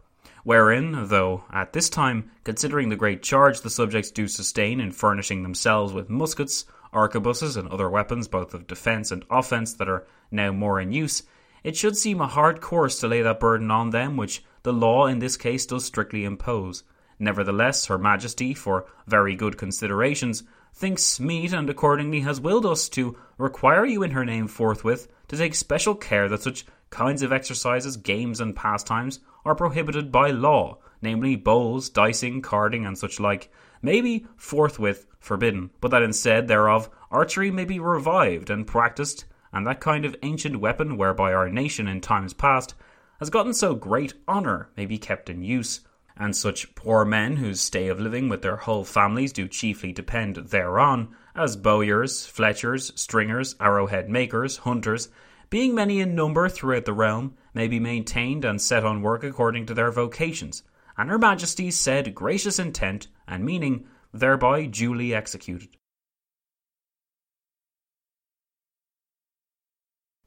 wherein, 0.43 1.07
though 1.07 1.43
at 1.51 1.73
this 1.73 1.89
time, 1.89 2.31
considering 2.43 2.89
the 2.89 2.95
great 2.95 3.21
charge 3.23 3.61
the 3.61 3.69
subjects 3.69 4.11
do 4.11 4.27
sustain 4.27 4.79
in 4.79 4.91
furnishing 4.91 5.43
themselves 5.43 5.93
with 5.93 6.09
muskets, 6.09 6.65
arquebuses, 6.93 7.57
and 7.57 7.69
other 7.69 7.89
weapons 7.89 8.27
both 8.27 8.53
of 8.53 8.67
defence 8.67 9.11
and 9.11 9.25
offence 9.29 9.73
that 9.73 9.89
are 9.89 10.05
now 10.29 10.51
more 10.51 10.79
in 10.79 10.91
use, 10.91 11.23
it 11.63 11.77
should 11.77 11.95
seem 11.95 12.19
a 12.21 12.27
hard 12.27 12.59
course 12.61 12.99
to 12.99 13.07
lay 13.07 13.21
that 13.21 13.39
burden 13.39 13.69
on 13.69 13.91
them 13.91 14.17
which 14.17 14.43
the 14.63 14.73
law 14.73 15.05
in 15.05 15.19
this 15.19 15.37
case 15.37 15.65
does 15.65 15.85
strictly 15.85 16.23
impose. 16.23 16.83
Nevertheless, 17.19 17.85
Her 17.85 17.97
Majesty, 17.99 18.53
for 18.53 18.85
very 19.05 19.35
good 19.35 19.57
considerations, 19.57 20.43
thinks 20.73 21.19
meet 21.19 21.53
and 21.53 21.69
accordingly 21.69 22.21
has 22.21 22.41
willed 22.41 22.65
us 22.65 22.89
to 22.89 23.17
require 23.37 23.85
you 23.85 24.01
in 24.03 24.11
her 24.11 24.25
name 24.25 24.47
forthwith 24.47 25.07
to 25.27 25.37
take 25.37 25.53
special 25.53 25.93
care 25.93 26.27
that 26.29 26.41
such 26.41 26.65
kinds 26.91 27.23
of 27.23 27.33
exercises, 27.33 27.97
games, 27.97 28.39
and 28.39 28.55
pastimes 28.55 29.21
are 29.43 29.55
prohibited 29.55 30.11
by 30.11 30.29
law, 30.29 30.77
namely 31.01 31.35
bowls, 31.35 31.89
dicing, 31.89 32.41
carding, 32.41 32.85
and 32.85 32.97
such 32.97 33.19
like, 33.19 33.51
may 33.81 34.01
be 34.01 34.27
forthwith 34.35 35.07
forbidden, 35.19 35.71
but 35.79 35.89
that 35.89 36.03
instead 36.03 36.47
thereof 36.47 36.89
archery 37.09 37.49
may 37.49 37.65
be 37.65 37.79
revived 37.79 38.49
and 38.49 38.67
practised, 38.67 39.23
and 39.51 39.65
that 39.65 39.79
kind 39.79 40.05
of 40.05 40.15
ancient 40.21 40.59
weapon 40.59 40.97
whereby 40.97 41.33
our 41.33 41.49
nation 41.49 41.87
in 41.87 41.99
times 41.99 42.33
past 42.33 42.75
has 43.19 43.29
gotten 43.29 43.53
so 43.53 43.73
great 43.73 44.13
honour 44.27 44.69
may 44.77 44.85
be 44.85 44.97
kept 44.97 45.29
in 45.29 45.41
use, 45.41 45.81
and 46.17 46.35
such 46.35 46.75
poor 46.75 47.05
men 47.05 47.37
whose 47.37 47.61
stay 47.61 47.87
of 47.87 47.99
living 47.99 48.29
with 48.29 48.41
their 48.41 48.57
whole 48.57 48.83
families 48.83 49.33
do 49.33 49.47
chiefly 49.47 49.91
depend 49.91 50.35
thereon, 50.35 51.15
as 51.35 51.55
bowyers, 51.55 52.25
fletchers, 52.25 52.91
stringers, 52.99 53.55
arrowhead 53.59 54.09
makers, 54.09 54.57
hunters, 54.57 55.09
being 55.51 55.75
many 55.75 55.99
in 55.99 56.15
number 56.15 56.49
throughout 56.49 56.85
the 56.85 56.93
realm, 56.93 57.35
may 57.53 57.67
be 57.67 57.79
maintained 57.79 58.45
and 58.45 58.59
set 58.59 58.85
on 58.85 59.01
work 59.01 59.23
according 59.23 59.65
to 59.67 59.73
their 59.73 59.91
vocations, 59.91 60.63
and 60.97 61.09
Her 61.09 61.19
Majesty's 61.19 61.77
said 61.77 62.15
gracious 62.15 62.57
intent 62.57 63.07
and 63.27 63.45
meaning 63.45 63.85
thereby 64.13 64.65
duly 64.65 65.13
executed. 65.13 65.75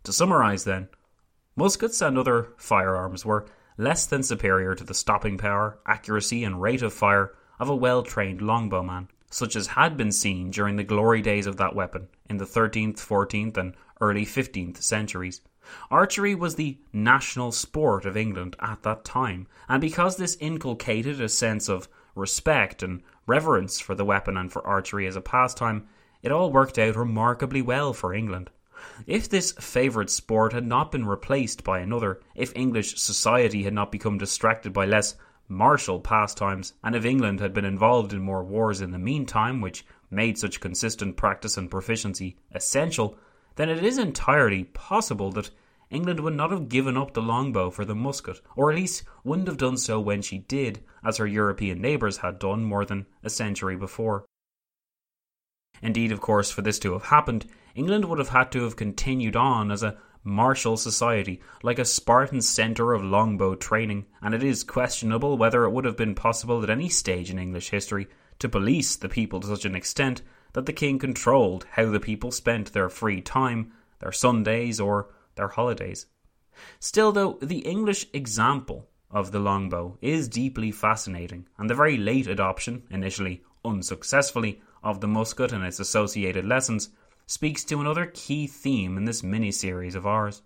To 0.05 0.12
summarise, 0.12 0.64
then, 0.64 0.89
muskets 1.57 2.03
and 2.03 2.18
other 2.18 2.49
firearms 2.59 3.25
were 3.25 3.47
less 3.79 4.05
than 4.05 4.22
superior 4.22 4.75
to 4.75 4.85
the 4.85 4.93
stopping 4.93 5.39
power, 5.39 5.79
accuracy, 5.87 6.45
and 6.45 6.61
rate 6.61 6.83
of 6.83 6.93
fire 6.93 7.33
of 7.59 7.70
a 7.70 7.77
well 7.77 8.03
trained 8.03 8.41
longbowman, 8.41 9.09
such 9.31 9.57
as 9.57 9.68
had 9.68 9.97
been 9.97 10.12
seen 10.12 10.51
during 10.51 10.77
the 10.77 10.85
glory 10.85 11.22
days 11.22 11.47
of 11.47 11.57
that 11.57 11.75
weapon 11.75 12.09
in 12.29 12.37
the 12.37 12.45
13th, 12.45 12.97
14th, 12.97 13.57
and 13.57 13.75
early 14.05 14.26
15th 14.26 14.82
centuries. 14.82 15.40
Archery 15.90 16.34
was 16.34 16.57
the 16.57 16.78
national 16.92 17.50
sport 17.50 18.05
of 18.05 18.16
England 18.16 18.55
at 18.61 18.82
that 18.82 19.05
time, 19.05 19.46
and 19.66 19.80
because 19.80 20.16
this 20.16 20.36
inculcated 20.40 21.20
a 21.20 21.28
sense 21.28 21.70
of 21.70 21.88
respect 22.14 22.82
and 22.82 23.02
reverence 23.26 23.80
for 23.80 23.94
the 23.94 24.05
weapon 24.05 24.36
and 24.36 24.52
for 24.52 24.66
archery 24.66 25.07
as 25.07 25.16
a 25.16 25.20
pastime, 25.20 25.86
it 26.22 26.30
all 26.30 26.52
worked 26.52 26.78
out 26.78 26.96
remarkably 26.96 27.62
well 27.62 27.92
for 27.94 28.12
England. 28.12 28.50
If 29.07 29.28
this 29.28 29.52
favourite 29.52 30.11
sport 30.11 30.52
had 30.52 30.66
not 30.66 30.92
been 30.92 31.07
replaced 31.07 31.64
by 31.64 31.78
another, 31.78 32.20
if 32.34 32.55
English 32.55 32.98
society 32.98 33.62
had 33.62 33.72
not 33.72 33.90
become 33.90 34.18
distracted 34.18 34.74
by 34.74 34.84
less 34.84 35.16
martial 35.48 36.00
pastimes, 36.00 36.74
and 36.82 36.94
if 36.94 37.05
England 37.07 37.40
had 37.40 37.55
been 37.55 37.64
involved 37.64 38.12
in 38.12 38.20
more 38.20 38.44
wars 38.44 38.80
in 38.82 38.90
the 38.90 38.98
meantime, 38.98 39.61
which 39.62 39.86
made 40.11 40.38
such 40.38 40.61
consistent 40.61 41.16
practice 41.16 41.57
and 41.57 41.70
proficiency 41.70 42.36
essential, 42.52 43.16
then 43.57 43.68
it 43.68 43.84
is 43.84 43.98
entirely 43.98 44.64
possible 44.64 45.30
that 45.32 45.50
England 45.90 46.20
would 46.20 46.34
not 46.34 46.50
have 46.50 46.68
given 46.68 46.96
up 46.96 47.14
the 47.14 47.22
longbow 47.22 47.70
for 47.70 47.84
the 47.84 47.94
musket, 47.94 48.40
or 48.57 48.70
at 48.70 48.76
least 48.76 49.05
wouldn't 49.22 49.48
have 49.48 49.57
done 49.57 49.76
so 49.76 50.00
when 50.00 50.22
she 50.22 50.38
did, 50.38 50.82
as 51.05 51.18
her 51.18 51.26
European 51.26 51.80
neighbours 51.80 52.18
had 52.18 52.38
done 52.38 52.64
more 52.64 52.84
than 52.84 53.07
a 53.22 53.30
century 53.30 53.76
before. 53.76 54.24
Indeed, 55.82 56.12
of 56.12 56.20
course, 56.20 56.50
for 56.50 56.62
this 56.62 56.78
to 56.80 56.94
have 56.94 57.05
happened, 57.05 57.46
England 57.74 58.07
would 58.07 58.18
have 58.18 58.30
had 58.30 58.50
to 58.52 58.62
have 58.64 58.76
continued 58.76 59.36
on 59.36 59.70
as 59.70 59.82
a 59.82 59.96
martial 60.24 60.76
society, 60.76 61.40
like 61.62 61.78
a 61.78 61.84
Spartan 61.84 62.40
centre 62.40 62.92
of 62.92 63.05
longbow 63.05 63.55
training, 63.55 64.07
and 64.22 64.34
it 64.34 64.42
is 64.42 64.64
questionable 64.64 65.36
whether 65.36 65.64
it 65.64 65.70
would 65.70 65.84
have 65.84 65.96
been 65.96 66.14
possible 66.14 66.62
at 66.62 66.70
any 66.70 66.88
stage 66.88 67.30
in 67.30 67.38
English 67.38 67.70
history 67.70 68.09
to 68.38 68.48
police 68.48 68.96
the 68.96 69.09
people 69.09 69.40
to 69.40 69.46
such 69.46 69.64
an 69.64 69.76
extent 69.76 70.22
that 70.55 70.66
the 70.66 70.72
king 70.72 70.98
controlled 70.98 71.66
how 71.72 71.90
the 71.90 72.00
people 72.00 72.30
spent 72.32 72.72
their 72.72 72.88
free 72.88 73.20
time, 73.20 73.72
their 74.00 74.12
Sundays, 74.12 74.80
or 74.80 75.11
their 75.34 75.48
holidays. 75.48 76.07
Still, 76.80 77.12
though, 77.12 77.38
the 77.42 77.59
English 77.59 78.07
example 78.12 78.88
of 79.11 79.30
the 79.30 79.38
longbow 79.38 79.98
is 80.00 80.28
deeply 80.28 80.72
fascinating, 80.72 81.46
and 81.59 81.68
the 81.68 81.74
very 81.74 81.96
late 81.96 82.26
adoption, 82.26 82.84
initially 82.90 83.42
unsuccessfully, 83.64 84.62
of 84.82 85.00
the 85.00 85.09
musket 85.09 85.52
and 85.52 85.64
its 85.64 85.80
associated 85.80 86.44
lessons 86.44 86.90
speaks 87.26 87.64
to 87.64 87.80
another 87.80 88.07
key 88.07 88.46
theme 88.46 88.96
in 88.96 89.05
this 89.05 89.22
mini 89.22 89.50
series 89.50 89.94
of 89.94 90.07
ours. 90.07 90.42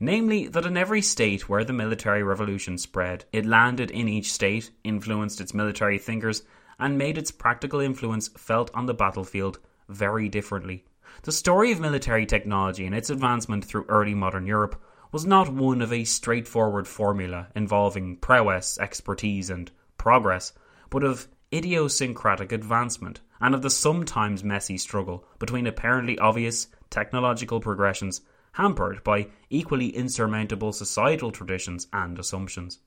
Namely, 0.00 0.48
that 0.48 0.66
in 0.66 0.76
every 0.76 1.02
state 1.02 1.48
where 1.48 1.64
the 1.64 1.72
military 1.72 2.22
revolution 2.22 2.78
spread, 2.78 3.24
it 3.32 3.46
landed 3.46 3.90
in 3.90 4.08
each 4.08 4.32
state, 4.32 4.70
influenced 4.84 5.40
its 5.40 5.54
military 5.54 5.98
thinkers, 5.98 6.42
and 6.78 6.98
made 6.98 7.18
its 7.18 7.30
practical 7.30 7.80
influence 7.80 8.28
felt 8.28 8.70
on 8.74 8.86
the 8.86 8.94
battlefield 8.94 9.58
very 9.88 10.28
differently. 10.28 10.84
The 11.22 11.32
story 11.32 11.72
of 11.72 11.80
military 11.80 12.26
technology 12.26 12.86
and 12.86 12.94
its 12.94 13.10
advancement 13.10 13.64
through 13.64 13.86
early 13.88 14.14
modern 14.14 14.46
Europe 14.46 14.80
was 15.10 15.24
not 15.24 15.52
one 15.52 15.80
of 15.80 15.92
a 15.92 16.04
straightforward 16.04 16.86
formula 16.86 17.48
involving 17.54 18.16
prowess, 18.16 18.78
expertise, 18.78 19.50
and 19.50 19.70
progress, 19.96 20.52
but 20.90 21.02
of 21.02 21.28
idiosyncratic 21.52 22.52
advancement 22.52 23.20
and 23.40 23.54
of 23.54 23.62
the 23.62 23.70
sometimes 23.70 24.44
messy 24.44 24.76
struggle 24.76 25.24
between 25.38 25.66
apparently 25.66 26.18
obvious 26.18 26.66
technological 26.90 27.60
progressions 27.60 28.20
hampered 28.52 29.02
by 29.04 29.28
equally 29.50 29.88
insurmountable 29.88 30.72
societal 30.72 31.30
traditions 31.30 31.86
and 31.92 32.18
assumptions. 32.18 32.80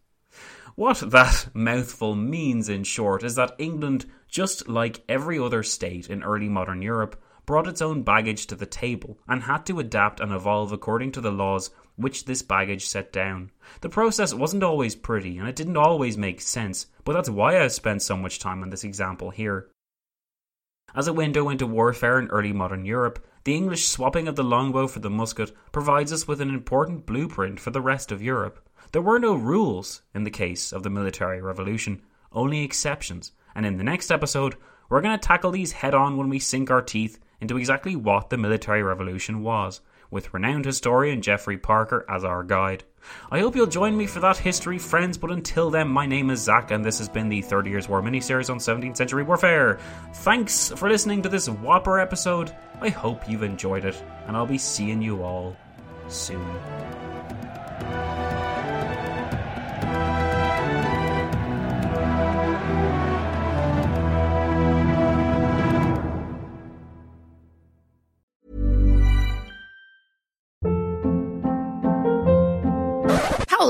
What 0.76 1.12
that 1.12 1.50
mouthful 1.54 2.16
means, 2.16 2.70
in 2.70 2.84
short, 2.84 3.24
is 3.24 3.36
that 3.36 3.56
England, 3.58 4.06
just 4.28 4.68
like 4.68 5.04
every 5.10 5.38
other 5.38 5.64
state 5.64 6.10
in 6.10 6.24
early 6.24 6.48
modern 6.48 6.82
Europe, 6.82 7.22
brought 7.46 7.68
its 7.68 7.82
own 7.82 8.04
baggage 8.04 8.48
to 8.48 8.56
the 8.56 8.66
table 8.66 9.20
and 9.28 9.44
had 9.44 9.66
to 9.66 9.80
adapt 9.80 10.20
and 10.20 10.32
evolve 10.32 10.72
according 10.72 11.12
to 11.12 11.22
the 11.22 11.32
laws 11.32 11.72
which 11.98 12.26
this 12.26 12.42
baggage 12.42 12.88
set 12.88 13.12
down. 13.12 13.52
The 13.82 13.90
process 13.90 14.34
wasn't 14.34 14.64
always 14.64 14.96
pretty 14.96 15.38
and 15.38 15.48
it 15.48 15.56
didn't 15.56 15.78
always 15.78 16.18
make 16.18 16.42
sense, 16.42 16.88
but 17.04 17.14
that's 17.14 17.30
why 17.30 17.62
I 17.62 17.68
spent 17.68 18.02
so 18.02 18.16
much 18.16 18.40
time 18.40 18.64
on 18.64 18.70
this 18.70 18.84
example 18.84 19.30
here. 19.30 19.70
As 20.96 21.08
a 21.08 21.14
window 21.14 21.50
into 21.50 21.66
warfare 21.66 22.20
in 22.20 22.28
early 22.28 22.54
modern 22.54 22.86
Europe, 22.86 23.26
the 23.44 23.56
English 23.56 23.88
swapping 23.88 24.28
of 24.28 24.36
the 24.36 24.44
longbow 24.44 24.88
for 24.88 25.00
the 25.00 25.10
musket 25.10 25.52
provides 25.72 26.14
us 26.14 26.28
with 26.28 26.42
an 26.42 26.50
important 26.50 27.06
blueprint 27.06 27.60
for 27.60 27.72
the 27.72 27.82
rest 27.82 28.12
of 28.12 28.22
Europe. 28.22 28.68
There 28.92 29.02
were 29.02 29.20
no 29.20 29.36
rules 29.36 30.02
in 30.14 30.26
the 30.26 30.30
case 30.30 30.74
of 30.74 30.84
the 30.84 30.90
military 30.90 31.42
revolution, 31.42 32.02
only 32.34 32.62
exceptions, 32.62 33.32
and 33.56 33.66
in 33.66 33.78
the 33.78 33.86
next 33.86 34.12
episode, 34.12 34.56
we're 34.90 35.00
going 35.00 35.18
to 35.18 35.28
tackle 35.28 35.52
these 35.52 35.72
head 35.72 35.94
on 35.94 36.18
when 36.18 36.28
we 36.28 36.40
sink 36.40 36.70
our 36.70 36.82
teeth 36.82 37.18
into 37.40 37.58
exactly 37.58 37.96
what 37.96 38.30
the 38.30 38.38
military 38.38 38.84
revolution 38.84 39.44
was, 39.44 39.80
with 40.10 40.34
renowned 40.34 40.66
historian 40.66 41.22
Geoffrey 41.22 41.58
Parker 41.58 42.06
as 42.10 42.26
our 42.26 42.44
guide. 42.44 42.84
I 43.32 43.40
hope 43.40 43.56
you'll 43.56 43.68
join 43.68 43.96
me 43.96 44.08
for 44.08 44.20
that 44.20 44.36
history, 44.36 44.78
friends, 44.78 45.18
but 45.18 45.32
until 45.32 45.70
then, 45.70 45.88
my 45.88 46.06
name 46.06 46.30
is 46.30 46.42
Zach, 46.42 46.72
and 46.72 46.84
this 46.84 46.98
has 46.98 47.08
been 47.08 47.30
the 47.30 47.42
30 47.42 47.70
Years 47.70 47.88
War 47.88 48.02
miniseries 48.02 48.50
on 48.50 48.58
17th 48.58 48.98
century 48.98 49.24
warfare. 49.24 49.80
Thanks 50.16 50.70
for 50.76 50.90
listening 50.90 51.22
to 51.22 51.30
this 51.30 51.48
Whopper 51.48 51.98
episode. 51.98 52.54
I 52.82 52.90
hope 52.90 53.30
you've 53.30 53.44
enjoyed 53.44 53.86
it, 53.86 54.04
and 54.28 54.36
I'll 54.36 54.46
be 54.46 54.58
seeing 54.58 55.02
you 55.02 55.24
all 55.24 55.56
soon. 56.10 56.46